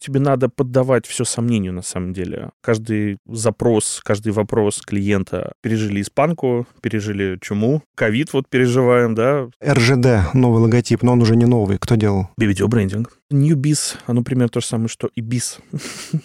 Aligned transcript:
тебе 0.00 0.18
надо 0.18 0.48
поддавать 0.48 1.06
все 1.06 1.24
сомнению 1.24 1.72
на 1.72 1.82
самом 1.82 2.12
деле. 2.12 2.50
Каждый 2.62 3.18
запрос, 3.26 4.00
каждый 4.02 4.32
вопрос 4.32 4.80
клиента 4.80 5.52
пережили 5.62 6.00
испанку, 6.00 6.66
пережили 6.80 7.38
чуму, 7.40 7.82
ковид 7.94 8.32
вот 8.32 8.48
переживаем, 8.48 9.14
да. 9.14 9.48
РЖД, 9.64 10.34
новый 10.34 10.62
логотип, 10.62 11.02
но 11.02 11.12
он 11.12 11.22
уже 11.22 11.36
не 11.36 11.46
новый. 11.46 11.78
Кто 11.78 11.94
делал? 11.94 12.28
Видеобрендинг. 12.38 13.16
New 13.30 13.56
Biz, 13.56 13.98
оно 14.06 14.24
примерно 14.24 14.48
то 14.48 14.60
же 14.60 14.66
самое, 14.66 14.88
что 14.88 15.08
и 15.14 15.20
Biz. 15.20 15.60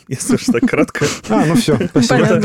Если 0.07 0.35
уж 0.35 0.45
так 0.45 0.61
кратко. 0.67 1.05
А, 1.29 1.45
ну 1.45 1.55
все, 1.55 1.77
спасибо. 1.87 2.41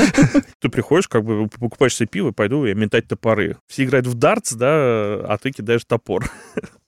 Ты 0.58 0.68
приходишь, 0.68 1.06
как 1.06 1.24
бы 1.24 1.46
покупаешь 1.48 1.94
себе 1.94 2.08
пиво, 2.08 2.32
пойду 2.32 2.64
я 2.64 2.74
метать 2.74 3.06
топоры. 3.06 3.56
Все 3.68 3.84
играют 3.84 4.06
в 4.06 4.14
дартс, 4.14 4.54
да, 4.54 4.66
а 4.66 5.38
ты 5.40 5.52
кидаешь 5.52 5.84
топор. 5.84 6.30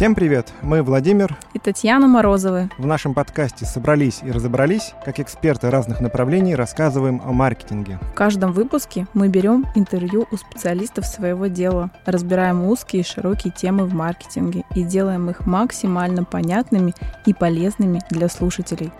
Всем 0.00 0.14
привет! 0.14 0.50
Мы 0.62 0.82
Владимир 0.82 1.36
и 1.52 1.58
Татьяна 1.58 2.08
Морозовы. 2.08 2.70
В 2.78 2.86
нашем 2.86 3.12
подкасте 3.12 3.66
«Собрались 3.66 4.20
и 4.22 4.30
разобрались», 4.30 4.94
как 5.04 5.20
эксперты 5.20 5.68
разных 5.68 6.00
направлений 6.00 6.54
рассказываем 6.54 7.20
о 7.22 7.32
маркетинге. 7.32 7.98
В 8.12 8.14
каждом 8.14 8.54
выпуске 8.54 9.06
мы 9.12 9.28
берем 9.28 9.66
интервью 9.74 10.26
у 10.30 10.38
специалистов 10.38 11.04
своего 11.04 11.48
дела, 11.48 11.90
разбираем 12.06 12.64
узкие 12.64 13.02
и 13.02 13.04
широкие 13.04 13.52
темы 13.52 13.84
в 13.84 13.92
маркетинге 13.92 14.64
и 14.74 14.84
делаем 14.84 15.28
их 15.28 15.44
максимально 15.44 16.24
понятными 16.24 16.94
и 17.26 17.34
полезными 17.34 18.00
для 18.08 18.30
слушателей. 18.30 18.90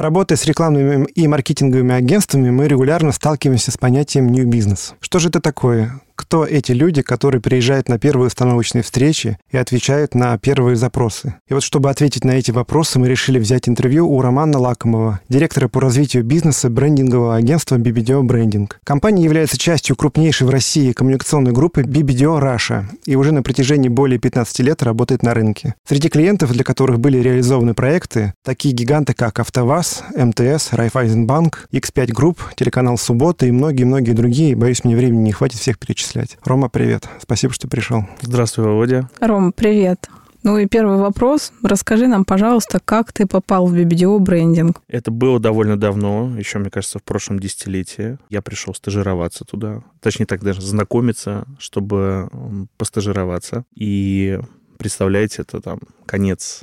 Работая 0.00 0.36
с 0.36 0.46
рекламными 0.46 1.04
и 1.14 1.28
маркетинговыми 1.28 1.94
агентствами, 1.94 2.48
мы 2.48 2.68
регулярно 2.68 3.12
сталкиваемся 3.12 3.70
с 3.70 3.76
понятием 3.76 4.28
new 4.28 4.46
business. 4.46 4.94
Что 4.98 5.18
же 5.18 5.28
это 5.28 5.42
такое? 5.42 6.00
Кто 6.20 6.44
эти 6.44 6.72
люди, 6.72 7.00
которые 7.00 7.40
приезжают 7.40 7.88
на 7.88 7.98
первые 7.98 8.26
установочные 8.26 8.82
встречи 8.82 9.38
и 9.50 9.56
отвечают 9.56 10.14
на 10.14 10.36
первые 10.36 10.76
запросы. 10.76 11.36
И 11.48 11.54
вот 11.54 11.62
чтобы 11.62 11.88
ответить 11.88 12.24
на 12.24 12.32
эти 12.32 12.50
вопросы, 12.50 12.98
мы 12.98 13.08
решили 13.08 13.38
взять 13.38 13.70
интервью 13.70 14.06
у 14.06 14.20
Романа 14.20 14.58
Лакомова, 14.58 15.20
директора 15.30 15.68
по 15.68 15.80
развитию 15.80 16.22
бизнеса 16.22 16.68
брендингового 16.68 17.36
агентства 17.36 17.78
BBDO 17.78 18.20
Branding. 18.20 18.70
Компания 18.84 19.24
является 19.24 19.56
частью 19.56 19.96
крупнейшей 19.96 20.46
в 20.46 20.50
России 20.50 20.92
коммуникационной 20.92 21.52
группы 21.52 21.80
BBDO 21.80 22.38
Russia 22.38 22.84
и 23.06 23.16
уже 23.16 23.32
на 23.32 23.42
протяжении 23.42 23.88
более 23.88 24.18
15 24.18 24.58
лет 24.58 24.82
работает 24.82 25.22
на 25.22 25.32
рынке. 25.32 25.74
Среди 25.88 26.10
клиентов, 26.10 26.52
для 26.52 26.64
которых 26.64 27.00
были 27.00 27.16
реализованы 27.16 27.72
проекты, 27.72 28.34
такие 28.44 28.74
гиганты, 28.74 29.14
как 29.14 29.38
АвтоВАЗ, 29.38 30.04
МТС, 30.14 30.74
Райфайзенбанк, 30.74 31.66
X5 31.72 32.08
Group, 32.08 32.36
телеканал 32.56 32.98
Суббота 32.98 33.46
и 33.46 33.50
многие-многие 33.50 34.12
другие. 34.12 34.54
Боюсь, 34.54 34.84
мне 34.84 34.94
времени 34.94 35.22
не 35.22 35.32
хватит 35.32 35.58
всех 35.58 35.78
перечислить 35.78 36.09
перечислять. 36.10 36.38
Рома, 36.44 36.68
привет. 36.68 37.08
Спасибо, 37.20 37.52
что 37.52 37.68
пришел. 37.68 38.04
Здравствуй, 38.20 38.64
Володя. 38.64 39.08
Рома, 39.20 39.52
привет. 39.52 40.08
Ну 40.42 40.56
и 40.56 40.66
первый 40.66 40.96
вопрос. 40.96 41.52
Расскажи 41.62 42.06
нам, 42.06 42.24
пожалуйста, 42.24 42.80
как 42.82 43.12
ты 43.12 43.26
попал 43.26 43.66
в 43.66 43.74
BBDO 43.74 44.18
брендинг? 44.18 44.80
Это 44.88 45.10
было 45.10 45.38
довольно 45.38 45.78
давно, 45.78 46.34
еще, 46.38 46.58
мне 46.58 46.70
кажется, 46.70 46.98
в 46.98 47.02
прошлом 47.02 47.38
десятилетии. 47.38 48.18
Я 48.30 48.40
пришел 48.40 48.74
стажироваться 48.74 49.44
туда. 49.44 49.82
Точнее, 50.00 50.26
так 50.26 50.42
даже 50.42 50.62
знакомиться, 50.62 51.46
чтобы 51.58 52.30
постажироваться. 52.78 53.64
И 53.74 54.40
представляете, 54.78 55.42
это 55.42 55.60
там 55.60 55.80
конец 56.06 56.62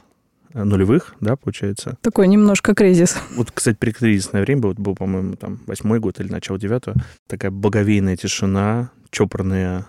нулевых, 0.53 1.16
да, 1.20 1.36
получается. 1.36 1.98
Такой 2.02 2.28
немножко 2.28 2.73
кризис. 2.73 3.17
Вот, 3.36 3.52
кстати, 3.52 3.78
предкризисное 3.78 4.42
время 4.42 4.62
было, 4.62 4.73
был, 4.73 4.95
по-моему, 4.95 5.36
там 5.36 5.59
восьмой 5.68 6.00
год 6.00 6.19
или 6.19 6.31
начало 6.31 6.59
девятого. 6.59 6.96
Такая 7.28 7.52
благовейная 7.52 8.18
тишина, 8.18 8.91
чопорные 9.12 9.86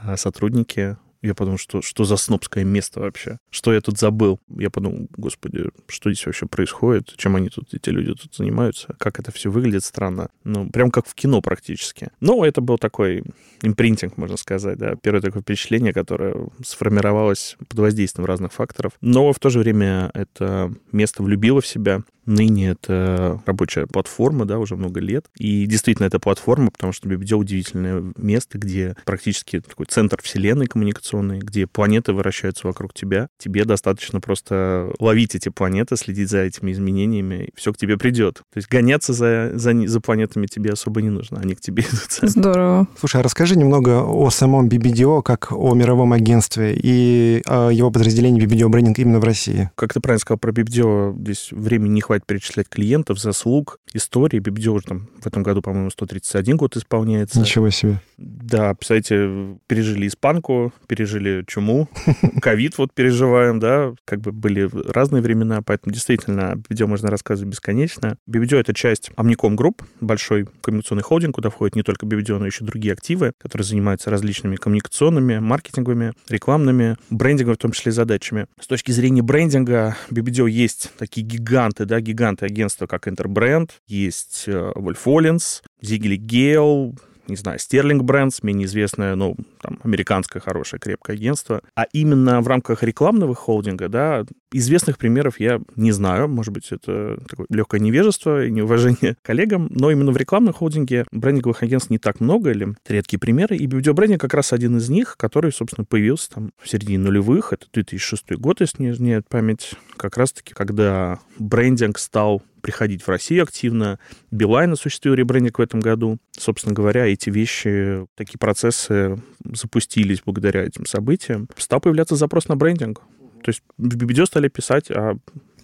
а, 0.00 0.16
сотрудники. 0.16 0.96
Я 1.22 1.34
подумал, 1.34 1.58
что, 1.58 1.82
что 1.82 2.04
за 2.04 2.16
снобское 2.16 2.64
место 2.64 3.00
вообще? 3.00 3.38
Что 3.50 3.72
я 3.72 3.80
тут 3.80 3.98
забыл? 3.98 4.40
Я 4.48 4.70
подумал, 4.70 5.08
господи, 5.16 5.66
что 5.86 6.12
здесь 6.12 6.26
вообще 6.26 6.46
происходит? 6.46 7.14
Чем 7.16 7.36
они 7.36 7.48
тут, 7.48 7.72
эти 7.72 7.90
люди 7.90 8.12
тут 8.14 8.34
занимаются? 8.34 8.96
Как 8.98 9.20
это 9.20 9.30
все 9.30 9.48
выглядит 9.50 9.84
странно? 9.84 10.30
Ну, 10.42 10.68
прям 10.68 10.90
как 10.90 11.06
в 11.06 11.14
кино 11.14 11.40
практически. 11.40 12.08
Ну, 12.20 12.42
это 12.42 12.60
был 12.60 12.76
такой 12.76 13.22
импринтинг, 13.62 14.16
можно 14.16 14.36
сказать, 14.36 14.78
да. 14.78 14.96
Первое 14.96 15.22
такое 15.22 15.42
впечатление, 15.42 15.92
которое 15.92 16.34
сформировалось 16.64 17.56
под 17.68 17.78
воздействием 17.78 18.26
разных 18.26 18.52
факторов. 18.52 18.92
Но 19.00 19.32
в 19.32 19.38
то 19.38 19.48
же 19.48 19.60
время 19.60 20.10
это 20.14 20.74
место 20.90 21.22
влюбило 21.22 21.60
в 21.60 21.66
себя. 21.66 22.02
Ныне 22.26 22.70
это 22.70 23.40
рабочая 23.46 23.86
платформа, 23.86 24.44
да, 24.44 24.58
уже 24.58 24.76
много 24.76 25.00
лет. 25.00 25.26
И 25.36 25.66
действительно, 25.66 26.06
это 26.06 26.20
платформа, 26.20 26.70
потому 26.70 26.92
что 26.92 27.08
BBDO 27.08 27.36
удивительное 27.36 28.04
место, 28.16 28.58
где 28.58 28.96
практически 29.04 29.60
такой 29.60 29.86
центр 29.86 30.20
вселенной 30.22 30.66
коммуникационной, 30.66 31.38
где 31.38 31.66
планеты 31.66 32.12
вращаются 32.12 32.66
вокруг 32.66 32.94
тебя. 32.94 33.28
Тебе 33.38 33.64
достаточно 33.64 34.20
просто 34.20 34.92
ловить 34.98 35.34
эти 35.34 35.48
планеты, 35.48 35.96
следить 35.96 36.30
за 36.30 36.38
этими 36.38 36.72
изменениями, 36.72 37.46
и 37.46 37.52
все 37.56 37.72
к 37.72 37.76
тебе 37.76 37.98
придет. 37.98 38.36
То 38.52 38.56
есть 38.56 38.68
гоняться 38.68 39.12
за, 39.12 39.52
за, 39.54 39.72
за 39.86 40.00
планетами 40.00 40.46
тебе 40.46 40.70
особо 40.70 41.02
не 41.02 41.10
нужно, 41.10 41.40
они 41.40 41.54
к 41.54 41.60
тебе 41.60 41.82
идут. 41.82 42.30
Здорово. 42.30 42.86
Слушай, 42.98 43.20
а 43.20 43.24
расскажи 43.24 43.56
немного 43.56 44.04
о 44.04 44.30
самом 44.30 44.68
BBDO, 44.68 45.22
как 45.22 45.52
о 45.52 45.74
мировом 45.74 46.12
агентстве 46.12 46.74
и 46.76 47.42
о 47.46 47.70
его 47.70 47.90
подразделении 47.90 48.42
BBDO 48.44 48.68
брендинг 48.68 48.98
именно 48.98 49.18
в 49.18 49.24
России. 49.24 49.70
Как 49.74 49.92
ты 49.92 50.00
правильно 50.00 50.20
сказал 50.20 50.38
про 50.38 50.52
BBDO, 50.52 51.18
здесь 51.20 51.48
времени 51.50 51.94
не 51.94 52.00
хватит 52.00 52.11
хватит 52.12 52.26
перечислять 52.26 52.68
клиентов, 52.68 53.18
заслуг, 53.18 53.78
истории. 53.94 54.42
Уже 54.68 54.84
там 54.84 55.08
в 55.22 55.26
этом 55.26 55.42
году, 55.42 55.62
по-моему, 55.62 55.88
131 55.88 56.58
год 56.58 56.76
исполняется. 56.76 57.40
Ничего 57.40 57.70
себе. 57.70 58.00
Да, 58.18 58.74
представляете, 58.74 59.58
пережили 59.66 60.06
испанку, 60.06 60.72
пережили 60.86 61.42
чуму, 61.46 61.88
ковид 62.42 62.76
вот 62.76 62.92
переживаем, 62.94 63.58
да, 63.58 63.94
как 64.04 64.20
бы 64.20 64.30
были 64.32 64.68
разные 64.92 65.22
времена, 65.22 65.62
поэтому 65.62 65.92
действительно 65.92 66.54
BBDO 66.54 66.86
можно 66.86 67.08
рассказывать 67.10 67.50
бесконечно. 67.50 68.16
BBDO— 68.28 68.56
это 68.60 68.74
часть 68.74 69.10
Omnicom 69.16 69.56
Group, 69.56 69.82
большой 70.00 70.46
коммуникационный 70.60 71.02
холдинг, 71.02 71.34
куда 71.34 71.48
входит 71.48 71.76
не 71.76 71.82
только 71.82 72.06
BBDO, 72.06 72.38
но 72.38 72.46
еще 72.46 72.64
другие 72.64 72.92
активы, 72.92 73.32
которые 73.38 73.64
занимаются 73.64 74.10
различными 74.10 74.56
коммуникационными, 74.56 75.38
маркетинговыми, 75.38 76.12
рекламными, 76.28 76.96
брендинговыми 77.08 77.56
в 77.56 77.58
том 77.58 77.72
числе 77.72 77.90
задачами. 77.90 78.46
С 78.60 78.66
точки 78.66 78.92
зрения 78.92 79.22
брендинга 79.22 79.96
BBDO 80.10 80.48
есть 80.48 80.90
такие 80.98 81.26
гиганты, 81.26 81.86
да, 81.86 82.01
гиганты 82.02 82.46
агентства, 82.46 82.86
как 82.86 83.08
Interbrand, 83.08 83.70
есть 83.86 84.48
Wolf 84.48 85.00
Оллинс, 85.06 85.62
Зигели 85.80 86.16
Гейл, 86.16 86.94
не 87.28 87.36
знаю, 87.36 87.58
Стерлинг 87.58 88.02
Брендс, 88.02 88.42
менее 88.42 88.66
известное, 88.66 89.14
ну, 89.14 89.36
там, 89.62 89.78
американское 89.82 90.42
хорошее 90.42 90.80
крепкое 90.80 91.16
агентство. 91.16 91.62
А 91.74 91.84
именно 91.92 92.40
в 92.40 92.48
рамках 92.48 92.82
рекламного 92.82 93.34
холдинга, 93.34 93.88
да, 93.88 94.24
известных 94.52 94.98
примеров 94.98 95.40
я 95.40 95.60
не 95.76 95.92
знаю. 95.92 96.28
Может 96.28 96.52
быть, 96.52 96.70
это 96.70 97.18
такое 97.28 97.46
легкое 97.48 97.80
невежество 97.80 98.44
и 98.44 98.50
неуважение 98.50 99.16
коллегам, 99.22 99.68
но 99.70 99.90
именно 99.90 100.12
в 100.12 100.16
рекламном 100.16 100.52
холдинге 100.52 101.06
брендинговых 101.12 101.62
агентств 101.62 101.90
не 101.90 101.98
так 101.98 102.20
много, 102.20 102.50
или 102.50 102.74
редкие 102.86 103.18
примеры. 103.18 103.56
И 103.56 103.66
видеобрендинг 103.66 104.20
как 104.20 104.34
раз 104.34 104.52
один 104.52 104.76
из 104.76 104.88
них, 104.90 105.16
который, 105.16 105.52
собственно, 105.52 105.84
появился 105.84 106.30
там 106.30 106.52
в 106.60 106.68
середине 106.68 106.98
нулевых. 106.98 107.52
Это 107.52 107.66
2006 107.72 108.32
год, 108.32 108.60
если 108.60 108.82
не 108.82 108.90
изменяет 108.90 109.28
память. 109.28 109.74
Как 109.96 110.16
раз-таки, 110.16 110.52
когда 110.54 111.20
брендинг 111.38 111.98
стал 111.98 112.42
приходить 112.62 113.02
в 113.02 113.08
Россию 113.08 113.42
активно. 113.42 113.98
Билайн 114.30 114.72
осуществил 114.72 115.14
ребрендинг 115.14 115.58
в 115.58 115.62
этом 115.62 115.80
году. 115.80 116.18
Собственно 116.38 116.74
говоря, 116.74 117.06
эти 117.06 117.28
вещи, 117.28 118.06
такие 118.14 118.38
процессы 118.38 119.20
запустились 119.54 120.22
благодаря 120.24 120.62
этим 120.62 120.86
событиям. 120.86 121.48
Стал 121.56 121.80
появляться 121.80 122.16
запрос 122.16 122.48
на 122.48 122.56
брендинг. 122.56 123.00
То 123.42 123.48
есть 123.48 123.62
в 123.76 123.96
BBDO 123.96 124.26
стали 124.26 124.48
писать, 124.48 124.90
а 124.90 125.16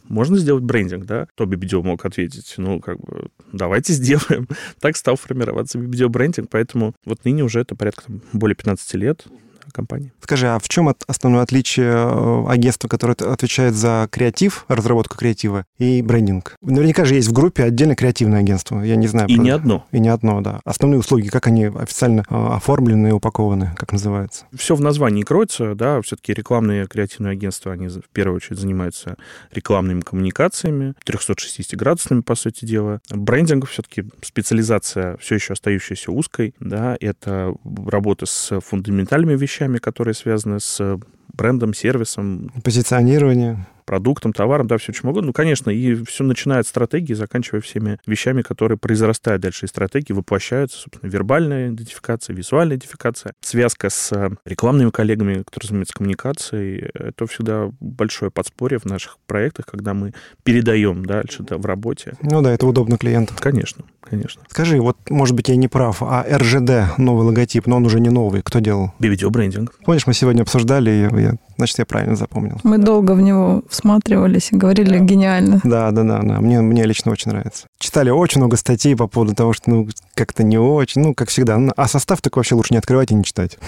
можно 0.08 0.38
сделать 0.38 0.64
брендинг, 0.64 1.05
да? 1.05 1.29
То 1.35 1.44
BBDO 1.44 1.82
мог 1.82 2.05
ответить, 2.05 2.55
ну, 2.56 2.81
как 2.81 2.99
бы, 3.00 3.29
давайте 3.52 3.93
сделаем. 3.93 4.49
так 4.81 4.96
стал 4.96 5.17
формироваться 5.17 5.79
BBDO 5.79 6.08
брендинг, 6.08 6.49
поэтому 6.50 6.94
вот 7.05 7.25
ныне 7.25 7.44
уже 7.44 7.61
это 7.61 7.75
порядка 7.76 8.05
там, 8.06 8.23
более 8.32 8.56
15 8.56 8.94
лет 8.94 9.26
компании. 9.73 10.12
Скажи, 10.20 10.49
а 10.49 10.59
в 10.59 10.69
чем 10.69 10.94
основное 11.06 11.43
отличие 11.43 11.93
э, 11.93 12.44
агентства, 12.49 12.88
которое 12.88 13.15
отвечает 13.15 13.75
за 13.75 14.09
креатив, 14.11 14.65
разработку 14.69 15.17
креатива 15.17 15.65
и 15.79 16.03
брендинг? 16.03 16.56
Наверняка 16.62 17.05
же 17.05 17.15
есть 17.15 17.29
в 17.29 17.32
группе 17.32 17.65
отдельно 17.65 17.94
креативное 17.94 18.41
агентство. 18.41 18.81
Я 18.81 18.97
не 18.97 19.06
знаю. 19.06 19.29
И 19.29 19.37
про... 19.37 19.43
не 19.43 19.50
одно. 19.50 19.87
И 19.93 20.00
не 20.00 20.09
одно, 20.09 20.41
да. 20.41 20.61
Основные 20.65 21.00
услуги, 21.00 21.29
как 21.29 21.47
они 21.47 21.67
официально 21.67 22.20
э, 22.20 22.25
оформлены 22.29 23.09
и 23.09 23.12
упакованы, 23.12 23.73
как 23.76 23.93
называется? 23.93 24.47
Все 24.55 24.75
в 24.75 24.81
названии 24.81 25.23
кроется, 25.23 25.75
да. 25.75 26.00
Все-таки 26.03 26.32
рекламные 26.32 26.87
креативные 26.87 27.32
агентства, 27.32 27.73
они 27.73 27.88
в 27.88 28.09
первую 28.12 28.37
очередь 28.37 28.59
занимаются 28.59 29.17
рекламными 29.53 30.00
коммуникациями, 30.00 30.94
360-градусными, 31.06 32.23
по 32.23 32.35
сути 32.35 32.65
дела. 32.65 33.00
Брендинг 33.11 33.69
все-таки 33.69 34.05
специализация 34.23 35.17
все 35.19 35.37
еще 35.37 35.53
остающаяся 35.53 36.12
узкой, 36.12 36.55
да. 36.61 36.97
Это 37.00 37.55
работа 37.87 38.26
с 38.26 38.61
фундаментальными 38.61 39.37
вещами, 39.37 39.57
вещами, 39.58 39.78
которые 39.78 40.14
связаны 40.14 40.60
с 40.60 40.99
брендом, 41.32 41.75
сервисом. 41.75 42.50
Позиционирование 42.62 43.66
продуктом, 43.88 44.34
товаром, 44.34 44.66
да, 44.66 44.76
все 44.76 44.92
чем 44.92 45.08
угодно. 45.08 45.28
Ну, 45.28 45.32
конечно, 45.32 45.70
и 45.70 45.94
все 46.04 46.22
начинает 46.22 46.66
с 46.66 46.69
стратегии, 46.69 47.14
заканчивая 47.14 47.62
всеми 47.62 47.98
вещами, 48.06 48.42
которые 48.42 48.76
произрастают 48.76 49.40
дальше 49.40 49.64
из 49.64 49.70
стратегии, 49.70 50.12
воплощаются, 50.12 50.76
собственно, 50.78 51.10
вербальная 51.10 51.70
идентификация, 51.70 52.36
визуальная 52.36 52.76
идентификация, 52.76 53.32
связка 53.40 53.88
с 53.88 54.12
э, 54.12 54.28
рекламными 54.44 54.90
коллегами, 54.90 55.42
которые 55.42 55.69
занимаются 55.69 55.94
коммуникацией. 55.94 56.90
Это 56.92 57.26
всегда 57.26 57.70
большое 57.81 58.31
подспорье 58.31 58.78
в 58.78 58.84
наших 58.84 59.16
проектах, 59.26 59.64
когда 59.64 59.94
мы 59.94 60.12
передаем 60.42 61.06
дальше 61.06 61.42
да, 61.44 61.56
в 61.56 61.64
работе. 61.64 62.12
Ну 62.20 62.42
да, 62.42 62.52
это 62.52 62.66
удобно 62.66 62.98
клиентам. 62.98 63.38
Конечно, 63.40 63.86
конечно. 64.02 64.42
Скажи, 64.50 64.82
вот, 64.82 64.98
может 65.08 65.34
быть, 65.34 65.48
я 65.48 65.56
не 65.56 65.69
прав, 65.69 66.02
а 66.02 66.26
РЖД, 66.28 66.98
новый 66.98 67.24
логотип, 67.24 67.66
но 67.66 67.76
он 67.76 67.86
уже 67.86 68.00
не 68.00 68.10
новый, 68.10 68.42
кто 68.42 68.58
делал? 68.58 68.92
BBDO 68.98 69.31
брендинг. 69.31 69.78
Помнишь, 69.86 70.06
мы 70.06 70.12
сегодня 70.12 70.42
обсуждали, 70.42 71.08
я, 71.19 71.35
значит, 71.58 71.78
я 71.78 71.84
правильно 71.84 72.16
запомнил. 72.16 72.58
Мы 72.62 72.78
долго 72.78 73.12
в 73.12 73.20
него 73.20 73.62
всматривались 73.69 74.52
и 74.52 74.56
говорили 74.56 74.99
гениально. 74.99 75.60
Да, 75.64 75.90
да, 75.90 76.02
да, 76.02 76.20
да. 76.22 76.40
Мне, 76.40 76.60
мне 76.62 76.84
лично 76.84 77.12
очень 77.12 77.31
нравится. 77.31 77.66
Читали 77.78 78.10
очень 78.10 78.40
много 78.40 78.56
статей 78.56 78.96
по 78.96 79.06
поводу 79.06 79.34
того, 79.34 79.52
что, 79.52 79.70
ну, 79.70 79.88
как-то 80.14 80.43
не 80.43 80.58
очень, 80.58 81.02
ну, 81.02 81.14
как 81.14 81.28
всегда. 81.28 81.58
Ну, 81.58 81.72
а 81.76 81.88
состав 81.88 82.20
так 82.22 82.37
вообще 82.37 82.55
лучше 82.55 82.72
не 82.72 82.78
открывать 82.78 83.10
и 83.10 83.14
не 83.14 83.25
читать. 83.25 83.58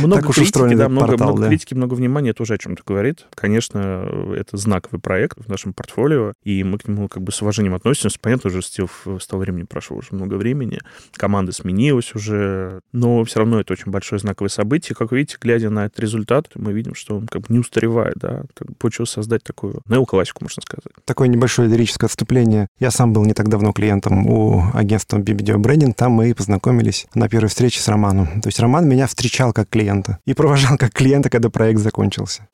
Много 0.00 0.20
так 0.20 0.30
уж 0.30 0.36
критики, 0.36 0.74
да, 0.74 0.88
много, 0.88 1.06
портал, 1.06 1.28
много 1.28 1.42
да. 1.42 1.48
критики, 1.48 1.74
много 1.74 1.94
внимания, 1.94 2.32
тоже 2.32 2.54
о 2.54 2.58
чем-то 2.58 2.82
говорит. 2.84 3.26
Конечно, 3.34 4.34
это 4.36 4.56
знаковый 4.56 5.00
проект 5.00 5.38
в 5.38 5.48
нашем 5.48 5.72
портфолио, 5.72 6.32
и 6.44 6.64
мы 6.64 6.78
к 6.78 6.88
нему 6.88 7.08
как 7.08 7.22
бы 7.22 7.32
с 7.32 7.40
уважением 7.40 7.74
относимся. 7.74 8.18
Понятно, 8.20 8.48
уже 8.48 8.62
с 8.62 9.26
того 9.26 9.42
времени 9.42 9.64
прошло 9.64 9.96
уже 9.96 10.08
много 10.10 10.34
времени, 10.34 10.80
команда 11.12 11.52
сменилась 11.52 12.14
уже, 12.14 12.80
но 12.92 13.24
все 13.24 13.40
равно 13.40 13.60
это 13.60 13.72
очень 13.72 13.92
большое 13.92 14.18
знаковое 14.18 14.50
событие. 14.50 14.96
Как 14.96 15.10
вы 15.10 15.18
видите, 15.18 15.36
глядя 15.40 15.70
на 15.70 15.86
этот 15.86 16.00
результат, 16.00 16.48
мы 16.54 16.72
видим, 16.72 16.94
что 16.94 17.16
он 17.16 17.26
как 17.28 17.42
бы 17.42 17.46
не 17.50 17.58
устаревает, 17.58 18.14
да, 18.16 18.42
получилось 18.78 19.10
создать 19.10 19.42
такую 19.42 19.82
неоклассику, 19.86 20.44
можно 20.44 20.62
сказать. 20.62 20.92
Такое 21.04 21.28
небольшое 21.28 21.68
лирическое 21.68 22.08
отступление. 22.08 22.68
Я 22.78 22.90
сам 22.90 23.12
был 23.12 23.24
не 23.24 23.34
так 23.34 23.48
давно 23.48 23.72
клиентом 23.72 24.26
у 24.26 24.64
агентства 24.74 25.18
BBDO 25.18 25.56
Branding. 25.56 25.92
Там 25.92 26.12
мы 26.12 26.30
и 26.30 26.34
познакомились 26.34 27.06
на 27.14 27.28
первой 27.28 27.48
встрече 27.48 27.80
с 27.80 27.88
Романом. 27.88 28.40
То 28.40 28.48
есть 28.48 28.60
Роман 28.60 28.88
меня 28.88 29.06
встречал 29.06 29.52
как 29.52 29.68
клиента 29.68 30.18
и 30.26 30.34
провожал 30.34 30.76
как 30.78 30.92
клиента, 30.92 31.30
когда 31.30 31.50
проект 31.50 31.80
закончился. 31.80 32.46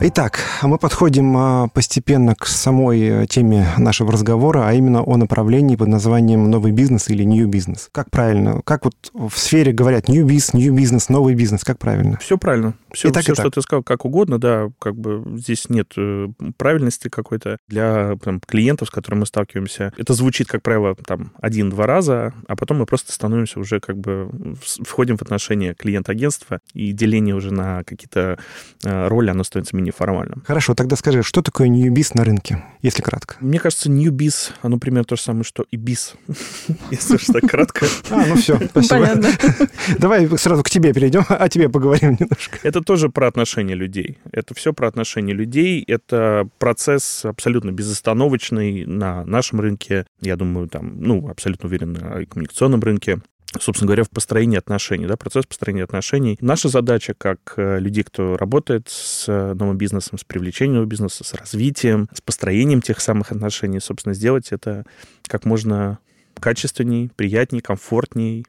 Итак, 0.00 0.40
мы 0.62 0.76
подходим 0.76 1.36
а, 1.36 1.68
постепенно 1.68 2.34
к 2.34 2.46
самой 2.46 3.00
э, 3.00 3.26
теме 3.26 3.68
нашего 3.78 4.12
разговора, 4.12 4.66
а 4.66 4.72
именно 4.72 5.02
о 5.02 5.16
направлении 5.16 5.76
под 5.76 5.88
названием 5.88 6.50
новый 6.50 6.72
бизнес 6.72 7.08
или 7.08 7.22
new 7.22 7.46
бизнес. 7.46 7.88
Как 7.92 8.10
правильно? 8.10 8.60
Как 8.64 8.84
вот 8.84 8.94
в 9.14 9.34
сфере 9.36 9.72
говорят 9.72 10.08
new 10.08 10.26
бизнес, 10.26 10.52
new 10.52 10.74
бизнес, 10.74 11.08
новый 11.08 11.34
бизнес? 11.36 11.62
Как 11.62 11.78
правильно? 11.78 12.18
Все 12.20 12.36
правильно. 12.36 12.74
Все, 12.92 13.08
и 13.08 13.12
так, 13.12 13.22
все 13.22 13.32
и 13.32 13.34
что 13.36 13.50
ты 13.50 13.62
сказал, 13.62 13.82
как 13.82 14.04
угодно, 14.04 14.38
да, 14.38 14.68
как 14.80 14.96
бы 14.96 15.38
здесь 15.38 15.68
нет 15.68 15.92
э, 15.96 16.28
правильности 16.56 17.08
какой-то 17.08 17.58
для 17.68 18.16
там, 18.22 18.40
клиентов, 18.40 18.88
с 18.88 18.90
которыми 18.90 19.20
мы 19.20 19.26
сталкиваемся. 19.26 19.92
Это 19.96 20.12
звучит, 20.12 20.48
как 20.48 20.62
правило, 20.62 20.96
там 21.06 21.32
один-два 21.40 21.86
раза, 21.86 22.34
а 22.48 22.56
потом 22.56 22.78
мы 22.78 22.86
просто 22.86 23.12
становимся 23.12 23.60
уже 23.60 23.80
как 23.80 23.96
бы 23.96 24.28
входим 24.60 25.16
в 25.16 25.22
отношения 25.22 25.74
клиент-агентства, 25.74 26.58
и 26.72 26.92
деление 26.92 27.34
уже 27.34 27.52
на 27.52 27.84
какие-то 27.84 28.38
э, 28.84 29.08
роли, 29.08 29.30
оно 29.30 29.44
становится 29.44 29.76
неформальным. 29.84 30.42
Хорошо, 30.46 30.74
тогда 30.74 30.96
скажи, 30.96 31.22
что 31.22 31.42
такое 31.42 31.68
ньюбиз 31.68 32.14
на 32.14 32.24
рынке, 32.24 32.64
если 32.82 33.02
кратко? 33.02 33.36
Мне 33.40 33.58
кажется, 33.58 33.90
ньюбиз, 33.90 34.52
оно 34.62 34.78
примерно 34.78 35.04
то 35.04 35.16
же 35.16 35.22
самое, 35.22 35.44
что 35.44 35.64
и 35.70 35.76
биз, 35.76 36.14
если 36.90 37.16
уж 37.16 37.24
так 37.26 37.42
кратко. 37.42 37.86
А, 38.10 38.26
ну 38.26 38.36
все, 38.36 38.58
спасибо. 38.70 39.00
Понятно. 39.00 39.28
Давай 39.98 40.28
сразу 40.38 40.62
к 40.62 40.70
тебе 40.70 40.92
перейдем, 40.92 41.24
о 41.28 41.48
тебе 41.48 41.68
поговорим 41.68 42.16
немножко. 42.18 42.58
Это 42.62 42.80
тоже 42.80 43.08
про 43.08 43.28
отношения 43.28 43.74
людей. 43.74 44.18
Это 44.32 44.54
все 44.54 44.72
про 44.72 44.88
отношения 44.88 45.32
людей. 45.32 45.84
Это 45.86 46.48
процесс 46.58 47.24
абсолютно 47.24 47.70
безостановочный 47.70 48.86
на 48.86 49.24
нашем 49.24 49.60
рынке. 49.60 50.06
Я 50.20 50.36
думаю, 50.36 50.68
там, 50.68 51.00
ну, 51.00 51.28
абсолютно 51.28 51.68
уверен 51.68 51.92
на 51.92 52.24
коммуникационном 52.26 52.80
рынке 52.80 53.20
собственно 53.60 53.88
говоря, 53.88 54.04
в 54.04 54.10
построении 54.10 54.58
отношений, 54.58 55.06
да, 55.06 55.16
процесс 55.16 55.46
построения 55.46 55.84
отношений. 55.84 56.36
Наша 56.40 56.68
задача, 56.68 57.14
как 57.16 57.54
э, 57.56 57.78
людей, 57.78 58.04
кто 58.04 58.36
работает 58.36 58.88
с 58.88 59.26
э, 59.28 59.54
новым 59.54 59.76
бизнесом, 59.76 60.18
с 60.18 60.24
привлечением 60.24 60.74
нового 60.74 60.88
бизнеса, 60.88 61.24
с 61.24 61.34
развитием, 61.34 62.08
с 62.12 62.20
построением 62.20 62.82
тех 62.82 63.00
самых 63.00 63.32
отношений, 63.32 63.80
собственно, 63.80 64.14
сделать 64.14 64.48
это 64.50 64.84
как 65.26 65.44
можно 65.44 65.98
качественней, 66.40 67.10
приятней, 67.14 67.60
комфортней, 67.60 68.44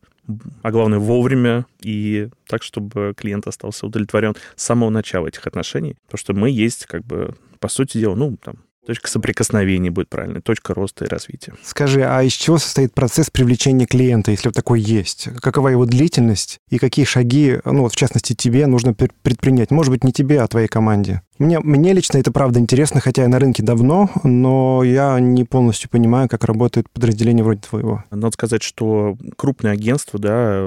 а 0.63 0.71
главное 0.71 0.99
вовремя, 0.99 1.65
и 1.81 2.29
так, 2.47 2.63
чтобы 2.63 3.13
клиент 3.15 3.47
остался 3.47 3.85
удовлетворен 3.85 4.35
с 4.55 4.63
самого 4.63 4.89
начала 4.89 5.27
этих 5.27 5.45
отношений. 5.45 5.97
Потому 6.05 6.19
что 6.19 6.33
мы 6.33 6.49
есть, 6.49 6.85
как 6.87 7.05
бы, 7.05 7.35
по 7.59 7.67
сути 7.67 7.99
дела, 7.99 8.15
ну, 8.15 8.37
там, 8.37 8.55
Точка 8.85 9.09
соприкосновения 9.09 9.89
будет 9.89 10.09
правильной, 10.09 10.41
точка 10.41 10.73
роста 10.73 11.05
и 11.05 11.07
развития. 11.07 11.53
Скажи, 11.63 12.03
а 12.03 12.21
из 12.21 12.33
чего 12.33 12.57
состоит 12.59 12.93
процесс 12.93 13.29
привлечения 13.31 13.87
клиента, 13.87 14.31
если 14.31 14.49
вот 14.49 14.55
такой 14.55 14.79
есть? 14.79 15.29
Какова 15.41 15.69
его 15.69 15.85
длительность 15.85 16.59
и 16.69 16.77
какие 16.77 17.05
шаги, 17.05 17.59
ну 17.65 17.81
вот 17.81 17.93
в 17.93 17.95
частности 17.95 18.33
тебе, 18.33 18.67
нужно 18.67 18.93
предпринять? 18.93 19.71
Может 19.71 19.91
быть, 19.91 20.03
не 20.03 20.13
тебе, 20.13 20.41
а 20.41 20.47
твоей 20.47 20.67
команде? 20.67 21.21
Мне, 21.37 21.59
мне 21.59 21.93
лично 21.93 22.17
это 22.17 22.31
правда 22.31 22.59
интересно, 22.59 23.01
хотя 23.01 23.23
я 23.23 23.27
на 23.27 23.39
рынке 23.39 23.61
давно, 23.61 24.09
но 24.23 24.83
я 24.83 25.19
не 25.19 25.43
полностью 25.43 25.89
понимаю, 25.89 26.29
как 26.29 26.45
работает 26.45 26.89
подразделение 26.89 27.43
вроде 27.43 27.61
твоего. 27.61 28.03
Надо 28.09 28.31
сказать, 28.31 28.63
что 28.63 29.17
крупные 29.35 29.73
агентства, 29.73 30.17
да, 30.17 30.59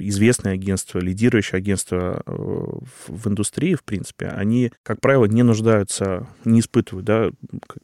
известные 0.00 0.54
агентства, 0.54 0.98
лидирующие 0.98 1.58
агентства 1.58 2.22
э, 2.26 2.32
в 3.06 3.28
индустрии, 3.28 3.74
в 3.74 3.84
принципе, 3.84 4.26
они, 4.28 4.72
как 4.82 5.00
правило, 5.00 5.26
не 5.26 5.44
нуждаются, 5.44 6.26
не 6.44 6.60
испытывают 6.60 7.06
да, 7.06 7.30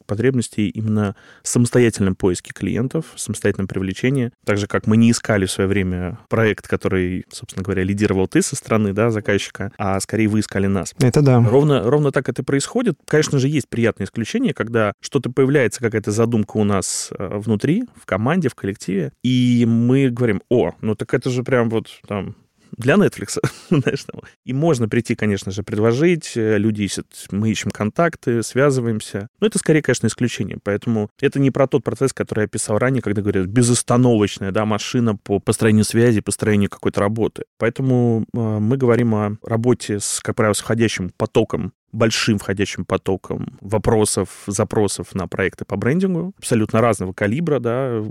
потребностей 0.05 0.67
именно 0.69 1.15
в 1.43 1.47
самостоятельном 1.47 2.15
поиске 2.15 2.51
клиентов, 2.53 3.05
самостоятельном 3.15 3.67
привлечении. 3.67 4.31
Так 4.45 4.57
же, 4.57 4.67
как 4.67 4.85
мы 4.85 4.97
не 4.97 5.11
искали 5.11 5.45
в 5.45 5.51
свое 5.51 5.69
время 5.69 6.19
проект, 6.27 6.67
который, 6.67 7.25
собственно 7.29 7.63
говоря, 7.63 7.83
лидировал 7.83 8.27
ты 8.27 8.41
со 8.41 8.57
стороны 8.57 8.91
да, 8.91 9.11
заказчика, 9.11 9.71
а 9.77 9.97
скорее 10.01 10.27
вы 10.27 10.41
искали 10.41 10.67
нас. 10.67 10.93
Это 10.99 11.21
да. 11.21 11.41
Ровно, 11.41 11.83
ровно 11.83 12.11
так 12.17 12.29
это 12.29 12.43
происходит. 12.43 12.97
Конечно 13.05 13.37
же, 13.37 13.47
есть 13.47 13.69
приятные 13.69 14.05
исключения, 14.05 14.51
когда 14.51 14.93
что-то 14.99 15.29
появляется, 15.29 15.81
какая-то 15.81 16.09
задумка 16.09 16.57
у 16.57 16.63
нас 16.63 17.11
э, 17.11 17.37
внутри, 17.37 17.83
в 17.95 18.07
команде, 18.07 18.49
в 18.49 18.55
коллективе, 18.55 19.13
и 19.23 19.65
мы 19.67 20.09
говорим, 20.09 20.41
о, 20.49 20.71
ну 20.81 20.95
так 20.95 21.13
это 21.13 21.29
же 21.29 21.43
прям 21.43 21.69
вот 21.69 21.89
там 22.07 22.35
для 22.75 22.95
Netflix, 22.95 23.37
знаешь, 23.69 24.03
там. 24.03 24.21
И 24.45 24.53
можно 24.53 24.89
прийти, 24.89 25.15
конечно 25.15 25.51
же, 25.51 25.61
предложить, 25.61 26.35
э, 26.35 26.57
люди 26.57 26.83
ищут, 26.83 27.07
мы 27.29 27.51
ищем 27.51 27.69
контакты, 27.69 28.41
связываемся. 28.41 29.27
Но 29.39 29.47
это 29.47 29.59
скорее, 29.59 29.83
конечно, 29.83 30.07
исключение. 30.07 30.57
Поэтому 30.63 31.09
это 31.21 31.39
не 31.39 31.51
про 31.51 31.67
тот 31.67 31.83
процесс, 31.83 32.13
который 32.13 32.41
я 32.41 32.47
писал 32.47 32.79
ранее, 32.79 33.01
когда 33.01 33.21
говорят 33.21 33.45
безостановочная, 33.45 34.51
да, 34.51 34.65
машина 34.65 35.15
по 35.15 35.39
построению 35.39 35.85
связи, 35.85 36.21
построению 36.21 36.69
какой-то 36.69 36.99
работы. 36.99 37.43
Поэтому 37.59 38.25
э, 38.33 38.37
мы 38.37 38.75
говорим 38.77 39.13
о 39.13 39.37
работе 39.43 39.99
с, 39.99 40.19
как 40.21 40.35
правило, 40.35 40.53
с 40.53 40.59
входящим 40.59 41.11
потоком 41.15 41.73
большим 41.91 42.37
входящим 42.37 42.85
потоком 42.85 43.57
вопросов, 43.61 44.43
запросов 44.47 45.15
на 45.15 45.27
проекты 45.27 45.65
по 45.65 45.77
брендингу, 45.77 46.33
абсолютно 46.37 46.81
разного 46.81 47.13
калибра, 47.13 47.59
да, 47.59 48.03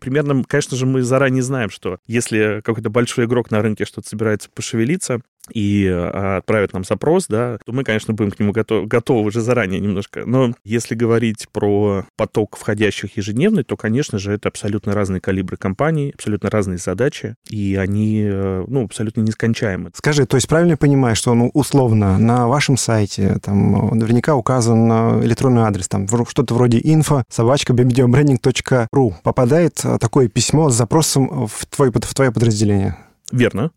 примерно, 0.00 0.44
конечно 0.44 0.76
же, 0.76 0.86
мы 0.86 1.02
заранее 1.02 1.42
знаем, 1.42 1.70
что 1.70 1.98
если 2.06 2.60
какой-то 2.64 2.90
большой 2.90 3.24
игрок 3.26 3.50
на 3.50 3.62
рынке 3.62 3.84
что-то 3.84 4.08
собирается 4.08 4.50
пошевелиться, 4.50 5.20
и 5.52 5.86
а, 5.88 6.38
отправят 6.38 6.72
нам 6.72 6.84
запрос, 6.84 7.26
да, 7.28 7.58
то 7.64 7.72
мы, 7.72 7.84
конечно, 7.84 8.14
будем 8.14 8.30
к 8.30 8.40
нему 8.40 8.52
готов, 8.52 8.86
готовы 8.86 9.28
уже 9.28 9.40
заранее 9.40 9.80
немножко. 9.80 10.24
Но 10.26 10.54
если 10.64 10.94
говорить 10.94 11.48
про 11.52 12.04
поток 12.16 12.56
входящих 12.56 13.16
ежедневный, 13.16 13.64
то, 13.64 13.76
конечно 13.76 14.18
же, 14.18 14.32
это 14.32 14.48
абсолютно 14.48 14.94
разные 14.94 15.20
калибры 15.20 15.56
компаний, 15.56 16.12
абсолютно 16.14 16.50
разные 16.50 16.78
задачи, 16.78 17.34
и 17.48 17.76
они, 17.80 18.22
э, 18.24 18.64
ну, 18.66 18.84
абсолютно 18.84 19.20
нескончаемы. 19.20 19.90
Скажи, 19.94 20.26
то 20.26 20.36
есть 20.36 20.48
правильно 20.48 20.72
я 20.72 20.76
понимаю, 20.76 21.16
что, 21.16 21.34
ну, 21.34 21.50
условно, 21.52 22.18
на 22.18 22.48
вашем 22.48 22.76
сайте 22.76 23.38
там 23.42 23.96
наверняка 23.98 24.34
указан 24.34 24.90
э, 24.90 25.24
электронный 25.24 25.62
адрес, 25.62 25.88
там 25.88 26.06
что-то 26.08 26.54
вроде 26.54 26.78
info 26.80 27.22
собачка 27.28 27.72
babydiobranding.ru 27.72 29.14
попадает 29.22 29.80
э, 29.84 29.98
такое 29.98 30.28
письмо 30.28 30.70
с 30.70 30.74
запросом 30.74 31.46
в, 31.46 31.66
твой, 31.66 31.90
в 31.90 32.14
твое 32.14 32.32
подразделение? 32.32 32.96
Верно 33.30 33.70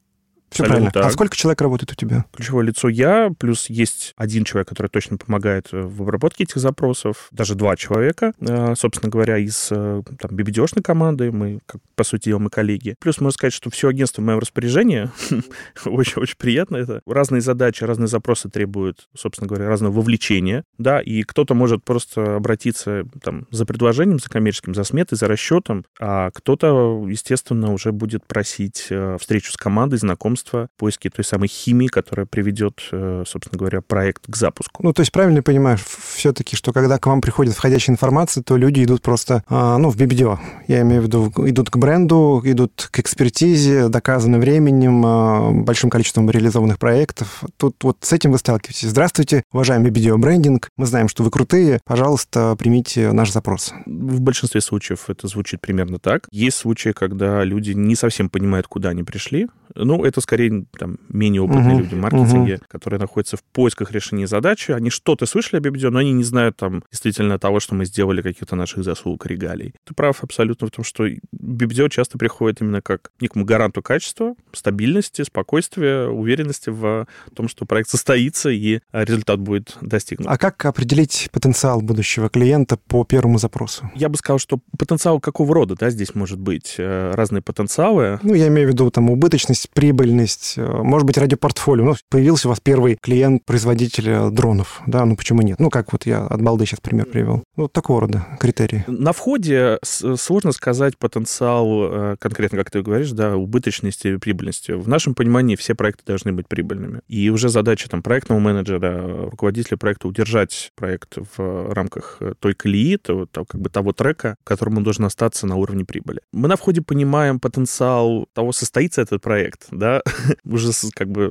Все 0.50 0.63
правильно. 0.63 0.89
А 0.89 0.92
так. 0.92 1.12
сколько 1.12 1.36
человек 1.36 1.62
работает 1.62 1.92
у 1.92 1.96
тебя? 1.96 2.25
Ключевое 2.34 2.66
лицо 2.66 2.88
я, 2.88 3.30
плюс 3.38 3.70
есть 3.70 4.13
один 4.16 4.44
человек, 4.44 4.70
который 4.70 4.88
точно 4.88 5.18
помогает 5.18 5.70
э, 5.72 5.82
в 5.82 6.01
обработке 6.01 6.46
этих 6.46 6.58
запросов, 6.58 7.27
даже 7.32 7.56
два 7.56 7.75
человека, 7.75 8.34
э, 8.39 8.75
собственно 8.75 9.12
говоря, 9.12 9.38
из 9.38 9.68
э, 9.72 10.01
там, 10.20 10.32
BBD-шной 10.32 10.82
команды, 10.82 11.32
мы, 11.32 11.60
как, 11.66 11.82
по 11.96 12.04
сути 12.04 12.30
дела, 12.30 12.39
мы 12.39 12.50
коллеги. 12.50 12.96
Плюс 13.00 13.20
можно 13.20 13.34
сказать, 13.34 13.54
что 13.54 13.70
все 13.70 13.89
агентство 13.89 14.22
в 14.22 14.25
моем 14.25 14.39
распоряжении, 14.39 15.10
очень-очень 15.86 16.38
приятно 16.38 16.77
это. 16.77 17.01
Разные 17.06 17.42
задачи, 17.42 17.84
разные 17.84 18.08
запросы 18.08 18.50
требуют, 18.50 19.10
собственно 19.16 19.48
говоря, 19.48 19.68
разного 19.68 19.94
вовлечения, 19.94 20.63
да, 20.77 21.01
и 21.01 21.24
кто-то 21.24 21.56
может 21.56 21.84
просто 21.84 22.38
обратиться 22.38 23.04
там 23.22 23.48
за 23.51 23.66
предложением, 23.66 24.20
за 24.20 24.30
коммерческим, 24.30 24.74
за 24.74 24.84
сметой, 24.86 25.18
за 25.18 25.27
расчетом, 25.27 25.86
а 26.00 26.32
кто-то, 26.32 27.06
естественно, 27.08 27.74
уже 27.74 27.92
будет 27.92 28.25
просить 28.25 28.89
встречу 29.20 29.51
с 29.51 29.58
командой, 29.58 29.98
знакомства, 30.38 30.70
поиски 30.77 31.10
той 31.10 31.25
самой 31.25 31.48
химии, 31.48 31.88
которая 31.88 32.25
приведет, 32.25 32.82
э, 32.91 33.24
собственно 33.27 33.58
говоря, 33.58 33.82
проект 33.82 34.25
к 34.27 34.36
запуску. 34.36 34.84
Ну, 34.84 34.94
то 34.94 35.01
есть 35.01 35.12
правильно 35.12 35.41
понимаешь 35.41 35.82
все-таки, 35.84 36.56
что 36.56 36.74
когда 36.74 36.98
к 36.98 37.08
вам 37.08 37.22
приходит 37.22 37.53
входящая 37.53 37.94
информация, 37.94 38.44
то 38.44 38.58
люди 38.58 38.84
идут 38.84 39.01
просто, 39.01 39.44
а, 39.48 39.77
ну, 39.77 39.89
в 39.89 39.98
BBDO. 39.98 40.39
Я 40.67 40.82
имею 40.82 41.01
в 41.01 41.06
виду, 41.06 41.32
идут 41.38 41.70
к 41.70 41.77
бренду, 41.77 42.41
идут 42.44 42.89
к 42.91 43.00
экспертизе, 43.00 43.89
доказанным 43.89 44.41
временем, 44.41 45.03
а, 45.06 45.51
большим 45.51 45.89
количеством 45.89 46.29
реализованных 46.29 46.77
проектов. 46.79 47.44
Тут 47.58 47.84
вот 47.84 47.98
с 48.01 48.13
этим 48.13 48.32
вы 48.32 48.38
сталкиваетесь. 48.38 48.89
Здравствуйте, 48.89 49.44
уважаемый 49.51 49.91
BBDO 49.91 50.17
брендинг. 50.17 50.70
Мы 50.77 50.86
знаем, 50.86 51.08
что 51.10 51.24
вы 51.24 51.32
крутые. 51.32 51.79
Пожалуйста, 51.86 52.56
примите 52.58 53.12
наш 53.12 53.32
запрос. 53.32 53.74
В 53.86 54.22
большинстве 54.22 54.62
случаев 54.62 55.10
это 55.10 55.27
звучит 55.27 55.62
примерно 55.62 56.00
так. 56.00 56.27
Есть 56.32 56.58
случаи, 56.58 56.91
когда 56.91 57.44
люди 57.44 57.72
не 57.72 57.96
совсем 57.96 58.29
понимают, 58.29 58.67
куда 58.67 58.89
они 58.89 59.03
пришли. 59.03 59.48
Ну, 59.86 60.04
это 60.04 60.22
скорее 60.22 60.66
там, 60.78 60.98
менее 61.10 61.42
опытные 61.42 61.76
Мгм, 61.76 61.80
люди 61.80 61.96
в 61.96 61.98
маркетинге, 61.98 62.60
которые 62.68 63.00
находятся 63.00 63.38
в 63.38 63.44
поисках 63.44 63.92
решения 63.92 64.28
задачи. 64.28 64.72
Они 64.72 64.90
что-то 64.90 65.26
слышали 65.26 65.60
об 65.60 65.68
BBDO, 65.68 65.90
но 65.90 66.00
они 66.00 66.12
не 66.12 66.24
знают 66.24 66.58
там 66.58 66.84
действительно 66.92 67.40
того, 67.40 67.60
что 67.60 67.76
мы 67.76 67.86
сделали, 67.86 68.22
каких-то 68.22 68.56
наших 68.56 68.84
заслуг, 68.84 69.26
регалий. 69.26 69.74
Ты 69.86 69.94
прав 69.94 70.24
абсолютно 70.24 70.68
в 70.68 70.72
том, 70.72 70.84
что 70.84 71.08
BBDO 71.08 71.90
часто 71.90 72.18
приходит 72.18 72.62
именно 72.62 72.82
как 72.82 73.12
некому 73.20 73.46
гаранту 73.46 73.82
качества, 73.82 74.36
стабильности, 74.54 75.22
спокойствия, 75.24 76.08
уверенности 76.08 76.70
в 76.70 77.08
том, 77.36 77.48
что 77.48 77.66
проект 77.66 77.90
состоится 77.90 78.50
и 78.50 78.80
а, 78.92 79.04
результат 79.04 79.40
будет 79.40 79.78
достигнут. 79.82 80.28
А 80.28 80.38
как 80.38 80.66
определить 80.66 81.30
потенциал 81.32 81.82
будущего 81.82 82.30
клиента 82.30 82.78
по 82.78 83.04
первому 83.04 83.38
запросу? 83.38 83.90
Я 83.96 84.10
бы 84.10 84.18
сказал, 84.18 84.40
что 84.40 84.60
потенциал 84.78 85.20
какого 85.20 85.54
рода, 85.54 85.76
да, 85.76 85.90
здесь 85.90 86.16
может 86.16 86.40
быть 86.40 86.76
э, 86.78 87.12
разные 87.14 87.42
потенциалы. 87.42 88.20
Ну, 88.24 88.34
я 88.34 88.48
имею 88.48 88.70
в 88.70 88.72
виду 88.72 88.90
там 88.92 89.10
убыточность, 89.10 89.67
прибыльность, 89.74 90.56
э, 90.58 90.66
может 90.66 91.06
быть, 91.06 91.18
ради 91.18 91.36
портфолио. 91.36 91.86
Ну, 91.86 91.96
появился 92.10 92.48
у 92.48 92.50
вас 92.50 92.60
первый 92.60 92.98
клиент, 93.02 93.46
производитель 93.46 94.10
э, 94.10 94.30
дронов, 94.30 94.82
да, 94.86 95.06
ну 95.06 95.16
почему 95.16 95.42
нет? 95.42 95.60
Ну, 95.60 95.70
как 95.70 95.92
вот 95.92 96.06
я 96.06 96.26
от 96.26 96.42
балды 96.42 96.66
сейчас 96.66 96.80
пример 96.80 97.06
привел. 97.06 97.44
Ну, 97.56 97.64
вот 97.64 97.74
такого 97.74 98.02
рода 98.02 98.26
критерии. 98.40 98.84
На 98.88 99.14
входе 99.14 99.80
сложно 99.84 100.52
сказать 100.52 100.98
потенциал 100.98 101.68
э, 101.84 102.16
конкретно, 102.20 102.58
как 102.58 102.72
ты 102.72 102.82
говоришь, 102.82 103.12
да, 103.12 103.36
убыточности 103.36 104.10
и 104.10 104.18
прибыльности. 104.18 104.72
В 104.72 104.88
нашем 104.88 105.16
понимании 105.16 105.56
все 105.56 105.76
проекты 105.76 106.04
должны 106.06 106.34
быть 106.34 106.48
прибыльными. 106.48 107.02
И 107.08 107.30
уже 107.30 107.50
задача 107.50 107.90
там 107.90 108.02
проектного 108.02 108.40
менеджера, 108.40 109.30
руководителя 109.30 109.78
проекта 109.78 110.08
удержать 110.08 110.72
проект 110.76 111.18
в 111.38 111.74
рамках 111.74 112.20
той 112.40 112.54
колеи, 112.54 112.98
того, 112.98 113.28
как 113.46 113.62
бы 113.62 113.70
того 113.70 113.94
трека, 113.94 114.36
которым 114.44 114.78
он 114.78 114.84
должен 114.84 115.06
остаться 115.06 115.48
на 115.48 115.56
уровне 115.56 115.86
прибыли. 115.86 116.22
Мы 116.32 116.48
на 116.48 116.56
входе 116.56 116.82
понимаем 116.82 117.40
потенциал 117.40 118.28
того, 118.34 118.52
состоится 118.52 119.02
этот 119.02 119.22
проект, 119.22 119.47
да, 119.72 120.01
уже 120.46 120.72
как 120.94 121.10
бы 121.10 121.30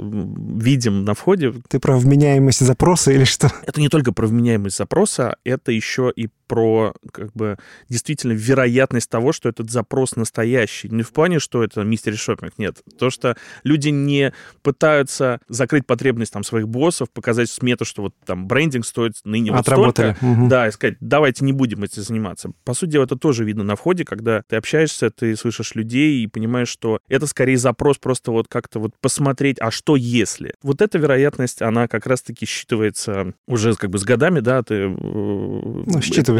видим 0.61 1.05
на 1.05 1.15
входе, 1.15 1.55
Ты 1.69 1.79
про 1.79 1.97
вменяемость 1.97 2.61
запроса 2.61 3.13
или 3.13 3.25
что? 3.25 3.51
это 3.67 3.81
не 3.81 3.89
только 3.89 4.13
про 4.13 4.27
вменяемость 4.27 4.77
запроса, 4.77 5.37
это 5.45 5.73
еще 5.73 6.13
и 6.15 6.29
про 6.47 6.95
как 7.13 7.33
бы 7.33 7.59
действительно 7.89 8.33
вероятность 8.33 9.11
того, 9.11 9.33
что 9.33 9.49
этот 9.49 9.71
запрос 9.71 10.17
настоящий. 10.17 10.89
Не 10.89 11.03
в 11.03 11.13
плане, 11.13 11.39
что 11.39 11.63
это 11.63 11.83
мистери 11.83 12.15
шопинг, 12.15 12.55
нет. 12.59 12.83
То, 12.99 13.11
что 13.11 13.37
люди 13.65 13.89
не 13.89 14.33
пытаются 14.63 15.41
закрыть 15.49 15.87
потребность 15.87 16.33
там 16.33 16.45
своих 16.45 16.69
боссов, 16.69 17.11
показать 17.11 17.51
смету, 17.51 17.85
что 17.85 18.03
вот 18.03 18.15
там 18.25 18.47
брендинг 18.47 18.87
стоит 18.87 19.15
ныне 19.25 19.53
вот 19.53 19.67
столько. 19.67 20.17
Мгм. 20.21 20.49
Да, 20.49 20.69
и 20.69 20.71
сказать, 20.71 20.97
давайте 21.01 21.45
не 21.45 21.53
будем 21.53 21.83
этим 21.83 22.03
заниматься. 22.03 22.51
По 22.65 22.75
сути 22.75 22.91
дела, 22.93 23.05
это 23.05 23.17
тоже 23.17 23.45
видно 23.45 23.65
на 23.65 23.77
входе, 23.77 24.05
когда 24.05 24.43
ты 24.49 24.57
общаешься, 24.57 25.11
ты 25.11 25.37
слышишь 25.37 25.75
людей 25.75 26.23
и 26.23 26.27
понимаешь, 26.27 26.69
что 26.69 27.01
это 27.09 27.27
скорее 27.27 27.57
запрос 27.57 27.99
просто 27.99 28.31
вот 28.31 28.49
как-то 28.49 28.79
вот 28.79 28.93
посмотреть, 29.01 29.57
а 29.61 29.71
что 29.71 29.97
если? 29.97 30.55
Вот 30.63 30.83
эта 30.83 30.99
вероятность, 30.99 31.63
она 31.63 31.89
как 31.89 32.07
раз-таки 32.07 32.47
считывается 32.47 33.35
уже 33.47 33.75
как 33.75 33.91
бы 33.91 33.99
с 33.99 34.05
годами, 34.05 34.41
да, 34.41 34.63
ты... 34.63 34.89
Ну, 34.89 35.85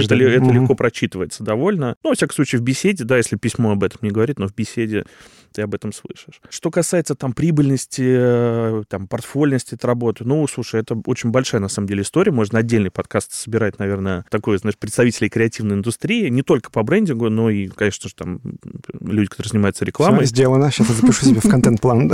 считываешь, 0.03 0.35
это, 0.35 0.45
это 0.45 0.55
легко 0.55 0.75
прочитывается 0.75 1.45
довольно. 1.45 1.97
Ну, 2.03 2.11
во 2.11 2.17
всяком 2.17 2.35
случае, 2.35 2.61
в 2.61 2.63
беседе, 2.63 3.05
да, 3.05 3.17
если 3.17 3.37
письмо 3.37 3.73
об 3.73 3.83
этом 3.83 3.99
не 4.03 4.11
говорит, 4.11 4.39
но 4.39 4.49
в 4.49 4.55
беседе 4.55 5.05
ты 5.53 5.63
об 5.63 5.75
этом 5.75 5.93
слышишь. 5.93 6.41
Что 6.51 6.71
касается 6.71 7.15
там 7.15 7.33
прибыльности, 7.33 8.05
э, 8.07 8.83
там, 8.89 9.09
портфольности 9.09 9.75
этой 9.75 9.87
работы, 9.87 10.25
ну, 10.25 10.47
слушай, 10.49 10.81
это 10.81 11.01
очень 11.07 11.31
большая, 11.31 11.61
на 11.61 11.69
самом 11.69 11.89
деле, 11.89 12.03
история. 12.03 12.31
Можно 12.31 12.59
отдельный 12.59 12.91
подкаст 12.91 13.33
собирать, 13.33 13.79
наверное, 13.79 14.27
такой, 14.31 14.59
знаешь, 14.59 14.77
представителей 14.77 15.31
креативной 15.31 15.77
индустрии, 15.77 16.29
не 16.29 16.43
только 16.43 16.71
по 16.71 16.83
брендингу, 16.83 17.31
но 17.31 17.49
и, 17.49 17.69
конечно 17.69 18.09
же, 18.09 18.15
там 18.15 18.41
люди, 19.01 19.31
которые 19.31 19.51
занимаются 19.51 19.85
рекламой. 19.85 20.27
сделано. 20.27 20.71
Сейчас 20.71 20.91
я 20.91 20.95
запишу 20.95 21.25
себе 21.25 21.41
в 21.41 21.49
контент-план. 21.49 22.13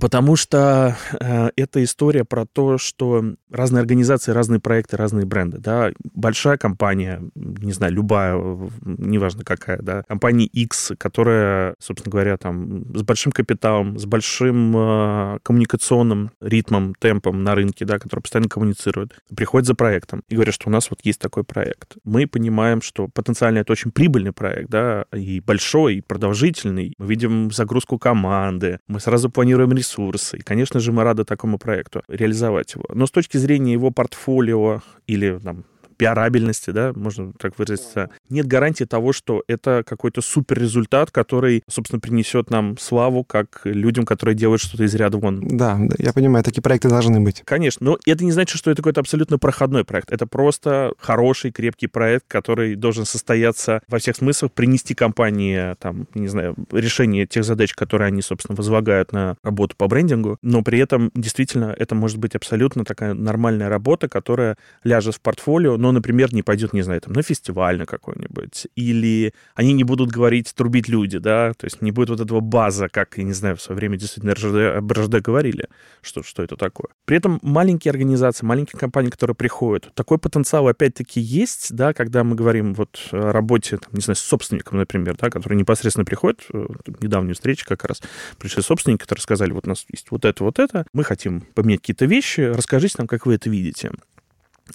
Потому 0.00 0.36
что 0.36 0.96
э, 1.20 1.50
это 1.56 1.82
история 1.82 2.24
про 2.24 2.46
то, 2.46 2.78
что 2.78 3.24
разные 3.50 3.80
организации, 3.80 4.32
разные 4.32 4.60
проекты, 4.60 4.96
разные 4.96 5.26
бренды, 5.26 5.58
да. 5.58 5.90
Большая 6.14 6.58
компания, 6.58 7.22
не 7.34 7.72
знаю, 7.72 7.92
любая, 7.92 8.36
неважно 8.84 9.44
какая, 9.44 9.78
да, 9.78 10.02
компания 10.04 10.46
X, 10.46 10.92
которая, 10.98 11.74
собственно 11.78 12.12
говоря, 12.12 12.36
там 12.36 12.94
с 12.94 13.02
большим 13.02 13.32
капиталом, 13.32 13.98
с 13.98 14.04
большим 14.04 14.76
э, 14.76 15.38
коммуникационным 15.42 16.32
ритмом, 16.40 16.94
темпом 16.98 17.42
на 17.42 17.54
рынке, 17.54 17.84
да, 17.84 17.98
который 17.98 18.20
постоянно 18.20 18.48
коммуницирует, 18.48 19.18
приходит 19.34 19.66
за 19.66 19.74
проектом 19.74 20.22
и 20.28 20.34
говорит, 20.34 20.54
что 20.54 20.68
у 20.68 20.72
нас 20.72 20.90
вот 20.90 21.00
есть 21.04 21.20
такой 21.20 21.44
проект. 21.44 21.96
Мы 22.04 22.26
понимаем, 22.26 22.82
что 22.82 23.08
потенциально 23.08 23.58
это 23.58 23.72
очень 23.72 23.90
прибыльный 23.90 24.32
проект, 24.32 24.70
да, 24.70 25.04
и 25.14 25.40
большой, 25.40 25.96
и 25.96 26.00
продолжительный. 26.00 26.94
Мы 26.98 27.06
видим 27.06 27.50
загрузку 27.50 27.98
команды, 27.98 28.80
мы 28.88 29.00
сразу 29.00 29.30
планируем 29.30 29.77
ресурсы. 29.78 30.36
И, 30.36 30.40
конечно 30.40 30.80
же, 30.80 30.92
мы 30.92 31.04
рады 31.04 31.24
такому 31.24 31.58
проекту 31.58 32.02
реализовать 32.08 32.74
его. 32.74 32.84
Но 32.92 33.06
с 33.06 33.10
точки 33.10 33.36
зрения 33.38 33.72
его 33.72 33.90
портфолио 33.90 34.82
или 35.06 35.38
там, 35.38 35.64
пиарабельности, 35.98 36.70
да, 36.70 36.92
можно 36.94 37.32
так 37.38 37.58
выразиться, 37.58 38.10
нет 38.30 38.46
гарантии 38.46 38.84
того, 38.84 39.12
что 39.12 39.42
это 39.48 39.82
какой-то 39.86 40.22
супер 40.22 40.58
результат, 40.58 41.10
который, 41.10 41.62
собственно, 41.68 42.00
принесет 42.00 42.50
нам 42.50 42.78
славу 42.78 43.24
как 43.24 43.60
людям, 43.64 44.06
которые 44.06 44.34
делают 44.34 44.62
что-то 44.62 44.84
из 44.84 44.94
ряда 44.94 45.18
вон. 45.18 45.40
Да, 45.46 45.76
да, 45.78 45.96
я 45.98 46.12
понимаю, 46.12 46.44
такие 46.44 46.62
проекты 46.62 46.88
должны 46.88 47.20
быть. 47.20 47.42
Конечно, 47.44 47.84
но 47.84 47.98
это 48.06 48.24
не 48.24 48.32
значит, 48.32 48.56
что 48.58 48.70
это 48.70 48.82
какой-то 48.82 49.00
абсолютно 49.00 49.38
проходной 49.38 49.84
проект. 49.84 50.10
Это 50.10 50.26
просто 50.26 50.92
хороший, 50.98 51.50
крепкий 51.50 51.88
проект, 51.88 52.24
который 52.28 52.76
должен 52.76 53.04
состояться 53.04 53.82
во 53.88 53.98
всех 53.98 54.16
смыслах, 54.16 54.52
принести 54.52 54.94
компании, 54.94 55.74
там, 55.80 56.06
не 56.14 56.28
знаю, 56.28 56.54
решение 56.72 57.26
тех 57.26 57.44
задач, 57.44 57.74
которые 57.74 58.06
они, 58.08 58.22
собственно, 58.22 58.56
возлагают 58.56 59.12
на 59.12 59.36
работу 59.42 59.74
по 59.76 59.88
брендингу, 59.88 60.38
но 60.42 60.62
при 60.62 60.78
этом 60.78 61.10
действительно 61.14 61.74
это 61.76 61.94
может 61.94 62.18
быть 62.18 62.34
абсолютно 62.34 62.84
такая 62.84 63.14
нормальная 63.14 63.68
работа, 63.68 64.08
которая 64.08 64.56
ляжет 64.84 65.16
в 65.16 65.20
портфолио, 65.20 65.76
но, 65.76 65.87
например, 65.92 66.32
не 66.34 66.42
пойдет, 66.42 66.72
не 66.72 66.82
знаю, 66.82 67.00
там, 67.00 67.12
на 67.12 67.22
фестиваль 67.22 67.78
на 67.78 67.86
какой-нибудь, 67.86 68.68
или 68.74 69.32
они 69.54 69.72
не 69.72 69.84
будут 69.84 70.10
говорить, 70.10 70.52
трубить 70.54 70.88
люди, 70.88 71.18
да, 71.18 71.52
то 71.54 71.66
есть 71.66 71.82
не 71.82 71.90
будет 71.90 72.10
вот 72.10 72.20
этого 72.20 72.40
база, 72.40 72.88
как, 72.88 73.18
я 73.18 73.24
не 73.24 73.32
знаю, 73.32 73.56
в 73.56 73.62
свое 73.62 73.76
время 73.76 73.96
действительно 73.96 74.34
РЖД, 74.34 74.92
РЖД 74.92 75.22
говорили, 75.22 75.68
что, 76.02 76.22
что 76.22 76.42
это 76.42 76.56
такое. 76.56 76.88
При 77.04 77.16
этом 77.16 77.38
маленькие 77.42 77.90
организации, 77.90 78.44
маленькие 78.44 78.78
компании, 78.78 79.10
которые 79.10 79.34
приходят, 79.34 79.90
такой 79.94 80.18
потенциал 80.18 80.68
опять-таки 80.68 81.20
есть, 81.20 81.74
да, 81.74 81.92
когда 81.92 82.24
мы 82.24 82.36
говорим 82.36 82.74
вот 82.74 83.08
о 83.12 83.32
работе, 83.32 83.78
там, 83.78 83.92
не 83.92 84.00
знаю, 84.00 84.16
с 84.16 84.20
собственником, 84.20 84.78
например, 84.78 85.16
да, 85.20 85.30
который 85.30 85.54
непосредственно 85.54 86.04
приходит, 86.04 86.46
э, 86.52 86.66
недавнюю 87.00 87.34
встречу 87.34 87.64
как 87.66 87.84
раз, 87.84 88.02
пришли 88.38 88.62
собственники, 88.62 89.02
которые 89.02 89.22
сказали, 89.22 89.52
вот 89.52 89.66
у 89.66 89.70
нас 89.70 89.86
есть 89.92 90.10
вот 90.10 90.24
это, 90.24 90.44
вот 90.44 90.58
это, 90.58 90.86
мы 90.92 91.04
хотим 91.04 91.40
поменять 91.40 91.80
какие-то 91.80 92.06
вещи, 92.06 92.40
расскажите 92.40 92.96
нам, 92.98 93.06
как 93.06 93.26
вы 93.26 93.34
это 93.34 93.50
видите. 93.50 93.90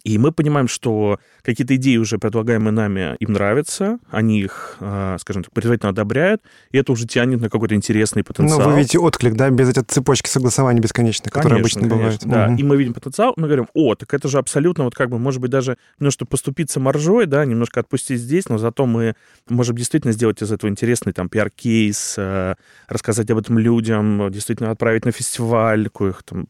И 0.03 0.17
мы 0.17 0.31
понимаем, 0.31 0.67
что 0.67 1.19
какие-то 1.41 1.75
идеи, 1.75 1.97
уже 1.97 2.17
предлагаемые 2.17 2.71
нами, 2.71 3.15
им 3.19 3.33
нравятся, 3.33 3.99
они 4.09 4.41
их, 4.41 4.77
а, 4.79 5.17
скажем 5.19 5.43
так, 5.43 5.53
предварительно 5.53 5.89
одобряют, 5.89 6.41
и 6.71 6.77
это 6.77 6.91
уже 6.91 7.07
тянет 7.07 7.41
на 7.41 7.49
какой-то 7.49 7.75
интересный 7.75 8.23
потенциал. 8.23 8.59
Ну, 8.59 8.69
вы 8.71 8.77
видите 8.77 8.99
отклик, 8.99 9.35
да, 9.35 9.49
без 9.49 9.69
этой 9.69 9.83
цепочки 9.83 10.29
согласования 10.29 10.81
бесконечной, 10.81 11.31
которая 11.31 11.59
обычно 11.59 11.81
конечно, 11.81 11.97
бывает. 11.97 12.19
Да, 12.25 12.47
угу. 12.47 12.55
и 12.55 12.63
мы 12.63 12.77
видим 12.77 12.93
потенциал, 12.93 13.33
мы 13.37 13.47
говорим, 13.47 13.67
о, 13.73 13.95
так 13.95 14.13
это 14.13 14.27
же 14.27 14.37
абсолютно, 14.37 14.85
вот 14.85 14.95
как 14.95 15.09
бы, 15.09 15.19
может 15.19 15.41
быть, 15.41 15.51
даже 15.51 15.77
немножко 15.99 16.25
поступиться 16.25 16.79
маржой, 16.79 17.25
да, 17.25 17.45
немножко 17.45 17.79
отпустить 17.79 18.19
здесь, 18.19 18.49
но 18.49 18.57
зато 18.57 18.85
мы 18.85 19.15
можем 19.49 19.75
действительно 19.75 20.13
сделать 20.13 20.41
из 20.41 20.51
этого 20.51 20.69
интересный 20.69 21.13
там 21.13 21.29
пиар-кейс, 21.29 22.15
э, 22.17 22.55
рассказать 22.87 23.29
об 23.31 23.37
этом 23.37 23.59
людям, 23.59 24.31
действительно 24.31 24.71
отправить 24.71 25.05
на 25.05 25.11
фестиваль, 25.11 25.89
коих 25.89 26.23
там 26.23 26.47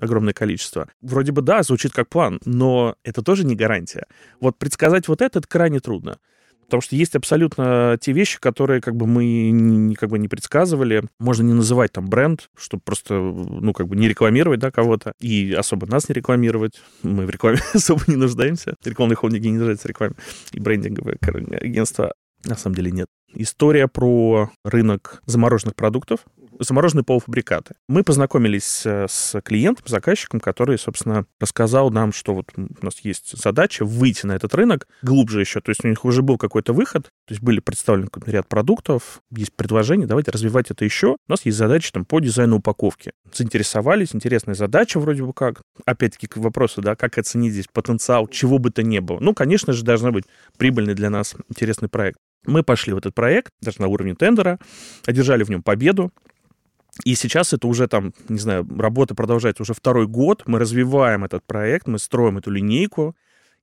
огромное 0.00 0.32
количество. 0.32 0.88
Вроде 1.02 1.32
бы, 1.32 1.42
да, 1.42 1.62
звучит 1.62 1.92
как 1.92 2.08
план, 2.08 2.40
но 2.44 2.63
это 3.04 3.22
тоже 3.22 3.44
не 3.44 3.56
гарантия. 3.56 4.06
Вот 4.40 4.58
предсказать 4.58 5.08
вот 5.08 5.22
это, 5.22 5.38
это 5.38 5.48
крайне 5.48 5.80
трудно. 5.80 6.18
Потому 6.64 6.80
что 6.80 6.96
есть 6.96 7.14
абсолютно 7.14 7.98
те 8.00 8.12
вещи, 8.12 8.40
которые 8.40 8.80
как 8.80 8.96
бы 8.96 9.06
мы 9.06 9.50
не, 9.50 9.94
как 9.94 10.08
бы 10.08 10.18
не 10.18 10.28
предсказывали. 10.28 11.02
Можно 11.18 11.42
не 11.44 11.52
называть 11.52 11.92
там 11.92 12.08
бренд, 12.08 12.48
чтобы 12.56 12.82
просто, 12.84 13.14
ну, 13.14 13.72
как 13.72 13.86
бы 13.86 13.96
не 13.96 14.08
рекламировать, 14.08 14.60
да, 14.60 14.70
кого-то. 14.70 15.12
И 15.20 15.52
особо 15.52 15.86
нас 15.86 16.08
не 16.08 16.14
рекламировать. 16.14 16.80
Мы 17.02 17.26
в 17.26 17.30
рекламе 17.30 17.58
особо 17.74 18.02
не 18.06 18.16
нуждаемся. 18.16 18.74
Рекламные 18.84 19.16
холдинги 19.16 19.48
не 19.48 19.58
нуждаются 19.58 19.86
в 19.86 19.90
рекламе. 19.90 20.14
И 20.52 20.60
брендинговые 20.60 21.18
агентства 21.60 22.14
на 22.44 22.56
самом 22.56 22.76
деле 22.76 22.90
нет. 22.90 23.06
История 23.34 23.88
про 23.88 24.50
рынок 24.64 25.22
замороженных 25.26 25.74
продуктов 25.74 26.20
замороженные 26.58 27.04
полуфабрикаты. 27.04 27.74
Мы 27.88 28.02
познакомились 28.02 28.84
с 28.84 29.40
клиентом, 29.42 29.84
заказчиком, 29.86 30.40
который, 30.40 30.78
собственно, 30.78 31.26
рассказал 31.40 31.90
нам, 31.90 32.12
что 32.12 32.34
вот 32.34 32.52
у 32.56 32.84
нас 32.84 33.00
есть 33.00 33.36
задача 33.36 33.84
выйти 33.84 34.26
на 34.26 34.32
этот 34.32 34.54
рынок 34.54 34.86
глубже 35.02 35.40
еще. 35.40 35.60
То 35.60 35.70
есть 35.70 35.84
у 35.84 35.88
них 35.88 36.04
уже 36.04 36.22
был 36.22 36.38
какой-то 36.38 36.72
выход, 36.72 37.04
то 37.26 37.32
есть 37.32 37.42
были 37.42 37.60
представлены 37.60 38.08
ряд 38.26 38.48
продуктов, 38.48 39.20
есть 39.30 39.52
предложение, 39.54 40.06
давайте 40.06 40.30
развивать 40.30 40.70
это 40.70 40.84
еще. 40.84 41.16
У 41.28 41.30
нас 41.30 41.44
есть 41.44 41.58
задача 41.58 41.92
там 41.92 42.04
по 42.04 42.20
дизайну 42.20 42.56
упаковки. 42.56 43.12
Заинтересовались, 43.32 44.14
интересная 44.14 44.54
задача 44.54 45.00
вроде 45.00 45.24
бы 45.24 45.32
как. 45.32 45.62
Опять-таки 45.86 46.26
к 46.26 46.36
вопросу, 46.36 46.82
да, 46.82 46.94
как 46.96 47.18
оценить 47.18 47.52
здесь 47.52 47.66
потенциал, 47.72 48.26
чего 48.28 48.58
бы 48.58 48.70
то 48.70 48.82
ни 48.82 48.98
было. 48.98 49.18
Ну, 49.20 49.34
конечно 49.34 49.72
же, 49.72 49.84
должен 49.84 50.12
быть 50.12 50.24
прибыльный 50.56 50.94
для 50.94 51.10
нас 51.10 51.34
интересный 51.48 51.88
проект. 51.88 52.18
Мы 52.46 52.62
пошли 52.62 52.92
в 52.92 52.98
этот 52.98 53.14
проект, 53.14 53.50
даже 53.62 53.80
на 53.80 53.88
уровне 53.88 54.14
тендера, 54.14 54.58
одержали 55.06 55.44
в 55.44 55.50
нем 55.50 55.62
победу. 55.62 56.12
И 57.02 57.14
сейчас 57.16 57.52
это 57.52 57.66
уже 57.66 57.88
там, 57.88 58.12
не 58.28 58.38
знаю, 58.38 58.66
работа 58.78 59.14
продолжается 59.14 59.62
уже 59.62 59.74
второй 59.74 60.06
год. 60.06 60.44
Мы 60.46 60.58
развиваем 60.58 61.24
этот 61.24 61.44
проект, 61.44 61.88
мы 61.88 61.98
строим 61.98 62.38
эту 62.38 62.50
линейку. 62.50 63.16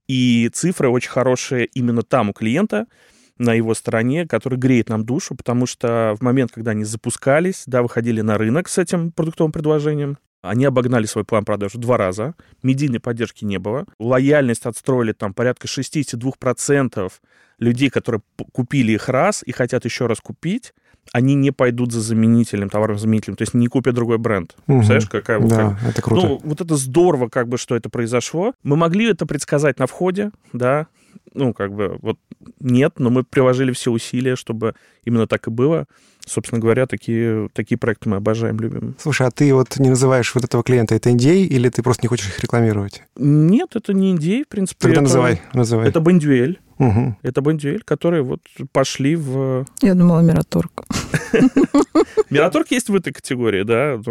И 0.07 0.50
цифры 0.53 0.89
очень 0.89 1.09
хорошие 1.09 1.65
именно 1.67 2.01
там 2.01 2.29
у 2.29 2.33
клиента, 2.33 2.88
на 3.38 3.53
его 3.53 3.73
стороне, 3.73 4.27
который 4.27 4.59
греет 4.59 4.89
нам 4.89 5.05
душу, 5.05 5.35
потому 5.35 5.65
что 5.65 6.15
в 6.19 6.21
момент, 6.21 6.51
когда 6.51 6.71
они 6.71 6.83
запускались, 6.83 7.63
да, 7.65 7.81
выходили 7.81 8.21
на 8.21 8.38
рынок 8.38 8.67
с 8.67 8.77
этим 8.77 9.11
продуктовым 9.11 9.51
предложением, 9.51 10.17
они 10.41 10.65
обогнали 10.65 11.05
свой 11.05 11.23
план 11.23 11.45
продаж 11.45 11.73
два 11.73 11.97
раза, 11.97 12.35
медийной 12.61 13.00
поддержки 13.00 13.45
не 13.45 13.57
было, 13.57 13.85
лояльность 14.00 14.65
отстроили 14.65 15.13
там 15.13 15.33
порядка 15.33 15.67
62% 15.67 17.11
людей, 17.59 17.89
которые 17.89 18.21
купили 18.51 18.93
их 18.93 19.07
раз 19.07 19.43
и 19.45 19.51
хотят 19.51 19.85
еще 19.85 20.07
раз 20.07 20.19
купить, 20.19 20.73
они 21.12 21.36
не 21.36 21.51
пойдут 21.51 21.91
за 21.91 22.01
заменителем, 22.01 22.70
товарным 22.70 22.98
заменителем, 22.98 23.36
то 23.36 23.41
есть 23.41 23.53
не 23.53 23.67
купят 23.67 23.96
другой 23.96 24.17
бренд. 24.17 24.55
Угу. 24.67 24.77
Представляешь, 24.77 25.10
какая... 25.10 25.39
Да, 25.39 25.77
как... 25.81 25.89
это 25.89 26.01
круто. 26.01 26.27
Ну, 26.27 26.41
вот 26.43 26.62
это 26.62 26.75
здорово, 26.75 27.27
как 27.27 27.48
бы, 27.48 27.58
что 27.58 27.75
это 27.75 27.89
произошло. 27.89 28.53
Мы 28.63 28.75
могли 28.75 29.10
это 29.10 29.25
предсказать 29.25 29.79
на 29.79 29.88
входе, 29.88 30.31
да, 30.53 30.88
ну, 31.34 31.53
как 31.53 31.74
бы, 31.74 31.98
вот 32.01 32.17
нет, 32.60 32.93
но 32.98 33.10
мы 33.10 33.24
приложили 33.24 33.72
все 33.72 33.91
усилия, 33.91 34.36
чтобы 34.36 34.75
именно 35.05 35.27
так 35.27 35.48
и 35.48 35.51
было. 35.51 35.86
Собственно 36.31 36.61
говоря, 36.61 36.85
такие, 36.85 37.50
такие 37.51 37.77
проекты 37.77 38.07
мы 38.07 38.15
обожаем, 38.15 38.57
любим. 38.57 38.95
Слушай, 38.97 39.27
а 39.27 39.31
ты 39.31 39.53
вот 39.53 39.77
не 39.79 39.89
называешь 39.89 40.33
вот 40.33 40.45
этого 40.45 40.63
клиента, 40.63 40.95
это 40.95 41.09
NDA, 41.09 41.41
или 41.43 41.67
ты 41.67 41.83
просто 41.83 42.03
не 42.03 42.07
хочешь 42.07 42.29
их 42.29 42.39
рекламировать? 42.39 43.03
Нет, 43.17 43.75
это 43.75 43.93
не 43.93 44.15
NDA, 44.15 44.45
в 44.45 44.47
принципе. 44.47 44.79
Тогда 44.79 44.93
это, 44.93 45.01
называй, 45.01 45.41
называй. 45.53 45.89
Это 45.89 46.00
Бендюэль. 46.00 46.57
Угу. 46.79 47.17
Это 47.21 47.41
Бендюэль, 47.41 47.83
которые 47.83 48.23
вот 48.23 48.39
пошли 48.71 49.17
в... 49.17 49.65
Я 49.81 49.93
думала, 49.93 50.21
Мираторг. 50.21 50.85
Мираторг 52.29 52.71
есть 52.71 52.88
в 52.88 52.95
этой 52.95 53.11
категории, 53.11 53.63
да. 53.63 54.01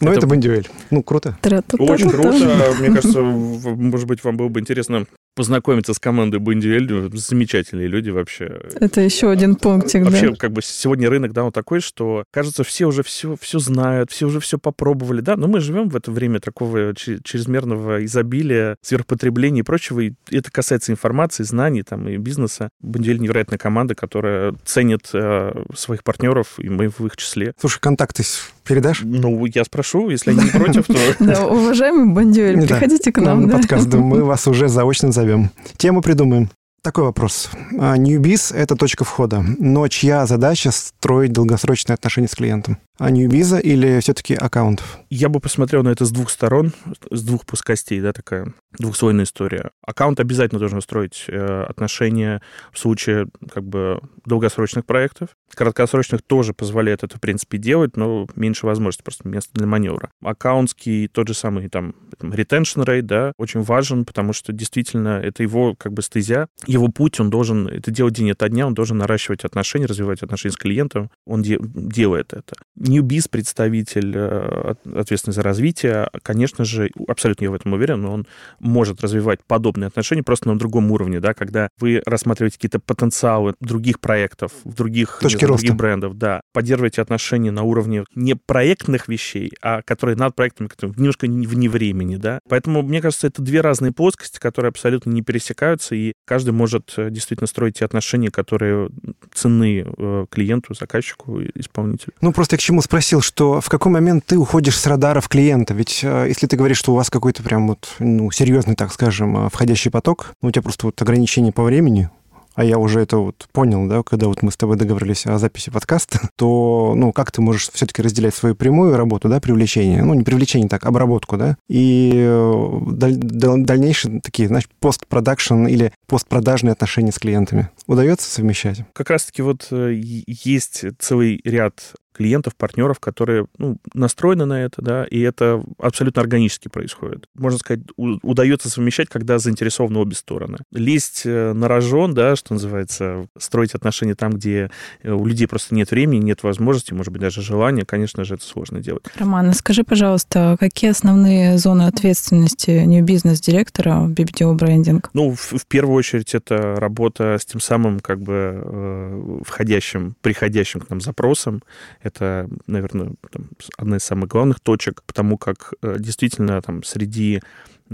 Ну, 0.00 0.10
это, 0.10 0.18
это 0.18 0.26
Бендюэль. 0.26 0.68
Ну, 0.90 1.02
круто. 1.02 1.36
Очень 1.78 2.10
круто. 2.10 2.74
Мне 2.80 2.88
кажется, 2.88 3.20
может 3.20 4.06
быть, 4.06 4.22
вам 4.24 4.36
было 4.36 4.48
бы 4.48 4.60
интересно 4.60 5.06
познакомиться 5.34 5.94
с 5.94 5.98
командой 5.98 6.38
Бондюэль. 6.38 7.10
Замечательные 7.14 7.86
люди 7.86 8.10
вообще. 8.10 8.60
Это 8.74 9.00
еще 9.00 9.30
один 9.30 9.56
пунктик, 9.56 10.04
Вообще, 10.04 10.30
да? 10.30 10.36
как 10.36 10.52
бы 10.52 10.62
сегодня 10.62 11.08
рынок, 11.08 11.32
да, 11.32 11.44
он 11.44 11.52
такой, 11.52 11.80
что, 11.80 12.24
кажется, 12.30 12.64
все 12.64 12.86
уже 12.86 13.02
все, 13.02 13.36
все 13.40 13.58
знают, 13.58 14.10
все 14.10 14.26
уже 14.26 14.40
все 14.40 14.58
попробовали, 14.58 15.20
да, 15.20 15.36
но 15.36 15.48
мы 15.48 15.60
живем 15.60 15.88
в 15.88 15.96
это 15.96 16.10
время 16.10 16.40
такого 16.40 16.94
чрезмерного 16.94 18.04
изобилия, 18.04 18.76
сверхпотребления 18.82 19.60
и 19.60 19.64
прочего, 19.64 20.00
и 20.00 20.12
это 20.30 20.50
касается 20.50 20.92
информации, 20.92 21.44
знаний 21.44 21.82
там 21.82 22.08
и 22.08 22.16
бизнеса. 22.16 22.68
Бондюэль 22.80 23.20
невероятная 23.20 23.58
команда, 23.58 23.94
которая 23.94 24.54
ценит 24.64 25.10
э, 25.14 25.64
своих 25.74 26.04
партнеров, 26.04 26.58
и 26.58 26.68
мы 26.68 26.88
в 26.88 27.00
их 27.06 27.16
числе. 27.16 27.54
Слушай, 27.58 27.80
контакты 27.80 28.22
передашь? 28.64 29.02
Ну, 29.04 29.44
я 29.46 29.64
спрошу, 29.64 30.10
если 30.10 30.30
они 30.30 30.44
не 30.44 30.50
против, 30.50 30.86
то... 30.86 30.96
Да, 31.20 31.46
уважаемый 31.46 32.12
Бондюэль, 32.12 32.66
приходите 32.66 33.12
к 33.12 33.20
нам. 33.20 33.46
На 33.46 33.58
подкаст, 33.58 33.92
мы 33.92 34.24
вас 34.24 34.46
уже 34.46 34.68
заочно 34.68 35.08
назовем. 35.08 35.50
Тему 35.76 36.02
придумаем. 36.02 36.50
Такой 36.82 37.04
вопрос. 37.04 37.48
А, 37.78 37.96
Newbiz— 37.96 38.52
это 38.56 38.74
точка 38.74 39.04
входа, 39.04 39.44
но 39.58 39.86
чья 39.86 40.26
задача 40.26 40.72
строить 40.72 41.32
долгосрочные 41.32 41.94
отношения 41.94 42.26
с 42.26 42.34
клиентом? 42.34 42.76
А 42.98 43.10
Newbiz 43.10 43.60
или 43.60 44.00
все-таки 44.00 44.34
аккаунтов? 44.34 44.98
Я 45.08 45.28
бы 45.28 45.40
посмотрел 45.40 45.82
на 45.82 45.88
это 45.88 46.04
с 46.04 46.10
двух 46.10 46.30
сторон, 46.30 46.72
с 47.10 47.22
двух 47.24 47.46
плоскостей, 47.46 48.00
да, 48.00 48.12
такая 48.12 48.52
двухслойная 48.78 49.24
история. 49.24 49.70
Аккаунт 49.84 50.20
обязательно 50.20 50.58
должен 50.58 50.80
строить 50.82 51.24
э, 51.28 51.64
отношения 51.68 52.42
в 52.70 52.78
случае 52.78 53.28
как 53.50 53.64
бы 53.64 54.00
долгосрочных 54.24 54.84
проектов. 54.84 55.30
Краткосрочных 55.54 56.22
тоже 56.22 56.54
позволяет 56.54 57.02
это, 57.02 57.16
в 57.16 57.20
принципе, 57.20 57.58
делать, 57.58 57.96
но 57.96 58.26
меньше 58.36 58.66
возможностей, 58.66 59.02
просто 59.02 59.28
место 59.28 59.50
для 59.54 59.66
маневра. 59.66 60.10
Аккаунтский 60.22 61.08
тот 61.08 61.28
же 61.28 61.34
самый 61.34 61.68
там 61.68 61.94
retention 62.20 62.84
rate, 62.84 63.02
да, 63.02 63.32
очень 63.36 63.62
важен, 63.62 64.04
потому 64.04 64.32
что 64.32 64.52
действительно 64.52 65.20
это 65.20 65.42
его 65.42 65.74
как 65.76 65.92
бы 65.92 66.02
стезя, 66.02 66.46
его 66.66 66.88
путь, 66.88 67.20
он 67.20 67.30
должен 67.30 67.68
это 67.68 67.90
делать 67.90 68.14
день 68.14 68.30
ото 68.30 68.48
дня, 68.48 68.66
он 68.66 68.74
должен 68.74 68.98
наращивать 68.98 69.44
отношения, 69.44 69.86
развивать 69.86 70.22
отношения 70.22 70.52
с 70.52 70.56
клиентом, 70.56 71.10
он 71.26 71.42
де- 71.42 71.58
делает 71.60 72.32
это. 72.32 72.54
Newbiz, 72.92 73.28
представитель, 73.30 74.12
э, 74.14 74.74
ответственный 74.94 75.34
за 75.34 75.42
развитие, 75.42 76.08
конечно 76.22 76.64
же, 76.64 76.90
абсолютно 77.08 77.44
я 77.44 77.50
в 77.50 77.54
этом 77.54 77.72
уверен, 77.72 78.02
но 78.02 78.12
он 78.12 78.26
может 78.60 79.00
развивать 79.02 79.40
подобные 79.46 79.88
отношения 79.88 80.22
просто 80.22 80.48
на 80.48 80.58
другом 80.58 80.90
уровне, 80.90 81.20
да, 81.20 81.34
когда 81.34 81.68
вы 81.78 82.02
рассматриваете 82.04 82.56
какие-то 82.56 82.80
потенциалы 82.80 83.54
других 83.60 84.00
проектов, 84.00 84.52
других, 84.64 85.18
Точки 85.20 85.38
знаю, 85.38 85.54
других 85.54 85.74
брендов, 85.76 86.18
да, 86.18 86.40
поддерживаете 86.52 87.02
отношения 87.02 87.50
на 87.50 87.62
уровне 87.62 88.04
не 88.14 88.34
проектных 88.34 89.08
вещей, 89.08 89.52
а 89.62 89.82
которые 89.82 90.16
над 90.16 90.34
проектами, 90.34 90.68
которые 90.68 90.94
немножко 90.96 91.26
вне 91.26 91.68
времени, 91.68 92.16
да. 92.16 92.40
Поэтому, 92.48 92.82
мне 92.82 93.00
кажется, 93.00 93.26
это 93.26 93.42
две 93.42 93.60
разные 93.60 93.92
плоскости, 93.92 94.38
которые 94.38 94.70
абсолютно 94.70 95.10
не 95.10 95.22
пересекаются, 95.22 95.94
и 95.94 96.12
каждый 96.24 96.50
может 96.50 96.92
э, 96.96 97.10
действительно 97.10 97.46
строить 97.46 97.78
те 97.78 97.84
отношения, 97.84 98.30
которые 98.30 98.90
ценны 99.32 99.84
э, 99.86 100.26
клиенту, 100.30 100.74
заказчику, 100.74 101.40
исполнителю. 101.54 102.12
Ну, 102.20 102.32
просто 102.32 102.56
к 102.56 102.60
чему 102.60 102.71
спросил, 102.80 103.20
что 103.20 103.60
в 103.60 103.68
какой 103.68 103.92
момент 103.92 104.24
ты 104.24 104.38
уходишь 104.38 104.78
с 104.78 104.86
радаров 104.86 105.28
клиента? 105.28 105.74
Ведь 105.74 106.00
э, 106.02 106.26
если 106.28 106.46
ты 106.46 106.56
говоришь, 106.56 106.78
что 106.78 106.92
у 106.92 106.96
вас 106.96 107.10
какой-то 107.10 107.42
прям 107.42 107.68
вот, 107.68 107.96
ну, 107.98 108.30
серьезный, 108.30 108.76
так 108.76 108.92
скажем, 108.92 109.50
входящий 109.50 109.90
поток, 109.90 110.34
ну, 110.40 110.48
у 110.48 110.52
тебя 110.52 110.62
просто 110.62 110.86
вот 110.86 111.02
ограничение 111.02 111.52
по 111.52 111.62
времени, 111.62 112.08
а 112.54 112.64
я 112.64 112.78
уже 112.78 113.00
это 113.00 113.16
вот 113.18 113.48
понял, 113.52 113.86
да, 113.86 114.02
когда 114.02 114.28
вот 114.28 114.42
мы 114.42 114.50
с 114.50 114.56
тобой 114.56 114.76
договорились 114.76 115.26
о 115.26 115.38
записи 115.38 115.70
подкаста, 115.70 116.20
то, 116.36 116.94
ну, 116.96 117.12
как 117.12 117.30
ты 117.30 117.40
можешь 117.40 117.70
все-таки 117.72 118.02
разделять 118.02 118.34
свою 118.34 118.54
прямую 118.54 118.96
работу, 118.96 119.28
да, 119.28 119.40
привлечение, 119.40 120.02
ну, 120.02 120.14
не 120.14 120.24
привлечение, 120.24 120.68
так, 120.68 120.84
обработку, 120.84 121.36
да, 121.36 121.56
и 121.68 122.12
э, 122.14 122.80
даль- 122.88 123.16
дальнейшие 123.16 124.20
такие, 124.20 124.48
значит, 124.48 124.70
постпродакшн 124.80 125.66
или 125.66 125.92
постпродажные 126.06 126.72
отношения 126.72 127.12
с 127.12 127.18
клиентами. 127.18 127.70
Удается 127.86 128.30
совмещать? 128.30 128.82
Как 128.92 129.10
раз-таки 129.10 129.42
вот 129.42 129.68
э, 129.70 129.92
есть 130.26 130.84
целый 130.98 131.40
ряд 131.44 131.94
клиентов, 132.12 132.54
партнеров, 132.56 133.00
которые 133.00 133.46
ну, 133.58 133.76
настроены 133.94 134.44
на 134.44 134.62
это, 134.62 134.82
да, 134.82 135.04
и 135.04 135.20
это 135.20 135.62
абсолютно 135.78 136.22
органически 136.22 136.68
происходит. 136.68 137.26
Можно 137.34 137.58
сказать, 137.58 137.82
удается 137.96 138.68
совмещать, 138.68 139.08
когда 139.08 139.38
заинтересованы 139.38 139.98
обе 139.98 140.14
стороны. 140.14 140.58
Лезть 140.70 141.22
э, 141.24 141.52
на 141.52 141.68
рожон, 141.68 142.14
да, 142.14 142.36
что 142.36 142.54
называется, 142.54 143.26
строить 143.38 143.74
отношения 143.74 144.14
там, 144.14 144.32
где 144.32 144.70
э, 145.02 145.10
у 145.10 145.24
людей 145.26 145.46
просто 145.46 145.74
нет 145.74 145.90
времени, 145.90 146.22
нет 146.24 146.42
возможности, 146.42 146.92
может 146.92 147.12
быть, 147.12 147.22
даже 147.22 147.42
желания, 147.42 147.84
конечно 147.84 148.24
же, 148.24 148.34
это 148.34 148.44
сложно 148.44 148.80
делать. 148.80 149.04
Роман, 149.16 149.52
скажи, 149.54 149.84
пожалуйста, 149.84 150.56
какие 150.58 150.90
основные 150.90 151.58
зоны 151.58 151.82
ответственности 151.82 152.70
New 152.84 153.04
Business 153.04 153.40
директора 153.42 154.00
в 154.00 154.12
BBDO 154.12 154.54
брендинг? 154.54 155.10
Ну, 155.14 155.32
в, 155.34 155.52
в 155.58 155.66
первую 155.66 155.96
очередь, 155.96 156.34
это 156.34 156.76
работа 156.76 157.38
с 157.38 157.44
тем 157.44 157.60
самым, 157.60 158.00
как 158.00 158.20
бы, 158.20 158.62
э, 158.64 159.38
входящим, 159.44 160.14
приходящим 160.20 160.80
к 160.80 160.90
нам 160.90 161.00
запросом. 161.00 161.62
Это, 162.02 162.48
наверное, 162.66 163.14
там, 163.30 163.50
одна 163.76 163.96
из 163.96 164.04
самых 164.04 164.28
главных 164.28 164.60
точек, 164.60 165.02
потому 165.06 165.38
как 165.38 165.74
э, 165.82 165.96
действительно 165.98 166.60
там 166.60 166.82
среди 166.82 167.40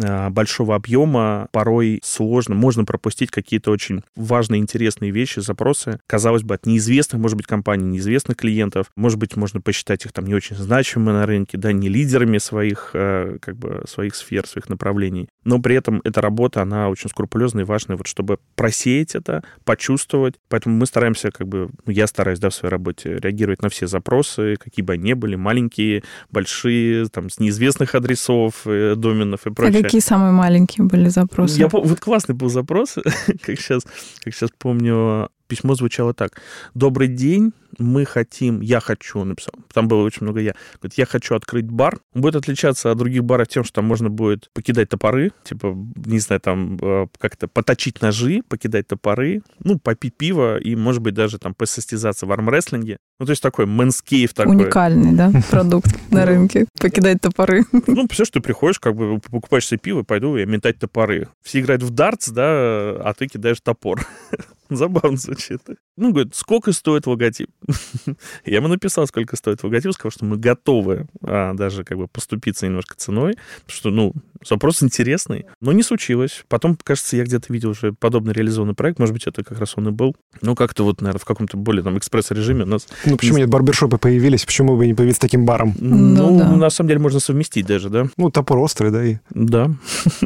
Э, 0.00 0.30
большого 0.30 0.74
объема 0.74 1.48
порой 1.52 2.00
сложно, 2.04 2.54
можно 2.54 2.84
пропустить 2.84 3.30
какие-то 3.30 3.70
очень 3.70 4.02
важные, 4.14 4.60
интересные 4.60 5.10
вещи, 5.10 5.40
запросы, 5.40 5.98
казалось 6.06 6.42
бы, 6.42 6.54
от 6.54 6.66
неизвестных, 6.66 7.20
может 7.20 7.36
быть, 7.36 7.46
компаний, 7.46 7.84
неизвестных 7.84 8.36
клиентов, 8.36 8.90
может 8.96 9.18
быть, 9.18 9.36
можно 9.36 9.60
посчитать 9.60 10.04
их 10.04 10.12
там 10.12 10.26
не 10.26 10.34
очень 10.34 10.56
значимыми 10.56 11.12
на 11.12 11.26
рынке, 11.26 11.58
да, 11.58 11.72
не 11.72 11.88
лидерами 11.88 12.38
своих, 12.38 12.90
э, 12.94 13.38
как 13.40 13.56
бы, 13.56 13.84
своих 13.88 14.14
сфер, 14.14 14.46
своих 14.46 14.68
направлений, 14.68 15.28
но 15.48 15.58
при 15.60 15.76
этом 15.76 16.02
эта 16.04 16.20
работа, 16.20 16.60
она 16.60 16.90
очень 16.90 17.08
скрупулезная 17.08 17.64
и 17.64 17.66
важная, 17.66 17.96
вот 17.96 18.06
чтобы 18.06 18.38
просеять 18.54 19.14
это, 19.14 19.42
почувствовать, 19.64 20.34
поэтому 20.50 20.76
мы 20.76 20.84
стараемся, 20.84 21.30
как 21.30 21.48
бы, 21.48 21.70
ну, 21.86 21.92
я 21.92 22.06
стараюсь, 22.06 22.38
да, 22.38 22.50
в 22.50 22.54
своей 22.54 22.70
работе 22.70 23.16
реагировать 23.16 23.62
на 23.62 23.70
все 23.70 23.86
запросы, 23.86 24.56
какие 24.56 24.84
бы 24.84 24.92
они 24.92 25.08
ни 25.08 25.12
были, 25.14 25.36
маленькие, 25.36 26.02
большие, 26.30 27.06
там, 27.06 27.30
с 27.30 27.38
неизвестных 27.38 27.94
адресов, 27.94 28.66
э, 28.66 28.94
доменов 28.94 29.46
и 29.46 29.50
прочее. 29.50 29.82
Какие 29.82 30.02
самые 30.02 30.32
маленькие 30.32 30.86
были 30.86 31.08
запросы? 31.08 31.58
Я, 31.58 31.68
вот 31.68 31.98
классный 31.98 32.34
был 32.34 32.50
запрос, 32.50 32.96
как 33.42 33.58
сейчас, 33.58 33.84
как 34.22 34.34
сейчас 34.34 34.50
помню, 34.58 35.30
письмо 35.48 35.74
звучало 35.74 36.14
так. 36.14 36.40
«Добрый 36.74 37.08
день, 37.08 37.52
мы 37.78 38.04
хотим, 38.04 38.60
я 38.60 38.80
хочу, 38.80 39.24
написал, 39.24 39.52
там 39.72 39.88
было 39.88 40.02
очень 40.02 40.22
много 40.22 40.40
я, 40.40 40.54
говорит, 40.80 40.96
я 40.96 41.06
хочу 41.06 41.34
открыть 41.34 41.66
бар, 41.66 41.98
он 42.14 42.22
будет 42.22 42.36
отличаться 42.36 42.90
от 42.90 42.98
других 42.98 43.24
баров 43.24 43.48
тем, 43.48 43.64
что 43.64 43.74
там 43.74 43.84
можно 43.84 44.08
будет 44.08 44.50
покидать 44.54 44.88
топоры, 44.88 45.32
типа, 45.44 45.76
не 46.06 46.18
знаю, 46.18 46.40
там 46.40 46.78
э, 46.80 47.06
как-то 47.18 47.48
поточить 47.48 48.00
ножи, 48.00 48.42
покидать 48.48 48.86
топоры, 48.88 49.42
ну, 49.62 49.78
попить 49.78 50.16
пиво 50.16 50.58
и, 50.58 50.74
может 50.76 51.02
быть, 51.02 51.14
даже 51.14 51.38
там 51.38 51.54
посостязаться 51.54 52.26
в 52.26 52.32
армрестлинге. 52.32 52.98
Ну, 53.20 53.26
то 53.26 53.30
есть 53.30 53.42
такой 53.42 53.66
мэнскейв 53.66 54.32
такой. 54.32 54.54
Уникальный, 54.54 55.12
да, 55.12 55.32
продукт 55.50 55.94
на 56.10 56.24
рынке, 56.24 56.66
покидать 56.80 57.20
топоры. 57.20 57.64
Ну, 57.86 58.06
все, 58.10 58.24
что 58.24 58.34
ты 58.34 58.40
приходишь, 58.40 58.78
как 58.78 58.94
бы 58.94 59.18
покупаешь 59.18 59.66
себе 59.66 59.78
пиво, 59.78 60.02
пойду 60.02 60.36
я 60.36 60.46
метать 60.46 60.78
топоры. 60.78 61.28
Все 61.42 61.60
играют 61.60 61.82
в 61.82 61.90
дартс, 61.90 62.28
да, 62.28 62.44
а 62.44 63.14
ты 63.16 63.26
кидаешь 63.28 63.60
топор. 63.60 64.06
Забавно 64.70 65.16
звучит. 65.16 65.62
Ну, 65.96 66.12
говорит, 66.12 66.34
сколько 66.34 66.72
стоит 66.72 67.06
логотип? 67.06 67.50
Я 68.44 68.56
ему 68.56 68.68
написал, 68.68 69.06
сколько 69.06 69.36
стоит 69.36 69.62
логотип, 69.62 69.92
сказал, 69.92 70.10
что 70.12 70.24
мы 70.24 70.36
готовы 70.36 71.06
а, 71.22 71.54
даже 71.54 71.84
как 71.84 71.98
бы 71.98 72.06
поступиться 72.08 72.66
немножко 72.66 72.94
ценой, 72.96 73.34
потому 73.66 73.76
что, 73.76 73.90
ну, 73.90 74.12
запрос 74.46 74.82
интересный, 74.82 75.46
но 75.60 75.72
не 75.72 75.82
случилось. 75.82 76.44
Потом, 76.48 76.76
кажется, 76.82 77.16
я 77.16 77.24
где-то 77.24 77.52
видел 77.52 77.70
уже 77.70 77.92
подобный 77.92 78.32
реализованный 78.32 78.74
проект, 78.74 78.98
может 78.98 79.12
быть, 79.12 79.26
это 79.26 79.42
как 79.42 79.58
раз 79.58 79.74
он 79.76 79.88
и 79.88 79.90
был. 79.90 80.14
Ну, 80.42 80.54
как-то 80.54 80.84
вот, 80.84 81.00
наверное, 81.00 81.20
в 81.20 81.24
каком-то 81.24 81.56
более 81.56 81.82
там 81.82 81.98
экспресс-режиме 81.98 82.64
у 82.64 82.66
нас... 82.66 82.86
Ну, 83.04 83.16
почему 83.16 83.38
нет 83.38 83.48
барбершопы 83.48 83.98
появились, 83.98 84.44
почему 84.44 84.76
бы 84.76 84.86
не 84.86 84.94
появиться 84.94 85.20
таким 85.20 85.44
баром? 85.44 85.74
Ну, 85.78 85.96
ну 85.96 86.38
да. 86.38 86.56
на 86.56 86.70
самом 86.70 86.88
деле 86.88 87.00
можно 87.00 87.20
совместить 87.20 87.66
даже, 87.66 87.90
да? 87.90 88.06
Ну, 88.16 88.30
топор 88.30 88.58
острый, 88.58 88.90
да, 88.90 89.04
и... 89.04 89.16
Да. 89.30 89.70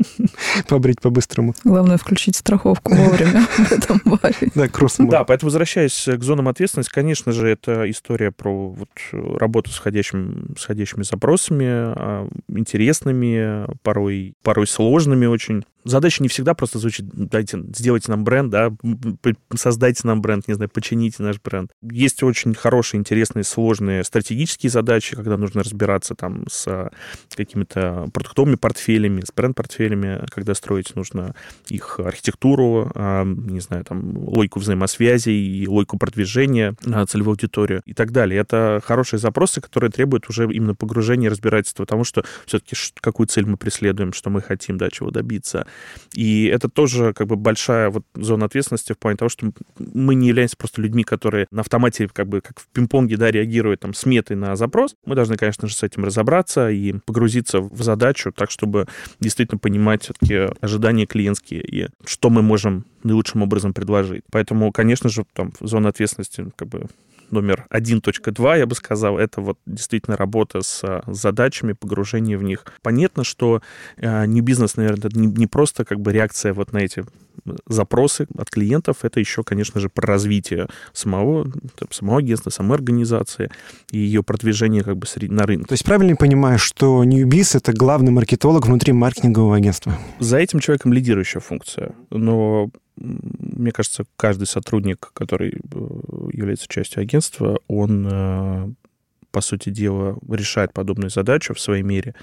Побрить 0.68 1.00
по-быстрому. 1.00 1.54
Главное 1.64 1.96
включить 1.96 2.36
страховку 2.36 2.94
вовремя 2.94 3.46
в 3.46 3.72
этом 3.72 4.00
баре. 4.04 4.31
Да, 4.54 4.68
кросс 4.68 4.96
Да, 4.98 5.24
поэтому 5.24 5.48
возвращаясь 5.48 6.08
к 6.08 6.22
зонам 6.22 6.48
ответственности, 6.48 6.92
конечно 6.92 7.32
же, 7.32 7.48
это 7.48 7.88
история 7.90 8.30
про 8.30 8.68
вот 8.68 8.88
работу 9.12 9.70
с 9.70 9.78
ходящими, 9.78 10.56
с 10.58 10.64
ходящими 10.64 11.02
запросами, 11.02 11.66
а, 11.68 12.28
интересными, 12.48 13.66
порой, 13.82 14.34
порой 14.42 14.66
сложными 14.66 15.26
очень. 15.26 15.64
Задача 15.84 16.22
не 16.22 16.28
всегда 16.28 16.54
просто 16.54 16.78
звучит, 16.78 17.06
дайте, 17.12 17.58
сделайте 17.74 18.10
нам 18.10 18.24
бренд, 18.24 18.50
да, 18.50 18.70
создайте 19.54 20.06
нам 20.06 20.22
бренд, 20.22 20.46
не 20.46 20.54
знаю, 20.54 20.70
почините 20.70 21.22
наш 21.22 21.40
бренд. 21.40 21.70
Есть 21.82 22.22
очень 22.22 22.54
хорошие, 22.54 22.98
интересные, 22.98 23.44
сложные 23.44 24.04
стратегические 24.04 24.70
задачи, 24.70 25.16
когда 25.16 25.36
нужно 25.36 25.62
разбираться 25.62 26.14
там 26.14 26.44
с 26.48 26.90
какими-то 27.34 28.08
продуктовыми 28.12 28.54
портфелями, 28.54 29.22
с 29.22 29.32
бренд-портфелями, 29.34 30.24
когда 30.30 30.54
строить 30.54 30.94
нужно 30.94 31.34
их 31.68 31.98
архитектуру, 31.98 32.90
а, 32.94 33.24
не 33.24 33.60
знаю, 33.60 33.84
там, 33.84 34.16
логику 34.16 34.60
взаимосвязи 34.60 35.30
и 35.30 35.66
логику 35.66 35.98
продвижения 35.98 36.74
на 36.84 37.04
целевую 37.06 37.32
аудиторию 37.32 37.82
и 37.86 37.94
так 37.94 38.12
далее. 38.12 38.40
Это 38.40 38.80
хорошие 38.84 39.18
запросы, 39.18 39.60
которые 39.60 39.90
требуют 39.90 40.28
уже 40.28 40.44
именно 40.44 40.74
погружения 40.74 41.26
и 41.26 41.30
разбирательства, 41.30 41.84
потому 41.84 42.04
что 42.04 42.24
все-таки 42.46 42.76
какую 43.00 43.26
цель 43.26 43.46
мы 43.46 43.56
преследуем, 43.56 44.12
что 44.12 44.30
мы 44.30 44.42
хотим, 44.42 44.78
да, 44.78 44.90
чего 44.90 45.10
добиться. 45.10 45.66
И 46.14 46.46
это 46.46 46.68
тоже 46.68 47.12
как 47.14 47.26
бы 47.26 47.36
большая 47.36 47.90
вот 47.90 48.04
зона 48.14 48.46
ответственности 48.46 48.92
в 48.92 48.98
плане 48.98 49.16
того, 49.16 49.28
что 49.28 49.52
мы 49.78 50.14
не 50.14 50.28
являемся 50.28 50.56
просто 50.56 50.82
людьми, 50.82 51.04
которые 51.04 51.46
на 51.50 51.62
автомате 51.62 52.08
как 52.12 52.28
бы 52.28 52.40
как 52.40 52.60
в 52.60 52.68
пинг-понге, 52.68 53.16
да, 53.16 53.30
реагируют 53.30 53.80
там 53.80 53.94
сметой 53.94 54.36
на 54.36 54.56
запрос. 54.56 54.94
Мы 55.06 55.14
должны, 55.14 55.36
конечно 55.36 55.68
же, 55.68 55.74
с 55.74 55.82
этим 55.82 56.04
разобраться 56.04 56.70
и 56.70 56.92
погрузиться 56.92 57.60
в 57.60 57.82
задачу 57.82 58.32
так, 58.32 58.50
чтобы 58.50 58.86
действительно 59.20 59.58
понимать 59.58 60.02
все-таки 60.02 60.54
ожидания 60.60 61.06
клиентские 61.06 61.62
и 61.62 61.88
что 62.04 62.30
мы 62.30 62.42
можем 62.42 62.84
наилучшим 63.02 63.42
образом 63.42 63.72
предложить. 63.72 64.24
Поэтому, 64.30 64.70
конечно 64.72 65.08
же, 65.08 65.24
там 65.32 65.52
зона 65.60 65.88
ответственности 65.88 66.46
как 66.56 66.68
бы 66.68 66.86
номер 67.32 67.66
1.2, 67.70 68.58
я 68.58 68.66
бы 68.66 68.74
сказал, 68.74 69.18
это 69.18 69.40
вот 69.40 69.58
действительно 69.66 70.16
работа 70.16 70.60
с 70.62 71.02
задачами, 71.06 71.72
погружение 71.72 72.38
в 72.38 72.42
них. 72.42 72.64
Понятно, 72.82 73.24
что 73.24 73.62
э, 73.96 74.26
не 74.26 74.40
бизнес, 74.40 74.76
наверное, 74.76 75.08
это 75.08 75.18
не, 75.18 75.26
не 75.26 75.46
просто 75.46 75.84
как 75.84 76.00
бы 76.00 76.12
реакция 76.12 76.52
вот 76.52 76.72
на 76.72 76.78
эти 76.78 77.04
запросы 77.66 78.26
от 78.36 78.50
клиентов, 78.50 78.98
это 79.02 79.20
еще, 79.20 79.42
конечно 79.42 79.80
же, 79.80 79.88
про 79.88 80.06
развитие 80.06 80.68
самого, 80.92 81.50
там, 81.76 81.88
самого 81.90 82.18
агентства, 82.18 82.50
самой 82.50 82.76
организации 82.76 83.50
и 83.90 83.98
ее 83.98 84.22
продвижение 84.22 84.82
как 84.82 84.96
бы 84.96 85.06
на 85.28 85.44
рынке. 85.44 85.66
То 85.66 85.72
есть 85.72 85.84
правильно 85.84 86.16
понимаю, 86.16 86.58
что 86.58 87.04
Newbiz— 87.04 87.50
это 87.56 87.72
главный 87.72 88.12
маркетолог 88.12 88.66
внутри 88.66 88.92
маркетингового 88.92 89.56
агентства? 89.56 89.98
За 90.18 90.38
этим 90.38 90.60
человеком 90.60 90.92
лидирующая 90.92 91.40
функция, 91.40 91.94
но 92.10 92.70
мне 92.96 93.72
кажется, 93.72 94.04
каждый 94.16 94.46
сотрудник, 94.46 95.10
который 95.14 95.52
э, 95.52 96.28
является 96.32 96.68
частью 96.68 97.02
агентства, 97.02 97.58
он 97.66 98.06
э, 98.10 98.72
по 99.32 99.40
сути 99.40 99.70
дела, 99.70 100.18
решает 100.28 100.72
подобную 100.72 101.10
задачу 101.10 101.54
в 101.54 101.60
своей 101.60 101.82
мере 101.82 102.14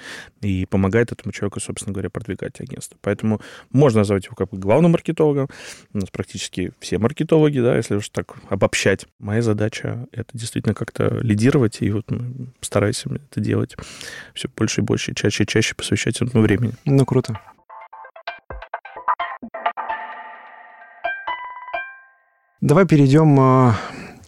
и 0.42 0.66
помогает 0.68 1.12
этому 1.12 1.34
человеку, 1.34 1.60
собственно 1.60 1.92
говоря, 1.92 2.10
продвигать 2.10 2.62
агентство. 2.62 2.98
Поэтому 3.02 3.42
можно 3.72 4.02
назвать 4.02 4.26
его 4.26 4.36
как 4.36 4.52
бы 4.52 4.58
главным 4.58 4.92
маркетологом. 4.92 5.50
У 5.94 5.98
нас 5.98 6.10
практически 6.12 6.72
все 6.80 7.00
маркетологи, 7.00 7.60
да, 7.60 7.76
если 7.76 7.96
уж 7.96 8.10
так 8.10 8.36
обобщать. 8.48 9.08
Моя 9.18 9.42
задача— 9.42 10.08
это 10.12 10.30
действительно 10.38 10.76
как-то 10.76 11.20
лидировать, 11.22 11.82
и 11.82 11.90
вот 11.90 12.10
мы 12.12 12.48
стараемся 12.62 13.10
это 13.10 13.42
делать 13.42 13.76
все 14.36 14.48
больше 14.56 14.82
и 14.82 14.84
больше, 14.84 15.14
чаще 15.16 15.44
и 15.44 15.48
чаще 15.48 15.74
посвящать 15.74 16.22
этому 16.22 16.44
времени. 16.44 16.74
Ну, 16.86 17.06
круто. 17.06 17.40
Давай 22.62 22.86
перейдем 22.86 23.40
а, 23.40 23.78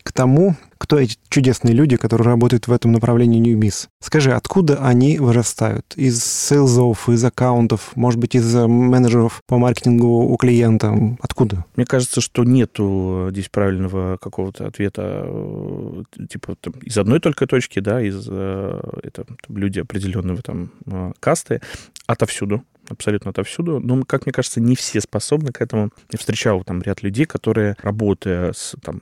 к 0.04 0.14
тому, 0.14 0.56
кто 0.78 0.98
эти 0.98 1.18
чудесные 1.28 1.74
люди, 1.74 1.98
которые 1.98 2.26
работают 2.26 2.68
в 2.68 2.72
этом 2.72 2.94
направлении 2.94 3.42
Newbiz. 3.42 3.88
Скажи, 4.00 4.32
откуда 4.32 4.78
они 4.86 5.20
вырастают? 5.20 5.94
Из 5.98 6.24
сейлзов, 6.24 7.10
из 7.10 7.24
аккаунтов, 7.26 7.92
может 7.96 8.22
быть, 8.22 8.34
из 8.34 8.56
э, 8.56 8.68
менеджеров 8.68 9.42
по 9.48 9.58
маркетингу 9.58 10.08
у 10.08 10.38
клиента? 10.38 10.98
Откуда? 11.20 11.66
Мне 11.76 11.86
кажется, 11.86 12.22
что 12.22 12.46
нету 12.46 13.28
здесь 13.32 13.50
правильного 13.50 14.18
какого-то 14.18 14.66
ответа, 14.66 15.26
э, 15.26 16.04
типа 16.30 16.56
там, 16.60 16.74
из 16.82 16.98
одной 16.98 17.20
только 17.20 17.48
точки, 17.48 17.80
да, 17.80 18.02
из 18.02 18.26
э, 18.30 18.82
это, 19.04 19.26
там, 19.26 19.58
люди 19.58 19.80
определенного 19.80 20.42
там 20.42 20.72
касты, 21.20 21.62
отовсюду 22.08 22.64
абсолютно 22.92 23.32
отовсюду. 23.32 23.80
Но, 23.80 24.04
как 24.04 24.26
мне 24.26 24.34
кажется, 24.34 24.62
не 24.62 24.76
все 24.76 25.02
способны 25.02 25.52
к 25.52 25.62
этому. 25.62 25.92
Я 26.12 26.20
встречал 26.20 26.64
там 26.64 26.82
ряд 26.82 27.04
людей, 27.04 27.26
которые, 27.26 27.76
работая 27.82 28.54
с 28.54 28.76
там, 28.84 29.02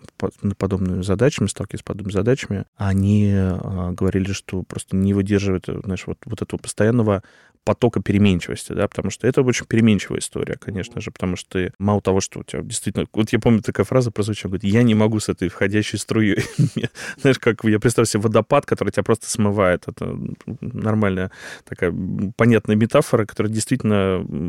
подобными 0.58 1.02
задачами, 1.02 1.48
сталкиваясь 1.48 1.82
с 1.82 1.84
подобными 1.84 2.14
задачами, 2.14 2.66
они 2.76 3.32
э, 3.34 3.92
говорили, 3.92 4.32
что 4.32 4.64
просто 4.64 4.96
не 4.96 5.14
выдерживают, 5.14 5.66
знаешь, 5.84 6.08
вот, 6.08 6.18
вот 6.26 6.42
этого 6.42 6.60
постоянного 6.60 7.24
потока 7.70 8.02
переменчивости, 8.02 8.74
да, 8.74 8.88
потому 8.88 9.12
что 9.12 9.28
это 9.28 9.44
очень 9.44 9.68
переменчивая 9.68 10.22
история, 10.22 10.56
конечно 10.56 11.02
же, 11.02 11.12
потому 11.12 11.36
что 11.36 11.50
ты, 11.52 11.74
мало 11.78 12.02
того, 12.02 12.20
что 12.20 12.40
у 12.40 12.44
тебя 12.44 12.64
действительно... 12.64 13.06
Вот 13.14 13.32
я 13.32 13.38
помню, 13.38 13.62
такая 13.62 13.86
фраза 13.86 14.10
прозвучала, 14.10 14.54
говорит, 14.54 14.64
я 14.74 14.82
не 14.82 14.96
могу 14.96 15.20
с 15.20 15.30
этой 15.30 15.50
входящей 15.50 16.00
струей. 16.00 16.44
Знаешь, 17.22 17.38
как 17.38 17.64
я 17.66 17.80
представляю 17.80 18.08
себе 18.08 18.22
водопад, 18.22 18.66
который 18.66 18.90
тебя 18.90 19.04
просто 19.04 19.30
смывает. 19.30 19.84
Это 19.88 20.18
нормальная 20.62 21.30
такая 21.64 21.94
понятная 22.36 22.76
метафора, 22.76 23.28
которая 23.28 23.54
действительно 23.54 23.79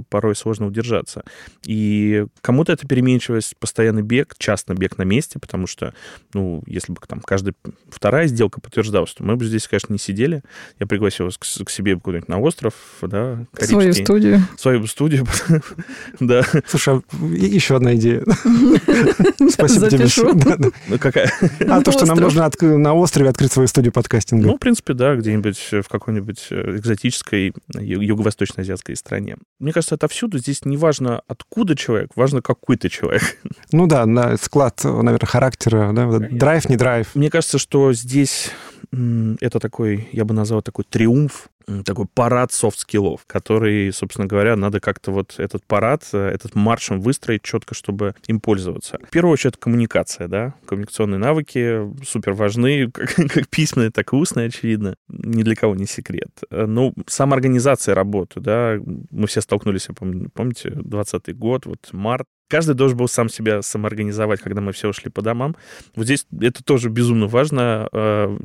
порой 0.08 0.36
сложно 0.36 0.66
удержаться. 0.66 1.24
И 1.64 2.26
кому-то 2.40 2.72
эта 2.72 2.86
переменчивость, 2.86 3.56
постоянный 3.58 4.02
бег, 4.02 4.34
часто 4.38 4.74
бег 4.74 4.98
на 4.98 5.02
месте, 5.02 5.38
потому 5.38 5.66
что, 5.66 5.94
ну, 6.34 6.62
если 6.66 6.92
бы 6.92 7.00
там 7.06 7.20
каждая 7.20 7.54
вторая 7.88 8.26
сделка 8.26 8.60
подтверждалась, 8.60 9.14
то 9.14 9.24
мы 9.24 9.36
бы 9.36 9.44
здесь, 9.44 9.68
конечно, 9.68 9.92
не 9.92 9.98
сидели. 9.98 10.42
Я 10.78 10.86
пригласил 10.86 11.26
вас 11.26 11.38
к 11.38 11.70
себе 11.70 11.98
куда-нибудь 11.98 12.28
на 12.28 12.40
остров, 12.40 12.74
да, 13.02 13.46
Свою 13.58 13.92
студию. 13.92 14.40
Свою 14.56 14.86
студию, 14.86 15.26
да. 16.20 16.44
Слушай, 16.66 16.96
а 16.96 17.00
еще 17.26 17.76
одна 17.76 17.94
идея. 17.94 18.22
Спасибо 19.50 19.88
тебе. 19.88 20.70
Ну, 20.88 20.98
какая? 20.98 21.30
А 21.68 21.82
то, 21.82 21.92
что 21.92 22.06
нам 22.06 22.18
нужно 22.18 22.50
на 22.60 22.94
острове 22.94 23.28
открыть 23.30 23.52
свою 23.52 23.68
студию 23.68 23.92
подкастинга. 23.92 24.46
Ну, 24.46 24.56
в 24.56 24.58
принципе, 24.58 24.94
да, 24.94 25.16
где-нибудь 25.16 25.58
в 25.72 25.88
какой-нибудь 25.88 26.46
э, 26.50 26.76
экзотической 26.76 27.52
юго-восточно-азиатской 27.74 28.96
стране. 28.96 29.09
Мне 29.58 29.72
кажется, 29.72 29.94
отовсюду 29.94 30.38
здесь 30.38 30.64
не 30.64 30.76
важно, 30.76 31.22
откуда 31.26 31.76
человек, 31.76 32.10
важно, 32.16 32.42
какой 32.42 32.76
ты 32.76 32.88
человек. 32.88 33.22
Ну 33.72 33.86
да, 33.86 34.04
на 34.04 34.36
склад, 34.36 34.80
наверное, 34.82 35.26
характера, 35.26 35.92
да, 35.92 36.18
драйв, 36.18 36.68
не 36.68 36.76
драйв. 36.76 37.14
Мне 37.14 37.30
кажется, 37.30 37.58
что 37.58 37.92
здесь 37.92 38.50
это 38.92 39.60
такой, 39.60 40.08
я 40.12 40.24
бы 40.24 40.34
назвал 40.34 40.62
такой 40.62 40.84
триумф 40.84 41.48
такой 41.84 42.06
парад 42.06 42.52
софт-скиллов, 42.52 43.24
который, 43.26 43.92
собственно 43.92 44.26
говоря, 44.26 44.56
надо 44.56 44.80
как-то 44.80 45.12
вот 45.12 45.34
этот 45.38 45.64
парад, 45.64 46.04
э, 46.12 46.28
этот 46.28 46.54
маршем 46.54 47.00
выстроить 47.00 47.42
четко, 47.42 47.74
чтобы 47.74 48.14
им 48.26 48.40
пользоваться. 48.40 48.98
В 49.06 49.10
первую 49.10 49.32
очередь, 49.32 49.56
коммуникация, 49.56 50.28
да, 50.28 50.54
коммуникационные 50.66 51.18
навыки 51.18 51.80
супер 52.04 52.32
важны, 52.32 52.90
как, 52.92 53.14
как 53.14 53.48
письменные, 53.48 53.90
так 53.90 54.12
и 54.12 54.16
устные, 54.16 54.48
очевидно. 54.48 54.94
Ни 55.08 55.42
для 55.42 55.54
кого 55.54 55.74
не 55.74 55.86
секрет. 55.86 56.30
Ну, 56.50 56.94
сама 57.06 57.36
организация 57.36 57.94
работы, 57.94 58.40
да, 58.40 58.78
мы 59.10 59.26
все 59.26 59.40
столкнулись, 59.40 59.86
я 59.88 59.94
помню, 59.94 60.30
помните, 60.32 60.70
20 60.70 61.36
год, 61.36 61.66
вот 61.66 61.88
март, 61.92 62.26
Каждый 62.50 62.74
должен 62.74 62.98
был 62.98 63.06
сам 63.06 63.28
себя 63.28 63.62
самоорганизовать, 63.62 64.40
когда 64.40 64.60
мы 64.60 64.72
все 64.72 64.88
ушли 64.88 65.08
по 65.08 65.22
домам. 65.22 65.54
Вот 65.94 66.06
здесь 66.06 66.26
это 66.40 66.64
тоже 66.64 66.88
безумно 66.88 67.28
важно, 67.28 67.88
э, 67.92 68.36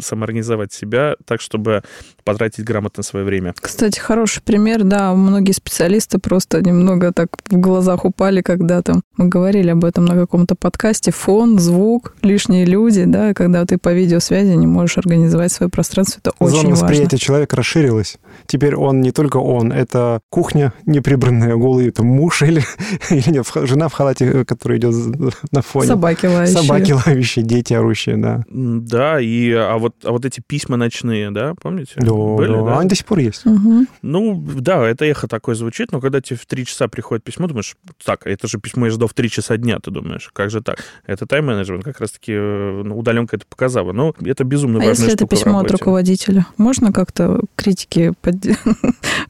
самоорганизовать 0.00 0.72
себя 0.72 1.16
так, 1.26 1.42
чтобы 1.42 1.82
потратить 2.24 2.64
грамотно 2.64 3.02
свое 3.02 3.26
время. 3.26 3.54
Кстати, 3.60 3.98
хороший 3.98 4.42
пример, 4.42 4.82
да, 4.82 5.14
многие 5.14 5.52
специалисты 5.52 6.18
просто 6.18 6.62
немного 6.62 7.12
так 7.12 7.28
в 7.50 7.60
глазах 7.60 8.06
упали, 8.06 8.40
когда 8.40 8.80
там 8.80 9.02
мы 9.18 9.28
говорили 9.28 9.68
об 9.68 9.84
этом 9.84 10.06
на 10.06 10.14
каком-то 10.14 10.54
подкасте, 10.54 11.12
фон, 11.12 11.58
звук, 11.58 12.14
лишние 12.22 12.64
люди, 12.64 13.04
да, 13.04 13.34
когда 13.34 13.66
ты 13.66 13.76
по 13.76 13.92
видеосвязи 13.92 14.52
не 14.52 14.66
можешь 14.66 14.96
организовать 14.96 15.52
свое 15.52 15.68
пространство, 15.68 16.20
это 16.20 16.32
очень 16.38 16.56
Зона 16.56 16.70
важно. 16.70 16.86
восприятия 16.86 17.18
человека 17.18 17.56
расширилась. 17.56 18.16
Теперь 18.46 18.74
он 18.74 19.02
не 19.02 19.12
только 19.12 19.36
он, 19.36 19.70
это 19.70 20.20
кухня 20.30 20.72
неприбранная, 20.86 21.56
голый 21.56 21.88
это 21.88 22.02
муж 22.02 22.40
или, 22.40 22.62
или 23.10 23.30
нет, 23.30 23.46
жена 23.54 23.88
в 23.88 23.92
халате, 23.92 24.26
э, 24.26 24.44
которая 24.44 24.78
идет 24.78 24.94
на 25.52 25.62
фоне. 25.62 25.88
Собаки 25.88 26.26
лающие. 26.26 26.56
Собаки 26.56 26.92
лающие, 26.92 27.44
дети 27.44 27.74
орущие, 27.74 28.16
да. 28.16 28.44
Да, 28.48 29.20
и 29.20 29.52
а 29.52 29.76
вот, 29.78 29.94
а 30.04 30.12
вот 30.12 30.24
эти 30.24 30.40
письма 30.40 30.76
ночные, 30.76 31.30
да, 31.30 31.54
помните? 31.60 31.94
Да, 31.96 32.12
Были, 32.12 32.52
да. 32.52 32.62
да? 32.62 32.78
Они 32.78 32.88
до 32.88 32.94
сих 32.94 33.06
пор 33.06 33.18
есть. 33.18 33.46
Угу. 33.46 33.86
Ну, 34.02 34.46
да, 34.56 34.86
это 34.88 35.04
эхо 35.04 35.28
такое 35.28 35.54
звучит, 35.54 35.92
но 35.92 36.00
когда 36.00 36.20
тебе 36.20 36.36
в 36.36 36.46
три 36.46 36.64
часа 36.66 36.88
приходит 36.88 37.24
письмо, 37.24 37.46
думаешь, 37.46 37.76
так, 38.04 38.26
это 38.26 38.48
же 38.48 38.58
письмо 38.58 38.86
я 38.86 38.92
ждал 38.92 39.08
в 39.08 39.14
три 39.14 39.30
часа 39.30 39.56
дня, 39.56 39.78
ты 39.80 39.90
думаешь, 39.90 40.30
как 40.32 40.50
же 40.50 40.60
так? 40.60 40.78
Это 41.06 41.26
тайм-менеджмент, 41.26 41.84
как 41.84 42.00
раз-таки 42.00 42.32
э, 42.34 42.82
ну, 42.84 42.98
удаленка 42.98 43.36
это 43.36 43.46
показала. 43.46 43.92
Но 43.92 44.14
это 44.24 44.44
безумно 44.44 44.78
а 44.78 44.86
важная 44.86 45.06
если 45.06 45.12
это 45.14 45.26
письмо 45.26 45.60
от 45.60 45.70
руководителя, 45.70 46.46
можно 46.56 46.92
как-то 46.92 47.40
критике 47.56 48.12
под... 48.20 48.36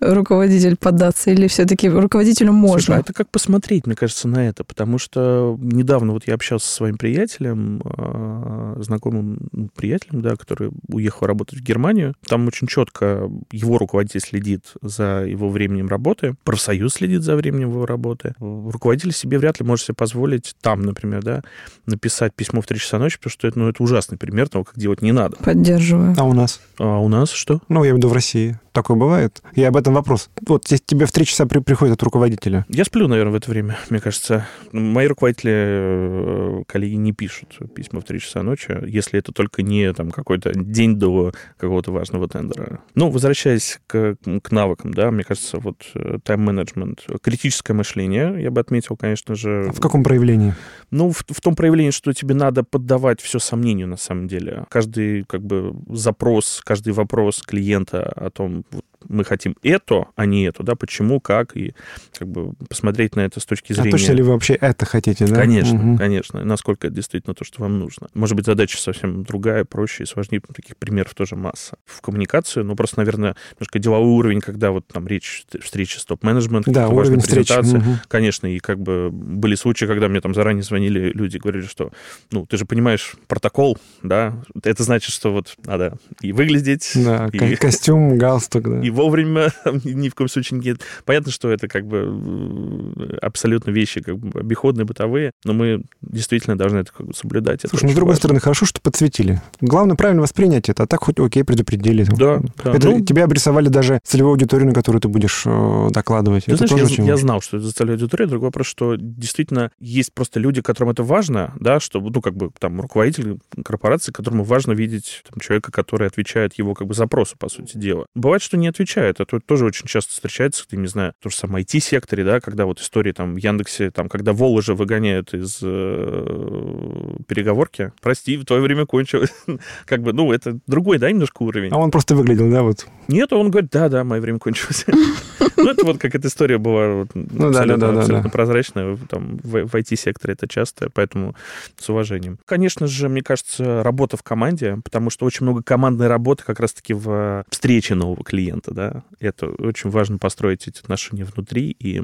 руководитель 0.01 0.77
поддаться? 0.77 1.31
Или 1.31 1.49
все-таки 1.49 1.89
руководителю 1.89 2.53
можно? 2.53 2.81
Слушай, 2.81 2.97
а 2.97 3.01
это 3.01 3.13
как 3.13 3.31
посмотреть, 3.31 3.87
мне 3.87 3.97
кажется, 3.97 4.29
на 4.29 4.49
это, 4.49 4.65
потому 4.65 4.99
что 4.99 5.59
недавно 5.61 6.13
вот 6.13 6.27
я 6.27 6.35
общался 6.35 6.67
со 6.67 6.75
своим 6.75 6.97
приятелем, 6.97 7.83
а, 7.85 8.77
знакомым 8.81 9.71
приятелем, 9.75 10.23
да, 10.23 10.37
который 10.37 10.71
уехал 10.89 11.27
работать 11.27 11.61
в 11.61 11.63
Германию. 11.63 12.15
Там 12.27 12.47
очень 12.47 12.67
четко 12.67 13.31
его 13.51 13.79
руководитель 13.79 14.21
следит 14.21 14.73
за 14.83 15.25
его 15.27 15.49
временем 15.51 15.89
работы, 15.89 16.35
профсоюз 16.45 16.95
следит 16.95 17.23
за 17.23 17.37
временем 17.37 17.71
его 17.71 17.87
работы. 17.87 18.35
Руководитель 18.39 19.13
себе 19.13 19.39
вряд 19.39 19.61
ли 19.61 19.67
может 19.67 19.87
себе 19.87 19.95
позволить 19.95 20.55
там, 20.61 20.83
например, 20.83 21.23
да, 21.23 21.43
написать 21.87 22.35
письмо 22.35 22.61
в 22.61 22.67
3 22.67 22.79
часа 22.79 22.99
ночи, 22.99 23.19
потому 23.19 23.31
что 23.31 23.49
это, 23.49 23.59
ну, 23.59 23.69
это 23.69 23.83
ужасный 23.83 24.19
пример 24.19 24.49
того, 24.49 24.65
как 24.65 24.79
делать 24.79 25.03
не 25.03 25.13
надо. 25.13 25.37
Поддерживаю. 25.37 26.15
А 26.17 26.25
у 26.25 26.33
нас? 26.33 26.61
А 26.79 26.99
у 26.99 27.09
нас 27.09 27.31
что? 27.31 27.61
Ну, 27.69 27.85
я 27.85 27.91
имею 27.91 27.95
в 27.95 27.99
виду 27.99 28.09
в 28.09 28.13
России. 28.13 28.59
Такое 28.73 28.97
бывает? 28.97 29.43
И 29.55 29.65
об 29.65 29.77
этом 29.77 29.90
вопрос. 29.95 30.31
Вот 30.47 30.65
тебе 30.65 31.07
в 31.07 31.13
три 31.13 31.25
часа 31.25 31.47
при, 31.47 31.61
приходит 31.61 31.95
от 31.95 32.03
руководителя. 32.03 32.65
Я 32.69 32.85
сплю, 32.85 33.09
наверное, 33.09 33.33
в 33.33 33.37
это 33.37 33.51
время, 33.51 33.79
мне 33.89 34.01
кажется. 34.01 34.47
Мои 34.73 35.07
руководители, 35.07 35.53
э, 35.55 36.63
коллеги 36.67 36.95
не 36.95 37.13
пишут 37.13 37.59
письма 37.75 38.01
в 38.01 38.05
три 38.05 38.21
часа 38.21 38.43
ночи, 38.43 38.77
если 38.87 39.19
это 39.19 39.33
только 39.33 39.63
не 39.63 39.93
там 39.93 40.11
какой-то 40.11 40.53
день 40.55 40.97
до 40.97 41.33
какого-то 41.59 41.93
важного 41.93 42.29
тендера. 42.29 42.81
Ну, 42.95 43.11
возвращаясь 43.11 43.81
к, 43.87 44.17
к 44.43 44.51
навыкам, 44.51 44.93
да, 44.93 45.11
мне 45.11 45.25
кажется, 45.25 45.59
вот 45.59 45.85
э, 45.95 46.19
тайм-менеджмент, 46.23 47.07
критическое 47.23 47.73
мышление, 47.73 48.43
я 48.43 48.51
бы 48.51 48.61
отметил, 48.61 48.97
конечно 48.97 49.35
же. 49.35 49.67
А 49.69 49.73
в 49.73 49.81
каком 49.81 50.03
проявлении? 50.03 50.55
Ну, 50.91 51.11
в, 51.11 51.25
в 51.29 51.41
том 51.41 51.55
проявлении, 51.55 51.91
что 51.91 52.13
тебе 52.13 52.35
надо 52.35 52.65
поддавать 52.65 53.21
все 53.21 53.39
сомнению 53.39 53.89
на 53.89 53.97
самом 53.97 54.29
деле. 54.29 54.65
Каждый 54.71 55.25
как 55.25 55.43
бы 55.43 55.75
запрос, 55.89 56.63
каждый 56.65 56.93
вопрос 56.93 57.43
клиента 57.43 58.03
о 58.03 58.31
том, 58.31 58.65
вот, 58.71 58.85
мы 59.09 59.25
хотим 59.25 59.57
это, 59.63 60.07
а 60.17 60.27
не 60.27 60.45
это, 60.45 60.63
да, 60.63 60.75
почему, 60.75 61.21
как, 61.21 61.57
и 61.57 61.75
как 62.17 62.29
бы 62.29 62.53
посмотреть 62.69 63.17
на 63.17 63.21
это 63.21 63.41
с 63.41 63.47
точки 63.47 63.73
зрения... 63.73 63.91
А 63.91 63.93
точно 63.93 64.13
ли 64.13 64.23
вы 64.23 64.33
вообще 64.33 64.55
это 64.55 64.87
хотите, 64.87 65.27
да? 65.27 65.35
Конечно, 65.35 65.93
угу. 65.93 65.99
конечно, 65.99 66.45
насколько 66.45 66.87
это 66.87 66.97
действительно 66.97 67.35
то, 67.35 67.45
что 67.45 67.63
вам 67.63 67.79
нужно. 67.79 68.09
Может 68.15 68.37
быть, 68.37 68.47
задача 68.47 68.79
совсем 68.79 69.25
другая, 69.25 69.65
проще 69.65 70.05
и 70.05 70.07
сложнее, 70.07 70.41
таких 70.55 70.77
примеров 70.77 71.15
тоже 71.15 71.37
масса. 71.37 71.77
В 71.87 72.01
коммуникацию, 72.01 72.65
ну, 72.65 72.77
просто, 72.77 72.99
наверное, 72.99 73.37
немножко 73.53 73.79
деловой 73.79 74.11
уровень, 74.11 74.41
когда 74.41 74.71
вот 74.71 74.87
там 74.87 75.07
речь, 75.07 75.45
встречи 75.61 75.99
с 75.99 76.05
топ-менеджментом, 76.05 76.73
да, 76.73 76.89
уровень 76.89 77.21
встречи. 77.21 77.51
Угу. 77.53 78.01
Конечно, 78.09 78.47
и 78.47 78.59
как 78.59 78.81
бы 78.81 79.11
были 79.11 79.55
случаи, 79.55 79.87
когда 79.87 80.09
мне 80.09 80.21
там 80.21 80.35
заранее 80.35 80.63
звонили 80.63 81.11
люди, 81.13 81.39
говорили, 81.39 81.67
что, 81.67 81.91
ну, 82.31 82.47
ты 82.47 82.57
же 82.57 82.65
понимаешь 82.65 83.15
протокол, 83.27 83.79
да, 84.03 84.43
это 84.63 84.83
значит, 84.83 85.13
что 85.13 85.33
вот 85.33 85.57
надо 85.65 85.99
и 86.21 86.33
выглядеть... 86.33 86.93
Да, 86.95 87.29
и... 87.33 87.57
костюм, 87.57 88.19
галстук, 88.19 88.69
да. 88.69 88.81
И 88.81 88.90
вовремя, 88.91 89.53
ни 89.85 90.09
в 90.09 90.15
коем 90.15 90.29
случае 90.29 90.61
нет. 90.61 90.81
Понятно, 91.05 91.33
что 91.33 91.51
это 91.51 91.69
как 91.69 91.87
бы 91.87 93.19
абсолютно 93.23 93.71
вещи 93.71 94.01
как 94.01 94.19
бы 94.19 94.41
обиходные, 94.41 94.85
бытовые, 94.85 95.33
но 95.45 95.53
мы 95.53 95.83
действительно 96.03 96.57
должны 96.57 96.79
это 96.79 96.93
как 96.93 97.07
бы 97.07 97.15
соблюдать. 97.15 97.63
Слушай, 97.69 97.85
ну, 97.85 97.91
с 97.91 97.95
другой 97.95 98.13
важно. 98.13 98.19
стороны, 98.19 98.41
хорошо, 98.41 98.67
что 98.67 98.81
подсветили. 98.81 99.41
Главное 99.61 99.97
правильно 99.97 100.23
воспринять 100.23 100.69
это, 100.69 100.85
а 100.85 100.87
так 100.87 101.03
хоть 101.03 101.19
окей, 101.19 101.45
предупредили. 101.45 102.05
Да, 102.05 102.41
да. 102.65 102.73
Это 102.75 102.91
ну, 102.91 103.05
тебя 103.05 103.25
обрисовали 103.25 103.69
даже 103.69 104.01
целевую 104.05 104.33
аудиторию, 104.33 104.69
на 104.69 104.75
которую 104.75 105.01
ты 105.01 105.09
будешь 105.09 105.43
э, 105.47 105.89
докладывать. 105.91 106.45
Ты 106.45 106.53
это 106.53 106.67
знаешь, 106.67 106.89
тоже 106.89 107.03
я, 107.03 107.09
я 107.09 107.17
знал, 107.17 107.41
что 107.41 107.57
это 107.57 107.67
за 107.67 107.73
целевая 107.73 107.97
аудитория. 107.97 108.27
Другой 108.27 108.49
вопрос, 108.49 108.67
что 108.67 108.97
действительно 108.97 109.71
есть 109.79 110.13
просто 110.13 110.41
люди, 110.41 110.63
которым 110.63 110.91
это 110.91 111.03
важно, 111.03 111.55
да, 111.61 111.81
что, 111.81 112.01
ну, 112.01 112.21
как 112.21 112.35
бы 112.35 112.51
там 112.59 112.81
руководитель 112.81 113.39
корпорации, 113.65 114.13
которому 114.13 114.45
важно 114.45 114.73
видеть 114.73 115.23
там, 115.29 115.41
человека, 115.41 115.73
который 115.73 116.09
отвечает 116.09 116.55
его 116.55 116.75
как 116.75 116.87
бы 116.87 116.95
запросу, 116.95 117.37
по 117.39 117.49
сути 117.49 117.77
дела. 117.77 118.07
Бывает, 118.15 118.43
что 118.43 118.57
не 118.57 118.69
отвечает. 118.69 118.80
Это 118.81 119.25
тоже 119.25 119.65
очень 119.65 119.87
часто 119.87 120.13
встречается, 120.13 120.67
ты, 120.69 120.77
не 120.77 120.87
знаю, 120.87 121.13
то 121.21 121.31
же 121.31 121.37
самое 121.37 121.65
IT-секторе, 121.65 122.25
да, 122.25 122.41
когда 122.41 122.67
вот 122.67 122.81
истории 122.81 123.13
там 123.13 123.35
в 123.35 123.37
Яндексе, 123.37 123.91
там, 123.91 124.09
когда 124.09 124.33
Воложа 124.33 124.75
выгоняют 124.75 125.35
из 125.35 125.59
э, 125.63 127.17
переговорки, 127.27 127.93
прости, 128.01 128.37
в 128.37 128.45
твое 128.45 128.63
время 128.63 128.87
кончилось. 128.87 129.33
как 129.85 130.03
бы, 130.03 130.13
ну, 130.13 130.33
это 130.33 130.59
другой, 130.67 130.99
да, 130.99 131.11
немножко 131.11 131.43
уровень. 131.43 131.71
А 131.73 131.79
он 131.79 131.91
просто 131.91 132.15
выглядел, 132.15 132.51
да, 132.51 132.63
вот? 132.63 132.87
Нет, 133.09 133.33
он 133.33 133.51
говорит, 133.51 133.71
да-да, 133.71 134.05
мое 134.05 134.21
время 134.21 134.39
кончилось. 134.39 134.87
Ну, 135.63 135.71
это 135.71 135.85
вот 135.85 135.99
как 135.99 136.15
эта 136.15 136.29
история 136.29 136.59
была 136.59 137.07
Ну, 137.15 137.49
абсолютно 137.49 138.31
прозрачная. 138.31 138.97
Там 139.09 139.39
в 139.43 139.75
IT-секторе 139.75 140.35
это 140.35 140.49
часто, 140.49 140.91
поэтому 140.93 141.35
с 141.79 141.89
уважением. 141.89 142.39
Конечно 142.45 142.87
же, 142.87 143.09
мне 143.09 143.23
кажется, 143.23 143.83
работа 143.83 144.17
в 144.17 144.23
команде, 144.23 144.79
потому 144.83 145.11
что 145.11 145.27
очень 145.27 145.45
много 145.45 145.63
командной 145.63 146.09
работы 146.09 146.45
как 146.45 146.61
раз-таки 146.61 146.95
в 146.95 147.45
встрече 147.51 147.95
нового 147.95 148.25
клиента, 148.25 148.73
да. 148.73 149.03
Это 149.19 149.47
очень 149.47 149.91
важно 149.91 150.19
построить 150.19 150.67
эти 150.69 150.81
отношения 150.81 151.25
внутри 151.25 151.77
и 151.79 152.03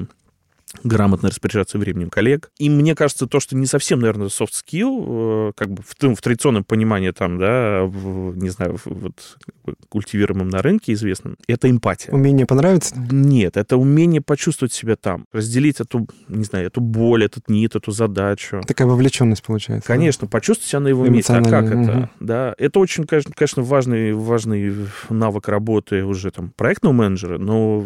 грамотно 0.83 1.29
распоряжаться 1.29 1.77
временем 1.77 2.09
коллег. 2.09 2.51
И 2.57 2.69
мне 2.69 2.95
кажется, 2.95 3.27
то, 3.27 3.39
что 3.39 3.55
не 3.55 3.65
совсем, 3.65 3.99
наверное, 3.99 4.27
soft 4.27 4.51
skill, 4.51 5.49
э, 5.49 5.51
как 5.55 5.69
бы 5.69 5.81
в, 5.83 6.15
в 6.15 6.21
традиционном 6.21 6.63
понимании 6.63 7.11
там, 7.11 7.37
да, 7.37 7.83
в, 7.83 8.37
не 8.37 8.49
знаю, 8.49 8.77
вот 8.85 9.37
культивируемым 9.89 10.49
на 10.49 10.61
рынке 10.61 10.93
известным, 10.93 11.37
это 11.47 11.69
эмпатия. 11.69 12.13
Умение 12.13 12.45
понравится? 12.45 12.95
Нет, 13.11 13.57
это 13.57 13.77
умение 13.77 14.21
почувствовать 14.21 14.73
себя 14.73 14.95
там, 14.95 15.25
разделить 15.31 15.79
эту, 15.79 16.07
не 16.27 16.43
знаю, 16.43 16.67
эту 16.67 16.81
боль, 16.81 17.23
этот 17.23 17.49
нит, 17.49 17.75
эту 17.75 17.91
задачу. 17.91 18.61
Такая 18.67 18.87
вовлеченность 18.87 19.43
получается. 19.43 19.87
Конечно, 19.87 20.27
да? 20.27 20.31
почувствовать 20.31 20.69
себя 20.69 20.79
на 20.81 20.87
его 20.89 21.05
месте. 21.07 21.33
А 21.33 21.43
как 21.43 21.65
угу. 21.65 21.81
это? 21.81 22.09
Да, 22.19 22.55
это 22.57 22.79
очень, 22.79 23.05
конечно, 23.05 23.63
важный, 23.63 24.13
важный 24.13 24.75
навык 25.09 25.47
работы 25.47 26.03
уже 26.03 26.31
там 26.31 26.51
проектного 26.55 26.93
менеджера, 26.93 27.37
но 27.37 27.85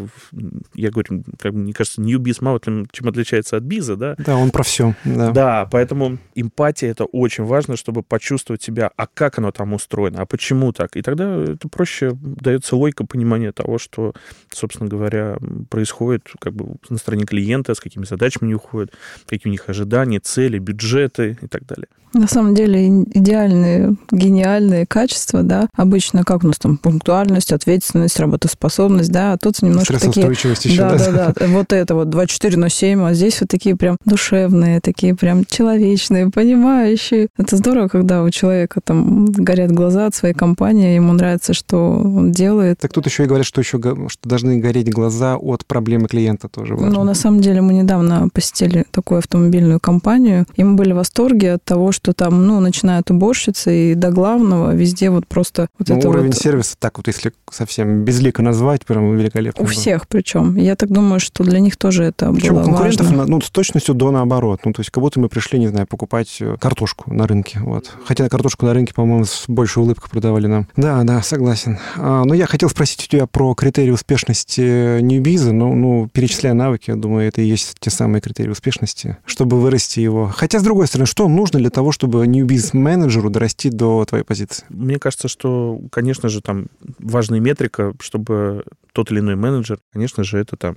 я 0.74 0.90
говорю, 0.90 1.24
как 1.40 1.54
мне 1.54 1.74
кажется, 1.74 2.02
newbies 2.02 2.38
мало 2.42 2.60
чем, 2.72 2.88
чем 2.92 3.08
отличается 3.08 3.58
от 3.58 3.64
биза, 3.64 3.96
да? 3.96 4.16
Да, 4.18 4.38
он 4.38 4.52
про 4.52 4.64
все. 4.64 4.96
Да. 5.04 5.32
да, 5.32 5.68
поэтому 5.72 6.18
эмпатия 6.36 6.90
это 6.90 7.06
очень 7.06 7.44
важно, 7.44 7.76
чтобы 7.76 8.04
почувствовать 8.04 8.62
себя, 8.62 8.92
а 8.96 9.08
как 9.08 9.38
оно 9.38 9.52
там 9.52 9.74
устроено, 9.74 10.22
а 10.22 10.26
почему 10.26 10.72
так. 10.72 10.96
И 10.96 11.02
тогда 11.02 11.44
это 11.44 11.68
проще 11.68 12.12
дается 12.22 12.76
логика 12.76 13.06
понимания 13.06 13.52
того, 13.52 13.78
что, 13.78 14.14
собственно 14.50 14.90
говоря, 14.90 15.38
происходит 15.70 16.30
как 16.40 16.54
бы 16.54 16.76
на 16.90 16.98
стороне 16.98 17.26
клиента, 17.26 17.74
с 17.74 17.80
какими 17.80 18.06
задачами 18.06 18.46
они 18.46 18.56
уходят, 18.56 18.92
какие 19.28 19.50
у 19.50 19.52
них 19.52 19.70
ожидания, 19.70 20.20
цели, 20.20 20.60
бюджеты 20.60 21.38
и 21.42 21.48
так 21.48 21.66
далее. 21.66 21.88
На 22.14 22.28
самом 22.28 22.54
деле 22.54 22.88
идеальные, 22.88 23.96
гениальные 24.12 24.86
качества, 24.86 25.44
да, 25.44 25.70
обычно 25.78 26.26
как 26.26 26.44
у 26.44 26.48
нас 26.48 26.58
там 26.58 26.78
пунктуальность, 26.78 27.54
ответственность, 27.54 28.20
работоспособность, 28.20 29.10
да, 29.12 29.32
а 29.32 29.38
тут 29.38 29.62
немножко 29.62 29.98
такие... 29.98 30.28
еще, 30.28 30.54
да, 30.78 30.98
да, 30.98 31.12
да, 31.12 31.34
да, 31.34 31.48
вот 31.48 31.72
это 31.72 31.96
вот 31.96 32.10
24 32.10 32.58
на 32.62 32.70
7, 32.70 33.04
а 33.04 33.14
здесь 33.14 33.42
вот 33.42 33.50
такие 33.50 33.76
прям 33.76 33.98
душевные, 34.06 34.80
такие 34.80 35.16
прям 35.16 35.44
человечные, 35.46 36.30
понимающие. 36.30 37.28
Это 37.38 37.58
здорово, 37.58 37.88
когда 37.88 38.24
у 38.24 38.30
человека 38.30 38.80
там 38.82 39.26
горят 39.26 39.72
глаза 39.72 40.06
от 40.06 40.16
своей 40.16 40.34
компании, 40.34 40.96
ему 40.96 41.14
нравится, 41.14 41.54
что 41.54 41.78
он 41.78 42.32
делает. 42.32 42.80
Так 42.80 42.94
тут 42.94 43.06
еще 43.06 43.24
и 43.24 43.28
говорят, 43.28 43.46
что 43.46 43.62
еще 43.62 43.80
что 43.80 44.30
должны 44.30 44.60
гореть 44.60 44.90
глаза 44.92 45.36
от 45.36 45.66
проблемы 45.66 46.08
клиента 46.08 46.48
тоже 46.48 46.76
важно. 46.76 46.92
Ну, 46.92 47.04
на 47.04 47.14
самом 47.14 47.42
деле 47.42 47.62
мы 47.62 47.74
недавно 47.74 48.30
посетили 48.34 48.86
такую 48.92 49.20
автомобильную 49.20 49.80
компанию, 49.80 50.46
и 50.56 50.64
мы 50.64 50.76
были 50.76 50.94
в 50.94 50.98
восторге 50.98 51.54
от 51.54 51.64
того, 51.64 51.92
что 51.92 52.14
там, 52.14 52.46
ну, 52.46 52.60
начиная 52.60 53.00
от 53.00 53.10
уборщицы 53.10 53.92
и 53.92 53.96
до 53.96 54.12
главного, 54.12 54.74
везде 54.76 55.10
вот 55.10 55.28
просто 55.28 55.68
вот 55.80 55.90
ну, 55.90 55.98
это 55.98 56.10
уровень 56.10 56.28
вот... 56.28 56.36
сервиса, 56.36 56.76
так 56.78 56.98
вот 56.98 57.08
если 57.08 57.34
совсем 57.50 58.04
безлико 58.04 58.42
назвать, 58.42 58.86
прям 58.86 59.16
великолепно. 59.18 59.64
У 59.64 59.68
всех 59.68 60.08
причем. 60.08 60.56
Я 60.56 60.76
так 60.76 60.90
думаю, 60.90 61.20
что 61.20 61.44
для 61.44 61.60
них 61.60 61.78
тоже 61.78 62.04
это 62.04 62.32
причем 62.32 62.51
было 62.54 62.64
конкурентов, 62.64 63.08
важно. 63.08 63.26
ну, 63.26 63.42
с 63.42 63.50
точностью 63.50 63.96
до 63.96 64.12
наоборот. 64.12 64.62
Ну, 64.66 64.74
то 64.74 64.82
есть 64.82 64.90
как 64.90 65.02
будто 65.02 65.20
мы 65.20 65.30
пришли, 65.30 65.60
не 65.60 65.68
знаю, 65.68 65.88
покупать 65.88 66.38
э, 66.40 66.58
картошку 66.60 67.14
на 67.14 67.28
рынке. 67.28 67.60
Вот. 67.60 67.92
Хотя 68.06 68.30
картошку 68.30 68.66
на 68.66 68.74
рынке, 68.74 68.94
по-моему, 68.94 69.26
с 69.26 69.46
большей 69.48 69.84
улыбкой 69.84 70.10
продавали 70.10 70.48
нам. 70.48 70.68
Да, 70.76 71.04
да, 71.04 71.22
согласен. 71.22 71.80
А, 71.98 72.24
но 72.26 72.34
я 72.34 72.46
хотел 72.46 72.70
спросить 72.70 73.04
у 73.06 73.08
тебя 73.08 73.28
про 73.28 73.54
критерии 73.54 73.92
успешности 73.92 75.02
Ньюбиза. 75.02 75.54
Ну, 75.54 75.74
ну, 75.76 76.10
перечисляя 76.12 76.54
навыки, 76.54 76.90
я 76.90 76.96
думаю, 76.96 77.28
это 77.28 77.42
и 77.42 77.46
есть 77.46 77.76
те 77.80 77.90
самые 77.90 78.22
критерии 78.22 78.50
успешности, 78.50 79.18
чтобы 79.26 79.60
вырасти 79.60 80.00
его. 80.00 80.32
Хотя, 80.36 80.60
с 80.60 80.64
другой 80.64 80.88
стороны, 80.88 81.06
что 81.06 81.28
нужно 81.28 81.60
для 81.60 81.70
того, 81.70 81.92
чтобы 81.92 82.26
Newbiz 82.26 82.76
менеджеру 82.76 83.30
дорасти 83.30 83.70
до 83.70 84.06
твоей 84.06 84.24
позиции? 84.24 84.66
Мне 84.70 85.00
кажется, 85.00 85.28
что, 85.28 85.80
конечно 85.92 86.30
же, 86.30 86.42
там 86.42 86.68
важная 87.00 87.40
метрика, 87.40 87.94
чтобы 88.00 88.64
тот 88.94 89.12
или 89.12 89.20
иной 89.20 89.36
менеджер, 89.36 89.80
конечно 89.94 90.24
же, 90.24 90.38
это 90.38 90.56
там 90.58 90.76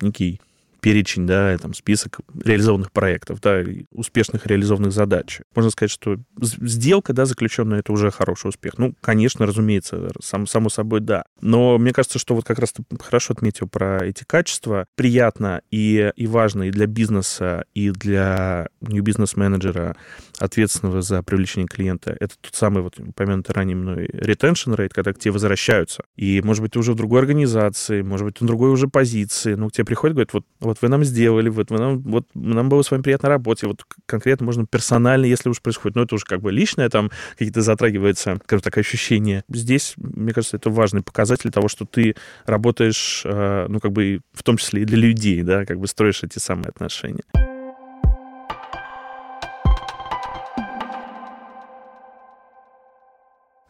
некий 0.00 0.40
перечень, 0.82 1.26
да, 1.28 1.56
там 1.58 1.74
список 1.74 2.18
реализованных 2.44 2.90
проектов, 2.90 3.40
да, 3.40 3.62
успешных 3.92 4.46
реализованных 4.46 4.92
задач. 4.92 5.40
Можно 5.54 5.70
сказать, 5.70 5.92
что 5.92 6.16
сделка, 6.40 7.12
да, 7.12 7.24
заключенная, 7.24 7.78
это 7.78 7.92
уже 7.92 8.10
хороший 8.10 8.48
успех. 8.48 8.78
Ну, 8.78 8.92
конечно, 9.00 9.46
разумеется, 9.46 10.10
сам, 10.20 10.46
само 10.48 10.68
собой, 10.68 11.00
да. 11.00 11.24
Но 11.40 11.78
мне 11.78 11.92
кажется, 11.92 12.18
что 12.18 12.34
вот 12.34 12.44
как 12.44 12.58
раз 12.58 12.72
ты 12.72 12.82
хорошо 13.00 13.32
отметил 13.32 13.68
про 13.68 14.04
эти 14.04 14.24
качества. 14.24 14.86
Приятно 14.96 15.62
и, 15.70 16.10
и 16.16 16.26
важно 16.26 16.64
и 16.64 16.70
для 16.70 16.86
бизнеса, 16.86 17.64
и 17.74 17.90
для 17.90 18.68
new 18.80 19.02
бизнес-менеджера, 19.02 19.96
ответственного 20.40 21.00
за 21.00 21.22
привлечение 21.22 21.68
клиента. 21.68 22.16
Это 22.18 22.34
тот 22.40 22.56
самый 22.56 22.82
вот 22.82 22.98
упомянутый 22.98 23.54
ранее 23.54 23.76
мной 23.76 24.06
retention 24.06 24.76
rate, 24.76 24.90
когда 24.92 25.12
к 25.12 25.18
тебе 25.20 25.30
возвращаются. 25.30 26.02
И, 26.16 26.42
может 26.42 26.62
быть, 26.62 26.72
ты 26.72 26.80
уже 26.80 26.92
в 26.92 26.96
другой 26.96 27.20
организации, 27.20 28.02
может 28.02 28.26
быть, 28.26 28.40
в 28.40 28.44
другой 28.44 28.70
уже 28.70 28.88
позиции. 28.88 29.54
Ну, 29.54 29.68
к 29.68 29.72
тебе 29.72 29.84
приходят, 29.84 30.16
говорят, 30.16 30.32
вот, 30.32 30.44
вот 30.58 30.71
вы 30.80 30.88
нам 30.88 31.04
сделали, 31.04 31.48
вот, 31.48 31.70
вы 31.70 31.78
нам, 31.78 31.98
вот 32.00 32.26
нам 32.34 32.68
было 32.68 32.82
с 32.82 32.90
вами 32.90 33.02
приятно 33.02 33.28
работать. 33.28 33.64
Вот 33.64 33.84
конкретно 34.06 34.46
можно 34.46 34.66
персонально, 34.66 35.26
если 35.26 35.48
уж 35.48 35.60
происходит. 35.60 35.96
Но 35.96 36.02
это 36.02 36.14
уже 36.14 36.24
как 36.24 36.40
бы 36.40 36.52
личное, 36.52 36.88
там 36.88 37.10
какие-то 37.32 37.62
затрагиваются, 37.62 38.38
скажем 38.44 38.62
так, 38.62 38.78
ощущения. 38.78 39.44
Здесь, 39.48 39.94
мне 39.96 40.32
кажется, 40.32 40.56
это 40.56 40.70
важный 40.70 41.02
показатель 41.02 41.50
того, 41.50 41.68
что 41.68 41.84
ты 41.84 42.14
работаешь, 42.46 43.22
э, 43.24 43.66
ну, 43.68 43.80
как 43.80 43.92
бы 43.92 44.20
в 44.32 44.42
том 44.42 44.56
числе 44.56 44.82
и 44.82 44.84
для 44.84 44.98
людей, 44.98 45.42
да, 45.42 45.64
как 45.64 45.78
бы 45.78 45.86
строишь 45.86 46.22
эти 46.22 46.38
самые 46.38 46.68
отношения. 46.68 47.24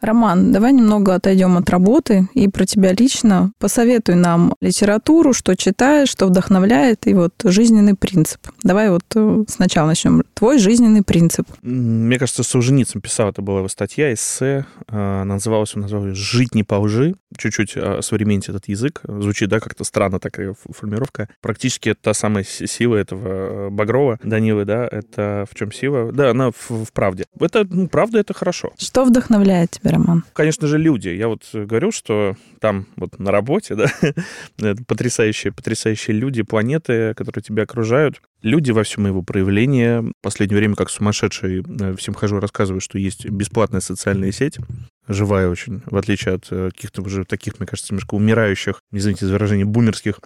Роман, 0.02 0.50
давай 0.50 0.72
немного 0.72 1.14
отойдем 1.14 1.56
от 1.56 1.70
работы 1.70 2.28
и 2.34 2.48
про 2.48 2.66
тебя 2.66 2.92
лично. 2.92 3.52
Посоветуй 3.58 4.16
нам 4.16 4.54
литературу, 4.60 5.32
что 5.32 5.56
читаешь, 5.56 6.08
что 6.08 6.26
вдохновляет, 6.26 7.06
и 7.06 7.14
вот 7.14 7.32
жизненный 7.44 7.94
принцип. 7.94 8.40
Давай 8.64 8.90
вот 8.90 9.04
э, 9.14 9.44
сначала 9.48 9.86
начнем. 9.86 10.24
Твой 10.34 10.58
жизненный 10.58 11.02
принцип. 11.02 11.46
Мне 11.62 12.18
кажется, 12.18 12.42
Солженицын 12.42 13.00
писал, 13.00 13.30
это 13.30 13.42
была 13.42 13.58
его 13.58 13.68
статья, 13.68 14.12
эссе. 14.12 14.66
Она 14.88 15.24
называлась, 15.24 15.74
он 15.74 15.82
назвал 15.82 16.14
«Жить 16.14 16.54
не 16.54 16.64
по 16.64 16.74
лжи». 16.74 17.14
Чуть-чуть 17.36 17.76
современнить 18.00 18.48
этот 18.48 18.68
язык. 18.68 19.00
Звучит, 19.04 19.48
да, 19.48 19.60
как-то 19.60 19.84
странно 19.84 20.20
такая 20.20 20.54
формировка. 20.70 21.28
Практически 21.40 21.94
та 21.94 22.14
самая 22.14 22.44
сила 22.44 22.96
этого 22.96 23.28
э, 23.28 23.70
Багрова, 23.70 24.18
Данилы, 24.22 24.64
да, 24.64 24.86
это 24.90 25.46
в 25.50 25.54
чем 25.54 25.72
сила? 25.72 26.12
Да, 26.12 26.30
она 26.30 26.50
в, 26.50 26.84
в 26.84 26.92
правде. 26.92 27.24
Это, 27.38 27.66
ну, 27.68 27.88
правда, 27.88 28.18
это 28.18 28.34
хорошо. 28.34 28.72
Что 28.78 29.04
вдохновляет 29.04 29.70
тебя? 29.72 29.92
Роман? 29.92 30.24
Конечно 30.32 30.66
же, 30.66 30.78
люди. 30.78 31.08
Я 31.08 31.28
вот 31.28 31.42
говорю, 31.52 31.92
что 31.92 32.36
там 32.60 32.86
вот 32.96 33.18
на 33.18 33.30
работе, 33.30 33.76
да, 34.58 34.74
потрясающие, 34.86 35.52
потрясающие 35.52 36.16
люди, 36.16 36.42
планеты, 36.42 37.14
которые 37.14 37.42
тебя 37.42 37.64
окружают. 37.64 38.20
Люди 38.42 38.72
во 38.72 38.82
всем 38.82 39.06
его 39.06 39.22
проявлении. 39.22 40.00
В 40.00 40.12
последнее 40.20 40.58
время, 40.58 40.74
как 40.74 40.90
сумасшедший, 40.90 41.62
э, 41.62 41.94
всем 41.96 42.14
хожу, 42.14 42.40
рассказываю, 42.40 42.80
что 42.80 42.98
есть 42.98 43.24
бесплатная 43.24 43.80
социальная 43.80 44.32
сеть, 44.32 44.58
живая 45.06 45.48
очень, 45.48 45.82
в 45.86 45.96
отличие 45.96 46.34
от 46.34 46.48
э, 46.50 46.70
каких-то 46.70 47.02
уже 47.02 47.24
таких, 47.24 47.60
мне 47.60 47.68
кажется, 47.68 47.92
немножко 47.92 48.14
умирающих, 48.14 48.80
извините 48.90 49.26
за 49.26 49.32
выражение, 49.34 49.64
бумерских 49.64 50.18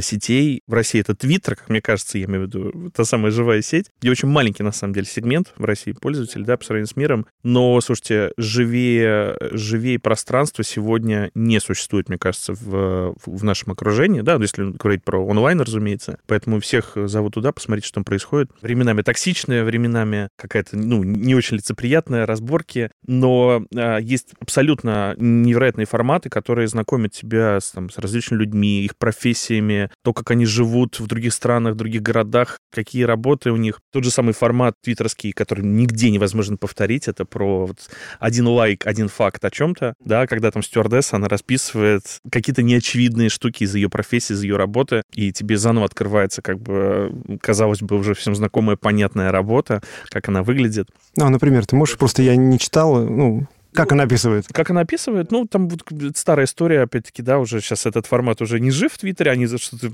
сетей. 0.00 0.62
В 0.66 0.72
России 0.72 1.00
это 1.00 1.14
Твиттер, 1.14 1.56
как 1.56 1.68
мне 1.68 1.80
кажется, 1.80 2.18
я 2.18 2.24
имею 2.26 2.44
в 2.44 2.46
виду, 2.46 2.90
та 2.94 3.04
самая 3.04 3.30
живая 3.30 3.62
сеть, 3.62 3.90
где 4.00 4.10
очень 4.10 4.28
маленький, 4.28 4.62
на 4.62 4.72
самом 4.72 4.94
деле, 4.94 5.06
сегмент 5.06 5.52
в 5.56 5.64
России 5.64 5.92
пользователей, 5.92 6.44
да, 6.44 6.56
по 6.56 6.64
сравнению 6.64 6.88
с 6.88 6.96
миром. 6.96 7.26
Но, 7.42 7.80
слушайте, 7.80 8.32
живее, 8.36 9.36
живее 9.52 9.98
пространство 9.98 10.64
сегодня 10.64 11.30
не 11.34 11.60
существует, 11.60 12.08
мне 12.08 12.18
кажется, 12.18 12.52
в, 12.54 13.14
в 13.24 13.44
нашем 13.44 13.72
окружении, 13.72 14.20
да, 14.20 14.36
если 14.36 14.70
говорить 14.70 15.04
про 15.04 15.18
онлайн, 15.24 15.60
разумеется. 15.60 16.18
Поэтому 16.26 16.60
всех 16.60 16.92
зову 16.94 17.30
туда, 17.30 17.52
посмотреть, 17.52 17.84
что 17.84 17.96
там 17.96 18.04
происходит. 18.04 18.50
Временами 18.62 19.02
токсичная, 19.02 19.64
временами 19.64 20.28
какая-то, 20.36 20.76
ну, 20.76 21.02
не 21.02 21.34
очень 21.34 21.56
лицеприятная 21.56 22.26
разборки, 22.26 22.90
но 23.06 23.64
а, 23.74 23.98
есть 23.98 24.30
абсолютно 24.40 25.14
невероятные 25.18 25.86
форматы, 25.86 26.28
которые 26.28 26.68
знакомят 26.68 27.12
тебя 27.12 27.60
с, 27.60 27.70
там, 27.70 27.90
с 27.90 27.98
различными 27.98 28.40
людьми, 28.40 28.84
их 28.84 28.96
профессиями, 28.96 29.65
историями, 29.66 29.90
то, 30.02 30.12
как 30.12 30.30
они 30.30 30.46
живут 30.46 31.00
в 31.00 31.06
других 31.06 31.32
странах, 31.32 31.74
в 31.74 31.76
других 31.76 32.02
городах, 32.02 32.58
какие 32.72 33.04
работы 33.04 33.50
у 33.50 33.56
них. 33.56 33.80
Тот 33.92 34.04
же 34.04 34.10
самый 34.10 34.32
формат 34.32 34.74
твиттерский, 34.82 35.32
который 35.32 35.64
нигде 35.64 36.10
невозможно 36.10 36.56
повторить, 36.56 37.08
это 37.08 37.24
про 37.24 37.66
вот 37.66 37.78
один 38.20 38.46
лайк, 38.46 38.86
один 38.86 39.08
факт 39.08 39.44
о 39.44 39.50
чем-то, 39.50 39.94
да, 40.04 40.26
когда 40.26 40.50
там 40.50 40.62
стюардесса, 40.62 41.16
она 41.16 41.28
расписывает 41.28 42.02
какие-то 42.30 42.62
неочевидные 42.62 43.28
штуки 43.28 43.64
из 43.64 43.74
ее 43.74 43.88
профессии, 43.88 44.34
из 44.34 44.42
ее 44.42 44.56
работы, 44.56 45.02
и 45.14 45.32
тебе 45.32 45.56
заново 45.56 45.86
открывается, 45.86 46.42
как 46.42 46.58
бы, 46.58 47.12
казалось 47.40 47.80
бы, 47.80 47.96
уже 47.96 48.14
всем 48.14 48.34
знакомая, 48.34 48.76
понятная 48.76 49.32
работа, 49.32 49.82
как 50.08 50.28
она 50.28 50.42
выглядит. 50.42 50.88
Ну, 51.16 51.28
например, 51.28 51.66
ты 51.66 51.76
можешь, 51.76 51.96
просто 51.96 52.22
я 52.22 52.36
не 52.36 52.58
читал, 52.58 52.96
ну, 52.96 53.46
Как 53.72 53.92
она 53.92 54.04
описывает? 54.04 54.46
Как 54.48 54.70
она 54.70 54.80
описывает? 54.80 55.30
Ну, 55.30 55.46
там 55.46 55.68
вот 55.68 55.82
старая 56.14 56.46
история, 56.46 56.82
опять-таки, 56.82 57.22
да, 57.22 57.38
уже 57.38 57.60
сейчас 57.60 57.86
этот 57.86 58.06
формат 58.06 58.40
уже 58.40 58.58
не 58.58 58.70
жив 58.70 58.92
в 58.92 58.98
Твиттере, 58.98 59.30
они 59.30 59.46
за 59.46 59.58
что-то 59.58 59.90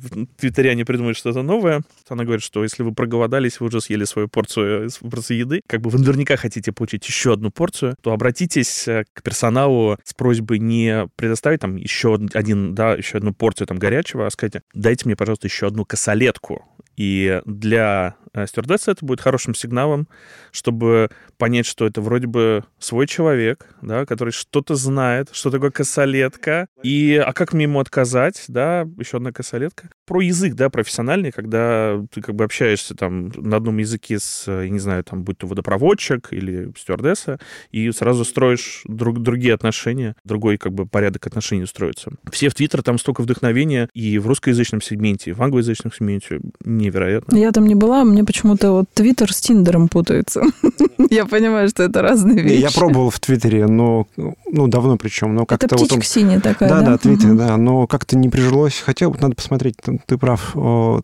они 0.71 0.85
придумают 0.85 1.17
что-то 1.17 1.43
новое. 1.43 1.83
Она 2.09 2.25
говорит, 2.25 2.43
что 2.43 2.63
если 2.63 2.83
вы 2.83 2.93
проголодались, 2.93 3.61
вы 3.61 3.67
уже 3.67 3.81
съели 3.81 4.05
свою 4.05 4.29
порцию, 4.29 4.87
э, 4.87 5.09
порцию 5.09 5.39
еды, 5.39 5.61
как 5.67 5.81
бы 5.81 5.91
вы 5.91 5.99
наверняка 5.99 6.37
хотите 6.37 6.73
получить 6.73 7.07
еще 7.07 7.33
одну 7.33 7.51
порцию, 7.51 7.97
то 8.01 8.13
обратитесь 8.13 8.87
э, 8.87 9.05
к 9.13 9.23
персоналу 9.23 9.99
с 10.05 10.15
просьбой 10.15 10.59
не 10.59 11.09
предоставить 11.17 11.61
там 11.61 11.77
еще 11.77 12.19
один, 12.35 12.75
да, 12.75 12.95
еще 12.95 13.19
одну 13.19 13.35
порцию 13.35 13.67
там 13.67 13.79
горячего, 13.79 14.27
а 14.27 14.31
сказать, 14.31 14.63
дайте 14.75 15.07
мне, 15.07 15.17
пожалуйста, 15.17 15.47
еще 15.49 15.67
одну 15.67 15.85
косолетку. 15.85 16.65
И 17.03 17.43
для 17.47 18.15
э, 18.33 18.47
стюардессы 18.47 18.93
это 18.93 19.05
будет 19.05 19.21
хорошим 19.21 19.57
сигналом, 19.57 20.07
чтобы 20.53 21.09
понять, 21.37 21.67
что 21.67 21.85
это 21.85 22.01
вроде 22.01 22.29
бы 22.29 22.63
свой 22.79 23.09
человек, 23.09 23.75
да, 23.83 24.07
который 24.07 24.31
что-то 24.31 24.77
знает, 24.77 25.29
что 25.33 25.51
такое 25.51 25.73
косолетка, 25.73 26.69
и 26.85 27.17
а 27.17 27.33
как 27.33 27.55
ему 27.55 27.81
отказать, 27.81 28.45
да, 28.47 28.87
еще 28.99 29.17
одна 29.17 29.33
косолетка. 29.33 29.91
Про 30.07 30.21
язык, 30.21 30.55
да, 30.55 30.69
профессиональный, 30.69 31.31
когда 31.31 32.01
ты 32.13 32.21
как 32.21 32.35
бы 32.35 32.45
общаешься 32.45 32.95
там 32.95 33.29
на 33.37 33.57
одном 33.57 33.79
языке 33.79 34.19
с, 34.19 34.51
я 34.51 34.69
не 34.69 34.79
знаю, 34.79 35.05
там, 35.05 35.23
будь 35.23 35.39
то 35.39 35.47
водопроводчик 35.47 36.33
или 36.33 36.73
стюардесса, 36.77 37.39
и 37.71 37.91
сразу 37.93 38.25
строишь 38.25 38.83
друг, 38.85 39.21
другие 39.21 39.55
отношения, 39.55 40.17
другой 40.25 40.59
как 40.59 40.73
бы 40.73 40.87
порядок 40.87 41.27
отношений 41.27 41.67
строится. 41.67 42.11
Все 42.31 42.49
в 42.49 42.55
Твиттер, 42.55 42.83
там 42.83 42.99
столько 42.99 43.23
вдохновения 43.23 43.89
и 43.95 44.19
в 44.19 44.27
русскоязычном 44.27 44.83
сегменте, 44.83 45.31
и 45.31 45.33
в 45.35 45.43
англоязычном 45.43 45.93
сегменте 45.93 46.41
невероятно. 46.65 47.37
Я 47.37 47.53
там 47.53 47.67
не 47.67 47.75
была, 47.75 48.05
мне 48.05 48.25
почему-то 48.25 48.73
вот 48.73 48.87
Твиттер 48.95 49.33
с 49.33 49.41
Тиндером 49.41 49.89
путается. 49.89 50.43
Я 51.11 51.27
понимаю, 51.27 51.69
что 51.69 51.83
это 51.83 52.03
разные 52.03 52.43
вещи. 52.43 52.61
Я 52.61 52.71
пробовал 52.71 53.11
в 53.11 53.21
Твиттере, 53.21 53.67
но 53.67 54.07
ну 54.17 54.67
давно 54.69 54.97
причем, 54.97 55.35
но 55.35 55.47
как-то 55.47 55.67
это 55.67 55.77
вот 55.77 55.89
птичка 55.89 55.97
он... 55.97 56.03
синяя 56.03 56.41
такая, 56.41 56.69
да? 56.69 56.81
да? 56.81 56.87
Да, 56.93 56.99
Твиттер, 56.99 57.35
да, 57.35 57.57
но 57.57 57.87
как-то 57.87 58.17
не 58.17 58.29
прижилось. 58.29 58.83
Хотя 58.85 59.09
вот 59.09 59.21
надо 59.21 59.35
посмотреть, 59.35 59.77
ты 60.07 60.19
прав. 60.19 60.55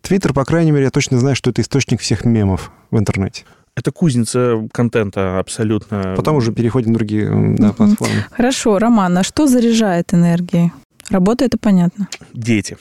Твиттер, 0.01 0.33
по 0.33 0.45
крайней 0.45 0.71
мере, 0.71 0.85
я 0.85 0.91
точно 0.91 1.19
знаю, 1.19 1.35
что 1.35 1.49
это 1.49 1.61
источник 1.61 2.01
всех 2.01 2.25
мемов 2.25 2.71
в 2.91 2.97
интернете. 2.97 3.43
Это 3.75 3.91
кузница 3.91 4.67
контента 4.73 5.39
абсолютно. 5.39 6.13
Потом 6.17 6.35
уже 6.35 6.51
переходим 6.51 6.91
на 6.91 6.97
другие 6.97 7.55
да, 7.57 7.71
платформы. 7.71 8.25
Хорошо, 8.31 8.77
Роман, 8.77 9.17
а 9.17 9.23
что 9.23 9.47
заряжает 9.47 10.13
энергией? 10.13 10.73
Работа, 11.09 11.45
это 11.45 11.57
понятно. 11.57 12.07
Дети. 12.33 12.77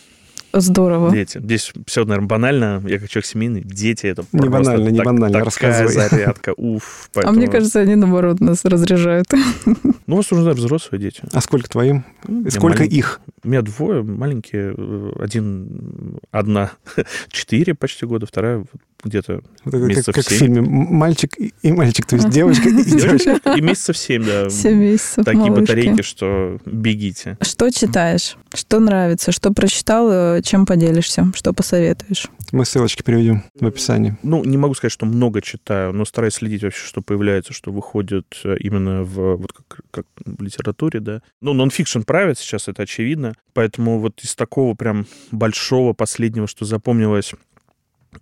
Здорово. 0.53 1.11
Дети. 1.11 1.39
Здесь 1.39 1.73
все, 1.87 2.05
наверное, 2.05 2.29
банально. 2.29 2.83
Я 2.87 2.99
как 2.99 3.09
человек 3.09 3.27
семейный. 3.27 3.63
Дети 3.63 4.07
это 4.07 4.25
не 4.33 4.49
банально, 4.49 4.89
не 4.89 4.97
так, 4.97 5.07
банально. 5.07 5.29
Такая 5.29 5.45
Рассказывай. 5.45 5.93
зарядка. 5.93 6.55
Уф. 6.57 7.11
Поэтому... 7.15 7.35
А 7.35 7.37
мне 7.37 7.49
кажется, 7.49 7.81
они, 7.81 7.95
наоборот, 7.95 8.41
нас 8.41 8.65
разряжают. 8.65 9.29
Ну, 10.07 10.17
вас 10.17 10.33
уже 10.33 10.53
взрослые 10.53 11.03
дети. 11.03 11.23
А 11.33 11.41
сколько 11.43 11.69
твоим? 11.69 12.03
И 12.27 12.49
сколько 12.49 12.79
малень... 12.79 12.95
их? 12.95 13.21
У 13.45 13.49
меня 13.49 13.61
двое 13.61 14.03
маленькие. 14.03 14.75
Один, 15.21 16.19
одна 16.31 16.73
четыре 17.29 17.75
почти 17.75 18.07
года, 18.07 18.25
вторая 18.25 18.65
где-то 19.05 19.43
месяцев 19.65 20.15
как, 20.15 20.25
как 20.25 20.33
7. 20.33 20.37
в 20.37 20.39
фильме 20.41 20.61
«Мальчик 20.61 21.33
и 21.39 21.73
мальчик», 21.73 22.07
то 22.07 22.17
есть 22.17 22.29
девочка 22.31 22.69
и 22.69 22.85
девочка. 22.85 23.41
И 23.57 23.61
месяцев 23.61 23.97
7, 23.97 24.25
да. 24.25 24.51
7 24.51 24.75
месяцев, 24.77 25.25
Такие 25.25 25.45
малышки. 25.51 25.61
батарейки, 25.61 26.03
что 26.03 26.59
бегите. 26.67 27.39
Что 27.43 27.71
читаешь? 27.71 28.37
Что 28.55 28.81
нравится? 28.81 29.31
Что 29.33 29.53
прочитал? 29.53 30.09
э, 30.11 30.43
Чем 30.43 30.67
поделишься? 30.67 31.31
Что 31.35 31.53
посоветуешь? 31.53 32.27
Мы 32.51 32.65
ссылочки 32.65 33.03
приведем 33.03 33.45
в 33.61 33.67
описании. 33.67 34.17
Ну, 34.23 34.43
не 34.43 34.57
могу 34.57 34.75
сказать, 34.75 34.93
что 34.93 35.05
много 35.07 35.43
читаю, 35.43 35.93
но 35.93 36.05
стараюсь 36.05 36.35
следить 36.35 36.63
вообще, 36.63 36.85
что 36.87 37.03
появляется, 37.03 37.53
что 37.53 37.71
выходит 37.71 38.27
э, 38.45 38.57
именно 38.61 39.03
в, 39.05 39.37
вот 39.37 39.53
как, 39.53 39.81
как 39.91 40.07
в 40.25 40.43
литературе, 40.43 41.01
да. 41.01 41.21
Ну, 41.43 41.53
нонфикшн 41.53 42.01
правит 42.03 42.39
сейчас, 42.39 42.69
это 42.69 42.83
очевидно. 42.83 43.35
Поэтому 43.53 43.99
вот 43.99 44.21
из 44.23 44.35
такого 44.35 44.75
прям 44.75 45.07
большого 45.31 45.93
последнего, 45.93 46.47
что 46.47 46.65
запомнилось, 46.65 47.33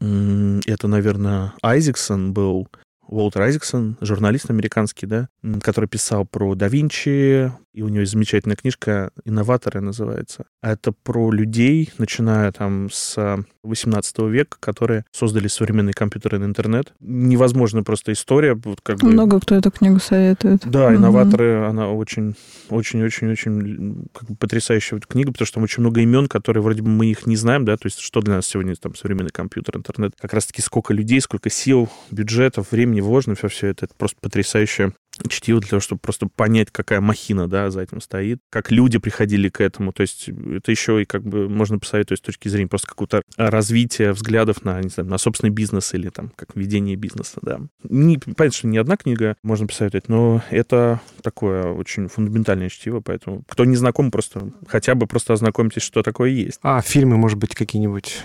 это, 0.00 0.88
наверное, 0.88 1.52
Айзексон 1.62 2.32
был, 2.32 2.68
Уолтер 3.08 3.42
Айзексон, 3.42 3.96
журналист 4.00 4.50
американский, 4.50 5.06
да, 5.06 5.28
который 5.62 5.88
писал 5.88 6.26
про 6.26 6.54
да 6.54 6.68
Винчи, 6.68 7.52
и 7.76 7.82
у 7.82 7.88
него 7.88 8.00
есть 8.00 8.12
замечательная 8.12 8.56
книжка 8.56 9.10
«Инноваторы» 9.26 9.82
называется. 9.82 10.46
А 10.62 10.72
это 10.72 10.92
про 10.92 11.30
людей, 11.30 11.92
начиная 11.98 12.50
там 12.50 12.88
с 12.90 13.44
18 13.64 14.18
века, 14.30 14.56
которые 14.58 15.04
создали 15.12 15.46
современные 15.46 15.92
компьютеры 15.92 16.38
на 16.38 16.46
интернет. 16.46 16.94
Невозможно 17.00 17.82
просто 17.82 18.12
история. 18.12 18.54
Вот 18.54 18.80
как 18.80 19.00
бы... 19.00 19.08
Много 19.08 19.38
кто 19.40 19.56
эту 19.56 19.70
книгу 19.70 19.98
советует. 19.98 20.62
Да, 20.64 20.94
«Инноваторы», 20.94 21.58
угу. 21.58 21.66
она 21.66 21.90
очень, 21.90 22.34
очень, 22.70 23.04
очень, 23.04 23.30
очень 23.30 24.08
как 24.14 24.30
бы 24.30 24.36
потрясающая 24.36 24.98
книга, 24.98 25.32
потому 25.32 25.44
что 25.44 25.56
там 25.56 25.64
очень 25.64 25.82
много 25.82 26.00
имен, 26.00 26.28
которые 26.28 26.62
вроде 26.62 26.80
бы 26.80 26.88
мы 26.88 27.10
их 27.10 27.26
не 27.26 27.36
знаем, 27.36 27.66
да, 27.66 27.76
то 27.76 27.88
есть 27.88 27.98
что 27.98 28.22
для 28.22 28.36
нас 28.36 28.46
сегодня 28.46 28.74
там 28.76 28.94
современный 28.94 29.32
компьютер, 29.32 29.76
интернет. 29.76 30.14
Как 30.18 30.32
раз-таки 30.32 30.62
сколько 30.62 30.94
людей, 30.94 31.20
сколько 31.20 31.50
сил, 31.50 31.90
бюджетов, 32.10 32.72
времени 32.72 33.02
вложено, 33.02 33.34
все, 33.34 33.48
все 33.48 33.66
это, 33.66 33.84
это 33.84 33.94
просто 33.98 34.16
потрясающее 34.22 34.94
чтиво 35.28 35.60
для 35.60 35.70
того, 35.70 35.80
чтобы 35.80 36.00
просто 36.00 36.26
понять, 36.26 36.68
какая 36.70 37.00
махина, 37.00 37.48
да, 37.48 37.70
за 37.70 37.82
этим 37.82 38.00
стоит, 38.00 38.40
как 38.50 38.70
люди 38.70 38.98
приходили 38.98 39.48
к 39.48 39.60
этому. 39.60 39.92
То 39.92 40.02
есть 40.02 40.28
это 40.28 40.70
еще 40.70 41.02
и 41.02 41.04
как 41.04 41.22
бы 41.22 41.48
можно 41.48 41.78
посоветовать 41.78 42.20
с 42.20 42.22
точки 42.22 42.48
зрения 42.48 42.68
просто 42.68 42.88
какого-то 42.88 43.22
развития 43.36 44.12
взглядов 44.12 44.64
на, 44.64 44.80
не 44.80 44.88
знаю, 44.88 45.08
на 45.08 45.18
собственный 45.18 45.50
бизнес 45.50 45.94
или 45.94 46.08
там 46.08 46.32
как 46.36 46.54
ведение 46.54 46.96
бизнеса, 46.96 47.38
да. 47.42 47.60
Не, 47.84 48.18
понятно, 48.18 48.52
что 48.52 48.66
не 48.68 48.78
одна 48.78 48.96
книга 48.96 49.36
можно 49.42 49.66
посоветовать, 49.66 50.08
но 50.08 50.42
это 50.50 51.00
такое 51.22 51.64
очень 51.72 52.08
фундаментальное 52.08 52.68
чтиво, 52.68 53.00
поэтому 53.00 53.42
кто 53.48 53.64
не 53.64 53.76
знаком, 53.76 54.10
просто 54.10 54.52
хотя 54.66 54.94
бы 54.94 55.06
просто 55.06 55.32
ознакомьтесь, 55.32 55.82
что 55.82 56.02
такое 56.02 56.30
есть. 56.30 56.58
А 56.62 56.80
фильмы, 56.80 57.16
может 57.16 57.38
быть, 57.38 57.54
какие-нибудь 57.54 58.20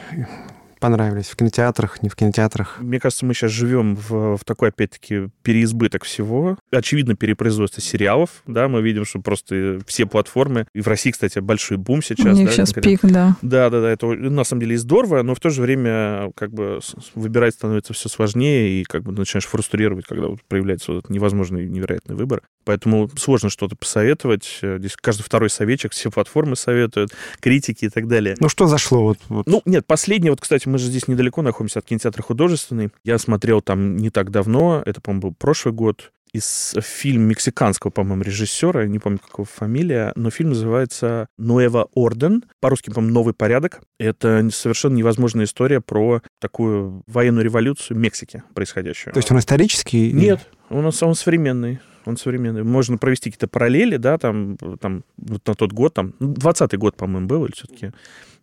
понравились? 0.82 1.28
В 1.28 1.38
кинотеатрах, 1.38 2.04
не 2.04 2.10
в 2.10 2.16
кинотеатрах? 2.16 2.80
Мне 2.82 3.00
кажется, 3.00 3.26
мы 3.26 3.34
сейчас 3.34 3.52
живем 3.52 3.96
в, 3.96 4.36
в 4.36 4.44
такой, 4.44 4.70
опять-таки, 4.70 5.30
переизбыток 5.44 6.04
всего. 6.04 6.58
Очевидно, 6.72 7.16
перепроизводство 7.16 7.82
сериалов, 7.82 8.44
да, 8.48 8.68
мы 8.68 8.82
видим, 8.82 9.06
что 9.06 9.20
просто 9.20 9.80
все 9.88 10.06
платформы, 10.06 10.68
и 10.74 10.82
в 10.82 10.88
России, 10.88 11.12
кстати, 11.12 11.40
большой 11.40 11.78
бум 11.78 12.02
сейчас. 12.02 12.26
У 12.26 12.38
них 12.38 12.48
да, 12.48 12.54
сейчас 12.54 12.74
конкретно. 12.74 13.08
пик, 13.08 13.14
да. 13.14 13.36
Да, 13.42 13.70
да, 13.70 13.82
да, 13.82 13.92
это 13.92 14.08
на 14.08 14.44
самом 14.44 14.62
деле 14.62 14.76
и 14.76 14.78
здорово, 14.78 15.22
но 15.22 15.36
в 15.36 15.40
то 15.40 15.50
же 15.50 15.62
время 15.62 16.32
как 16.36 16.52
бы 16.52 16.80
выбирать 17.16 17.54
становится 17.54 17.94
все 17.94 18.10
сложнее, 18.10 18.82
и 18.82 18.84
как 18.84 19.04
бы 19.04 19.12
начинаешь 19.12 19.46
фрустрировать, 19.46 20.06
когда 20.06 20.28
вот 20.28 20.40
проявляется 20.48 20.92
вот 20.92 21.00
этот 21.00 21.12
невозможный 21.12 21.68
невероятный 21.68 22.16
выбор. 22.16 22.42
Поэтому 22.66 23.10
сложно 23.18 23.50
что-то 23.50 23.76
посоветовать. 23.76 24.60
Здесь 24.62 24.96
каждый 24.96 25.24
второй 25.24 25.50
советчик, 25.50 25.94
все 25.94 26.12
платформы 26.12 26.56
советуют, 26.56 27.12
критики 27.40 27.86
и 27.86 27.90
так 27.90 28.08
далее. 28.08 28.36
Ну, 28.40 28.50
что 28.50 28.68
зашло? 28.68 29.04
Вот, 29.04 29.18
вот. 29.30 29.48
Ну, 29.48 29.62
нет, 29.66 29.86
последнее, 29.86 30.32
вот, 30.32 30.42
кстати, 30.42 30.68
мы 30.72 30.78
же 30.78 30.88
здесь 30.88 31.08
недалеко 31.08 31.42
находимся 31.42 31.80
от 31.80 31.86
кинотеатра 31.86 32.24
художественный. 32.24 32.90
Я 33.04 33.18
смотрел 33.18 33.62
там 33.62 33.98
не 33.98 34.10
так 34.10 34.32
давно, 34.32 34.82
это, 34.86 35.02
по-моему, 35.02 35.22
был 35.22 35.34
прошлый 35.34 35.74
год, 35.74 36.12
из 36.34 36.76
фильма 36.82 37.26
мексиканского, 37.26 37.92
по-моему, 37.92 38.24
режиссера, 38.24 38.86
не 38.86 39.00
помню, 39.00 39.20
какого 39.20 39.46
фамилия, 39.46 40.14
но 40.16 40.30
фильм 40.30 40.50
называется 40.50 41.28
«Nueva 41.40 41.88
Orden», 41.94 42.46
по-русски, 42.62 42.90
по-моему, 42.90 43.14
«Новый 43.14 43.34
порядок». 43.34 43.82
Это 44.00 44.48
совершенно 44.52 44.96
невозможная 44.96 45.46
история 45.46 45.82
про 45.82 46.22
такую 46.40 47.04
военную 47.08 47.44
революцию 47.44 47.98
Мексики 47.98 48.44
происходящую. 48.54 49.14
То 49.14 49.18
есть 49.18 49.32
он 49.32 49.40
исторический? 49.40 50.12
Нет, 50.14 50.48
он, 50.70 50.86
он 50.86 51.16
современный 51.16 51.80
он 52.06 52.18
современный. 52.18 52.64
Можно 52.64 52.98
провести 52.98 53.30
какие-то 53.30 53.48
параллели, 53.48 53.98
да, 53.98 54.18
там, 54.18 54.58
там 54.80 55.04
вот 55.18 55.48
на 55.48 55.54
тот 55.54 55.72
год, 55.72 55.94
там, 55.94 56.14
20-й 56.20 56.78
год, 56.78 56.96
по-моему, 56.96 57.28
был, 57.28 57.46
или 57.46 57.54
все-таки 57.54 57.92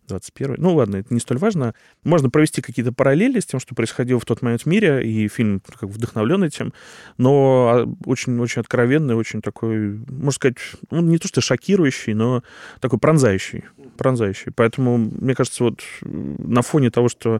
21 0.09 0.55
Ну, 0.57 0.75
ладно, 0.75 0.97
это 0.97 1.13
не 1.13 1.19
столь 1.19 1.37
важно. 1.37 1.73
Можно 2.03 2.29
провести 2.29 2.61
какие-то 2.61 2.91
параллели 2.91 3.39
с 3.39 3.45
тем, 3.45 3.59
что 3.59 3.75
происходило 3.75 4.19
в 4.19 4.25
тот 4.25 4.41
момент 4.41 4.63
в 4.63 4.65
мире, 4.65 5.03
и 5.07 5.27
фильм 5.27 5.61
как 5.79 5.89
вдохновлен 5.89 6.43
этим, 6.43 6.73
но 7.17 7.87
очень-очень 8.05 8.61
откровенный, 8.61 9.15
очень 9.15 9.41
такой, 9.41 9.99
можно 10.09 10.31
сказать, 10.31 10.57
ну, 10.91 11.01
не 11.01 11.17
то 11.17 11.27
что 11.27 11.41
шокирующий, 11.41 12.13
но 12.13 12.43
такой 12.79 12.99
пронзающий, 12.99 13.63
пронзающий. 13.97 14.51
Поэтому, 14.55 14.97
мне 14.97 15.35
кажется, 15.35 15.63
вот 15.63 15.81
на 16.01 16.61
фоне 16.61 16.91
того, 16.91 17.09
что 17.09 17.39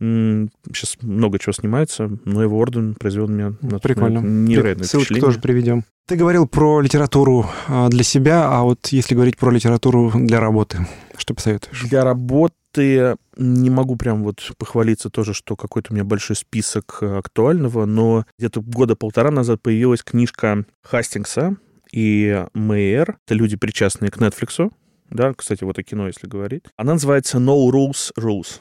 м- 0.00 0.50
сейчас 0.68 0.96
много 1.02 1.38
чего 1.38 1.52
снимается, 1.52 2.10
но 2.24 2.42
его 2.42 2.58
орден 2.58 2.94
произвел 2.94 3.28
меня 3.28 3.54
на 3.62 3.78
Прикольно. 3.78 4.18
невероятное 4.18 4.86
Ссылочку 4.86 5.14
тоже 5.18 5.40
приведем. 5.40 5.84
Ты 6.06 6.16
говорил 6.16 6.48
про 6.48 6.80
литературу 6.80 7.46
а, 7.68 7.88
для 7.88 8.02
себя, 8.02 8.48
а 8.48 8.62
вот 8.62 8.88
если 8.88 9.14
говорить 9.14 9.36
про 9.36 9.50
литературу 9.52 10.10
для 10.12 10.40
работы, 10.40 10.78
что 11.20 11.34
посоветуешь? 11.34 11.82
Для 11.88 12.04
работы 12.04 13.16
не 13.36 13.70
могу 13.70 13.96
прям 13.96 14.22
вот 14.22 14.52
похвалиться 14.58 15.10
тоже, 15.10 15.34
что 15.34 15.56
какой-то 15.56 15.92
у 15.92 15.94
меня 15.94 16.04
большой 16.04 16.36
список 16.36 16.98
э, 17.00 17.18
актуального, 17.18 17.84
но 17.84 18.24
где-то 18.38 18.60
года 18.60 18.96
полтора 18.96 19.30
назад 19.30 19.60
появилась 19.62 20.02
книжка 20.02 20.64
Хастингса 20.82 21.56
и 21.92 22.44
Мэйер. 22.54 23.18
Это 23.26 23.34
люди, 23.34 23.56
причастные 23.56 24.10
к 24.10 24.18
Netflix. 24.18 24.72
Да, 25.10 25.34
кстати, 25.34 25.64
вот 25.64 25.78
о 25.78 25.82
кино, 25.82 26.06
если 26.06 26.26
говорить. 26.28 26.64
Она 26.76 26.92
называется 26.94 27.38
No 27.38 27.68
Rules 27.70 28.12
Rules. 28.18 28.60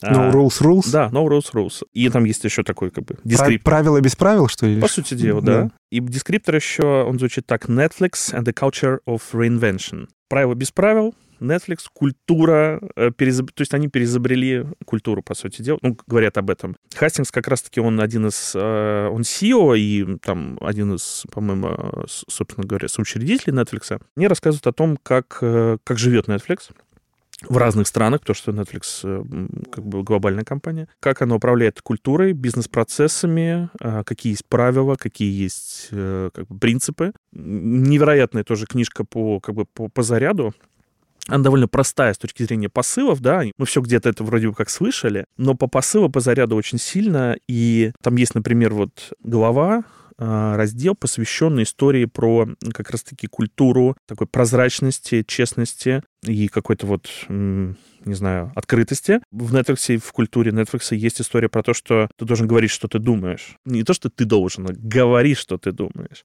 No 0.00 0.30
А, 0.30 0.30
rules 0.32 0.60
rules? 0.62 0.90
Да, 0.90 1.10
no 1.12 1.26
rules 1.28 1.52
rules. 1.52 1.84
И 1.92 2.08
там 2.08 2.24
есть 2.24 2.42
еще 2.44 2.62
такой 2.62 2.90
как 2.90 3.04
бы 3.04 3.18
дескриптор. 3.24 3.62
Правила 3.62 4.00
без 4.00 4.16
правил, 4.16 4.48
что 4.48 4.66
ли? 4.66 4.80
По 4.80 4.88
сути 4.88 5.12
дела, 5.14 5.42
да. 5.42 5.70
И 5.90 6.00
дескриптор 6.00 6.54
еще, 6.56 7.04
он 7.04 7.18
звучит 7.18 7.46
так. 7.46 7.68
Netflix 7.68 8.32
and 8.32 8.44
the 8.44 8.54
culture 8.54 9.00
of 9.06 9.20
reinvention. 9.32 10.08
Правила 10.28 10.54
без 10.54 10.70
правил, 10.72 11.14
Netflix, 11.42 11.80
культура, 11.92 12.80
э, 12.96 13.10
перезаб- 13.10 13.52
то 13.52 13.60
есть 13.62 13.74
они 13.74 13.88
перезабрели 13.88 14.66
культуру, 14.84 15.22
по 15.22 15.34
сути 15.34 15.62
дела, 15.62 15.78
ну, 15.82 15.96
говорят 16.06 16.38
об 16.38 16.50
этом. 16.50 16.76
Хастингс 16.94 17.30
как 17.30 17.48
раз-таки 17.48 17.80
он 17.80 18.00
один 18.00 18.26
из, 18.28 18.52
э, 18.54 19.08
он 19.08 19.22
CEO 19.22 19.76
и 19.76 20.18
там 20.18 20.58
один 20.60 20.94
из, 20.94 21.24
по-моему, 21.32 21.68
э, 21.68 22.04
собственно 22.08 22.66
говоря, 22.66 22.88
соучредителей 22.88 23.52
Netflix. 23.52 24.00
Мне 24.16 24.28
рассказывают 24.28 24.66
о 24.66 24.72
том, 24.72 24.96
как, 25.02 25.38
как 25.38 25.98
живет 25.98 26.28
Netflix 26.28 26.70
в 27.48 27.56
разных 27.56 27.88
странах, 27.88 28.20
потому 28.20 28.36
что 28.36 28.52
Netflix 28.52 29.66
как 29.72 29.84
бы 29.84 30.04
глобальная 30.04 30.44
компания, 30.44 30.86
как 31.00 31.22
она 31.22 31.34
управляет 31.34 31.80
культурой, 31.82 32.34
бизнес-процессами, 32.34 33.68
какие 34.04 34.34
есть 34.34 34.46
правила, 34.46 34.94
какие 34.94 35.42
есть 35.42 35.88
как 35.90 36.46
бы, 36.46 36.58
принципы. 36.58 37.12
Невероятная 37.32 38.44
тоже 38.44 38.66
книжка 38.66 39.04
по, 39.04 39.40
как 39.40 39.56
бы, 39.56 39.64
по, 39.64 39.88
по 39.88 40.02
заряду. 40.02 40.54
Она 41.28 41.44
довольно 41.44 41.68
простая 41.68 42.14
с 42.14 42.18
точки 42.18 42.42
зрения 42.42 42.68
посылов, 42.68 43.20
да, 43.20 43.44
мы 43.56 43.66
все 43.66 43.80
где-то 43.80 44.08
это 44.08 44.24
вроде 44.24 44.48
бы 44.48 44.54
как 44.54 44.70
слышали, 44.70 45.26
но 45.36 45.54
по 45.54 45.68
посылу, 45.68 46.08
по 46.08 46.20
заряду 46.20 46.56
очень 46.56 46.78
сильно, 46.78 47.36
и 47.48 47.92
там 48.02 48.16
есть, 48.16 48.34
например, 48.34 48.74
вот 48.74 49.12
глава, 49.22 49.84
а, 50.18 50.56
раздел, 50.56 50.94
посвященный 50.94 51.62
истории 51.62 52.04
про 52.04 52.48
как 52.72 52.90
раз-таки 52.90 53.26
культуру 53.26 53.96
такой 54.06 54.26
прозрачности, 54.26 55.24
честности 55.26 56.02
и 56.24 56.48
какой-то 56.48 56.86
вот, 56.86 57.08
не 58.04 58.14
знаю, 58.14 58.52
открытости. 58.54 59.20
В 59.30 59.54
Netflix, 59.54 59.98
в 59.98 60.12
культуре 60.12 60.50
Netflix 60.50 60.94
есть 60.94 61.20
история 61.20 61.48
про 61.48 61.62
то, 61.62 61.74
что 61.74 62.08
ты 62.16 62.24
должен 62.24 62.46
говорить, 62.46 62.70
что 62.70 62.88
ты 62.88 62.98
думаешь. 62.98 63.56
Не 63.64 63.82
то, 63.84 63.94
что 63.94 64.10
ты 64.10 64.24
должен, 64.24 64.66
а 64.66 64.72
говори, 64.72 65.34
что 65.34 65.58
ты 65.58 65.72
думаешь. 65.72 66.22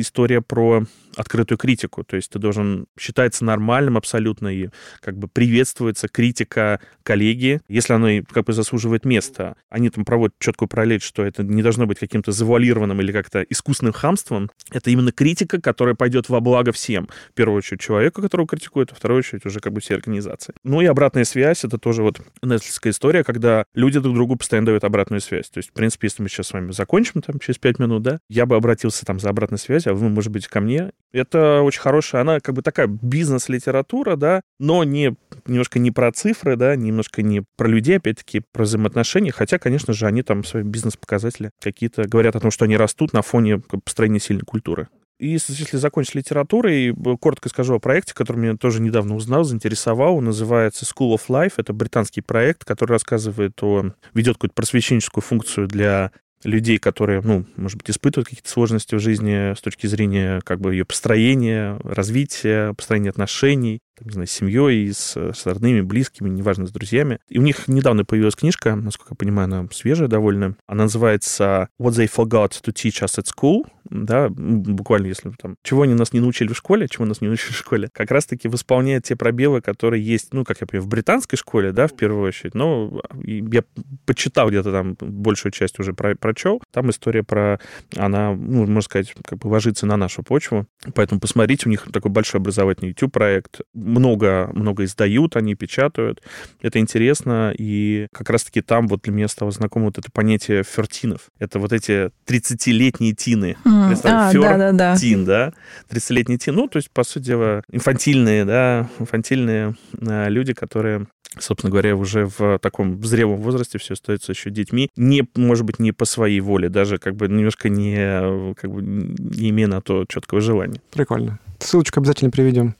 История 0.00 0.40
про 0.40 0.84
открытую 1.16 1.58
критику, 1.58 2.04
то 2.04 2.16
есть 2.16 2.30
ты 2.30 2.38
должен 2.38 2.86
считается 2.98 3.44
нормальным 3.44 3.96
абсолютно 3.96 4.48
и 4.48 4.68
как 5.00 5.16
бы 5.18 5.28
приветствуется 5.28 6.08
критика 6.08 6.80
коллеги, 7.02 7.60
если 7.68 7.92
она 7.92 8.22
как 8.30 8.46
бы 8.46 8.52
заслуживает 8.52 9.04
места. 9.04 9.56
Они 9.68 9.90
там 9.90 10.04
проводят 10.04 10.34
четкую 10.38 10.68
параллель, 10.68 11.00
что 11.00 11.24
это 11.24 11.42
не 11.42 11.62
должно 11.62 11.86
быть 11.86 11.98
каким-то 11.98 12.32
завуалированным 12.32 13.00
или 13.00 13.12
как-то 13.12 13.42
искусственным 13.42 13.92
хамством. 13.92 14.50
Это 14.70 14.90
именно 14.90 15.12
критика, 15.12 15.60
которая 15.60 15.94
пойдет 15.94 16.28
во 16.28 16.40
благо 16.40 16.72
всем. 16.72 17.08
В 17.30 17.34
первую 17.34 17.58
очередь 17.58 17.80
человеку, 17.80 18.22
которого 18.22 18.46
критикуют, 18.46 18.92
а 18.92 18.94
в 18.94 18.98
вторую 18.98 19.18
очередь 19.18 19.46
уже 19.46 19.60
как 19.60 19.72
бы 19.72 19.80
всей 19.80 19.94
организации. 19.94 20.54
Ну 20.64 20.80
и 20.80 20.86
обратная 21.10 21.24
связь, 21.24 21.64
это 21.64 21.76
тоже 21.78 22.02
вот 22.02 22.20
нетфликсская 22.42 22.92
история, 22.92 23.24
когда 23.24 23.64
люди 23.74 23.98
друг 23.98 24.14
другу 24.14 24.36
постоянно 24.36 24.66
дают 24.66 24.84
обратную 24.84 25.20
связь. 25.20 25.50
То 25.50 25.58
есть, 25.58 25.70
в 25.70 25.72
принципе, 25.72 26.06
если 26.06 26.22
мы 26.22 26.28
сейчас 26.28 26.48
с 26.48 26.52
вами 26.52 26.70
закончим 26.70 27.20
там 27.20 27.40
через 27.40 27.58
пять 27.58 27.80
минут, 27.80 28.02
да, 28.02 28.20
я 28.28 28.46
бы 28.46 28.54
обратился 28.54 29.04
там 29.04 29.18
за 29.18 29.28
обратной 29.28 29.58
связью, 29.58 29.92
а 29.92 29.94
вы, 29.94 30.08
может 30.08 30.30
быть, 30.30 30.46
ко 30.46 30.60
мне. 30.60 30.92
Это 31.12 31.62
очень 31.62 31.80
хорошая, 31.80 32.20
она 32.20 32.38
как 32.38 32.54
бы 32.54 32.62
такая 32.62 32.86
бизнес-литература, 32.86 34.14
да, 34.14 34.42
но 34.60 34.84
не 34.84 35.16
немножко 35.46 35.80
не 35.80 35.90
про 35.90 36.12
цифры, 36.12 36.54
да, 36.54 36.76
немножко 36.76 37.22
не 37.22 37.42
про 37.56 37.66
людей, 37.66 37.96
опять-таки, 37.96 38.42
про 38.52 38.62
взаимоотношения, 38.62 39.32
хотя, 39.32 39.58
конечно 39.58 39.92
же, 39.92 40.06
они 40.06 40.22
там 40.22 40.44
свои 40.44 40.62
бизнес-показатели 40.62 41.50
какие-то 41.60 42.06
говорят 42.06 42.36
о 42.36 42.40
том, 42.40 42.52
что 42.52 42.66
они 42.66 42.76
растут 42.76 43.12
на 43.12 43.22
фоне 43.22 43.58
построения 43.58 44.20
сильной 44.20 44.44
культуры. 44.44 44.88
И 45.20 45.28
если 45.28 45.76
закончить 45.76 46.14
литературой, 46.14 46.92
б- 46.92 47.18
коротко 47.18 47.50
скажу 47.50 47.74
о 47.74 47.78
проекте, 47.78 48.14
который 48.14 48.38
меня 48.38 48.56
тоже 48.56 48.80
недавно 48.80 49.14
узнал, 49.14 49.44
заинтересовал. 49.44 50.16
Он 50.16 50.24
называется 50.24 50.86
School 50.86 51.14
of 51.14 51.22
Life. 51.28 51.54
Это 51.58 51.74
британский 51.74 52.22
проект, 52.22 52.64
который 52.64 52.92
рассказывает 52.92 53.62
о... 53.62 53.92
ведет 54.14 54.36
какую-то 54.36 54.54
просвещенческую 54.54 55.22
функцию 55.22 55.68
для 55.68 56.10
людей, 56.42 56.78
которые, 56.78 57.20
ну, 57.20 57.44
может 57.56 57.76
быть, 57.76 57.90
испытывают 57.90 58.28
какие-то 58.28 58.48
сложности 58.48 58.94
в 58.94 58.98
жизни 58.98 59.54
с 59.54 59.60
точки 59.60 59.86
зрения 59.86 60.40
как 60.42 60.58
бы 60.58 60.72
ее 60.72 60.86
построения, 60.86 61.78
развития, 61.84 62.72
построения 62.72 63.10
отношений, 63.10 63.80
там, 63.98 64.08
не 64.08 64.12
знаю, 64.14 64.26
с 64.26 64.30
семьей, 64.30 64.90
с, 64.90 65.16
с 65.16 65.44
родными, 65.44 65.82
близкими, 65.82 66.30
неважно, 66.30 66.66
с 66.66 66.70
друзьями. 66.70 67.18
И 67.28 67.38
у 67.38 67.42
них 67.42 67.68
недавно 67.68 68.06
появилась 68.06 68.36
книжка, 68.36 68.74
насколько 68.74 69.12
я 69.12 69.16
понимаю, 69.16 69.44
она 69.44 69.68
свежая 69.70 70.08
довольно. 70.08 70.56
Она 70.66 70.84
называется 70.84 71.68
What 71.78 71.90
They 71.90 72.10
Forgot 72.10 72.52
to 72.64 72.72
Teach 72.72 73.04
Us 73.04 73.22
at 73.22 73.26
School. 73.26 73.66
Да, 73.90 74.28
буквально, 74.30 75.08
если 75.08 75.30
там, 75.30 75.56
чего 75.64 75.82
они 75.82 75.94
нас 75.94 76.12
не 76.12 76.20
научили 76.20 76.52
в 76.52 76.56
школе, 76.56 76.86
чего 76.88 77.04
нас 77.04 77.20
не 77.20 77.26
научили 77.26 77.52
в 77.52 77.56
школе, 77.56 77.88
как 77.92 78.10
раз-таки 78.12 78.48
восполняет 78.48 79.04
те 79.04 79.16
пробелы, 79.16 79.60
которые 79.60 80.04
есть, 80.04 80.32
ну, 80.32 80.44
как 80.44 80.60
я 80.60 80.66
понимаю, 80.66 80.86
в 80.86 80.88
британской 80.88 81.36
школе, 81.36 81.72
да, 81.72 81.88
в 81.88 81.94
первую 81.94 82.28
очередь. 82.28 82.54
Но 82.54 83.02
я 83.24 83.64
почитал 84.06 84.48
где-то 84.48 84.70
там 84.70 84.96
большую 85.00 85.50
часть 85.50 85.80
уже 85.80 85.92
про, 85.92 86.14
прочел. 86.14 86.62
Там 86.72 86.90
история 86.90 87.24
про, 87.24 87.58
она, 87.96 88.32
ну, 88.32 88.60
можно 88.60 88.82
сказать, 88.82 89.12
как 89.24 89.40
бы 89.40 89.48
ложится 89.48 89.86
на 89.86 89.96
нашу 89.96 90.22
почву. 90.22 90.66
Поэтому 90.94 91.20
посмотрите, 91.20 91.64
у 91.66 91.70
них 91.70 91.88
такой 91.92 92.12
большой 92.12 92.40
образовательный 92.40 92.90
YouTube-проект. 92.90 93.62
Много, 93.74 94.50
много 94.52 94.84
издают, 94.84 95.34
они 95.34 95.56
печатают. 95.56 96.22
Это 96.60 96.78
интересно. 96.78 97.52
И 97.58 98.06
как 98.12 98.30
раз-таки 98.30 98.60
там 98.60 98.86
вот 98.86 99.02
для 99.02 99.12
меня 99.12 99.26
стало 99.26 99.50
знакомо 99.50 99.86
вот 99.86 99.98
это 99.98 100.10
понятие 100.12 100.62
фертинов. 100.62 101.22
Это 101.40 101.58
вот 101.58 101.72
эти 101.72 102.10
30-летние 102.26 103.14
тины. 103.14 103.56
М, 103.64 103.79
А, 103.80 104.32
да-да-да. 104.32 104.96
Тин, 104.96 105.24
да, 105.24 105.52
30-летний 105.90 106.38
тин. 106.38 106.54
Ну, 106.54 106.68
то 106.68 106.76
есть, 106.76 106.90
по 106.90 107.04
сути 107.04 107.24
дела, 107.24 107.62
инфантильные, 107.70 108.44
да, 108.44 108.88
инфантильные 108.98 109.74
а, 110.06 110.28
люди, 110.28 110.52
которые 110.52 111.06
собственно 111.38 111.70
говоря, 111.70 111.94
уже 111.94 112.26
в 112.26 112.58
таком 112.58 113.02
зрелом 113.04 113.40
возрасте 113.40 113.78
все 113.78 113.94
остаются 113.94 114.32
еще 114.32 114.50
детьми, 114.50 114.90
не, 114.96 115.22
может 115.36 115.64
быть, 115.64 115.78
не 115.78 115.92
по 115.92 116.04
своей 116.04 116.40
воле, 116.40 116.68
даже 116.68 116.98
как 116.98 117.14
бы 117.14 117.28
немножко 117.28 117.68
не, 117.68 118.54
как 118.54 118.70
бы, 118.70 118.82
не 118.82 119.50
имея 119.50 119.68
на 119.68 119.80
то 119.80 120.04
четкого 120.08 120.40
желания. 120.40 120.80
Прикольно. 120.90 121.38
Ссылочку 121.60 122.00
обязательно 122.00 122.30
приведем. 122.32 122.74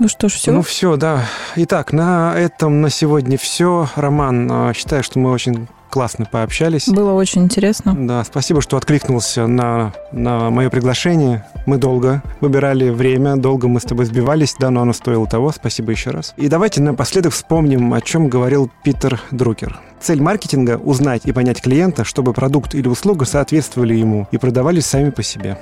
Ну 0.00 0.08
что 0.08 0.28
ж, 0.28 0.32
все. 0.32 0.52
Ну 0.52 0.62
все, 0.62 0.96
да. 0.96 1.24
Итак, 1.54 1.92
на 1.92 2.34
этом 2.36 2.80
на 2.80 2.90
сегодня 2.90 3.38
все. 3.38 3.88
Роман, 3.94 4.50
а, 4.50 4.72
считаю, 4.74 5.04
что 5.04 5.20
мы 5.20 5.30
очень 5.30 5.68
классно 5.94 6.24
пообщались. 6.24 6.88
Было 6.88 7.12
очень 7.12 7.44
интересно. 7.44 7.94
Да, 7.96 8.24
спасибо, 8.24 8.60
что 8.60 8.76
откликнулся 8.76 9.46
на, 9.46 9.92
на 10.10 10.50
мое 10.50 10.68
приглашение. 10.68 11.46
Мы 11.66 11.78
долго 11.78 12.20
выбирали 12.40 12.90
время, 12.90 13.36
долго 13.36 13.68
мы 13.68 13.78
с 13.78 13.84
тобой 13.84 14.06
сбивались, 14.06 14.56
да, 14.58 14.70
но 14.70 14.82
оно 14.82 14.92
стоило 14.92 15.28
того. 15.28 15.52
Спасибо 15.52 15.92
еще 15.92 16.10
раз. 16.10 16.34
И 16.36 16.48
давайте 16.48 16.82
напоследок 16.82 17.32
вспомним, 17.32 17.94
о 17.94 18.00
чем 18.00 18.26
говорил 18.26 18.68
Питер 18.82 19.20
Друкер. 19.30 19.78
Цель 20.00 20.20
маркетинга– 20.20 20.80
узнать 20.84 21.22
и 21.26 21.32
понять 21.32 21.62
клиента, 21.62 22.02
чтобы 22.02 22.32
продукт 22.32 22.74
или 22.74 22.88
услуга 22.88 23.24
соответствовали 23.24 23.94
ему 23.94 24.26
и 24.32 24.36
продавались 24.36 24.86
сами 24.86 25.10
по 25.10 25.22
себе. 25.22 25.56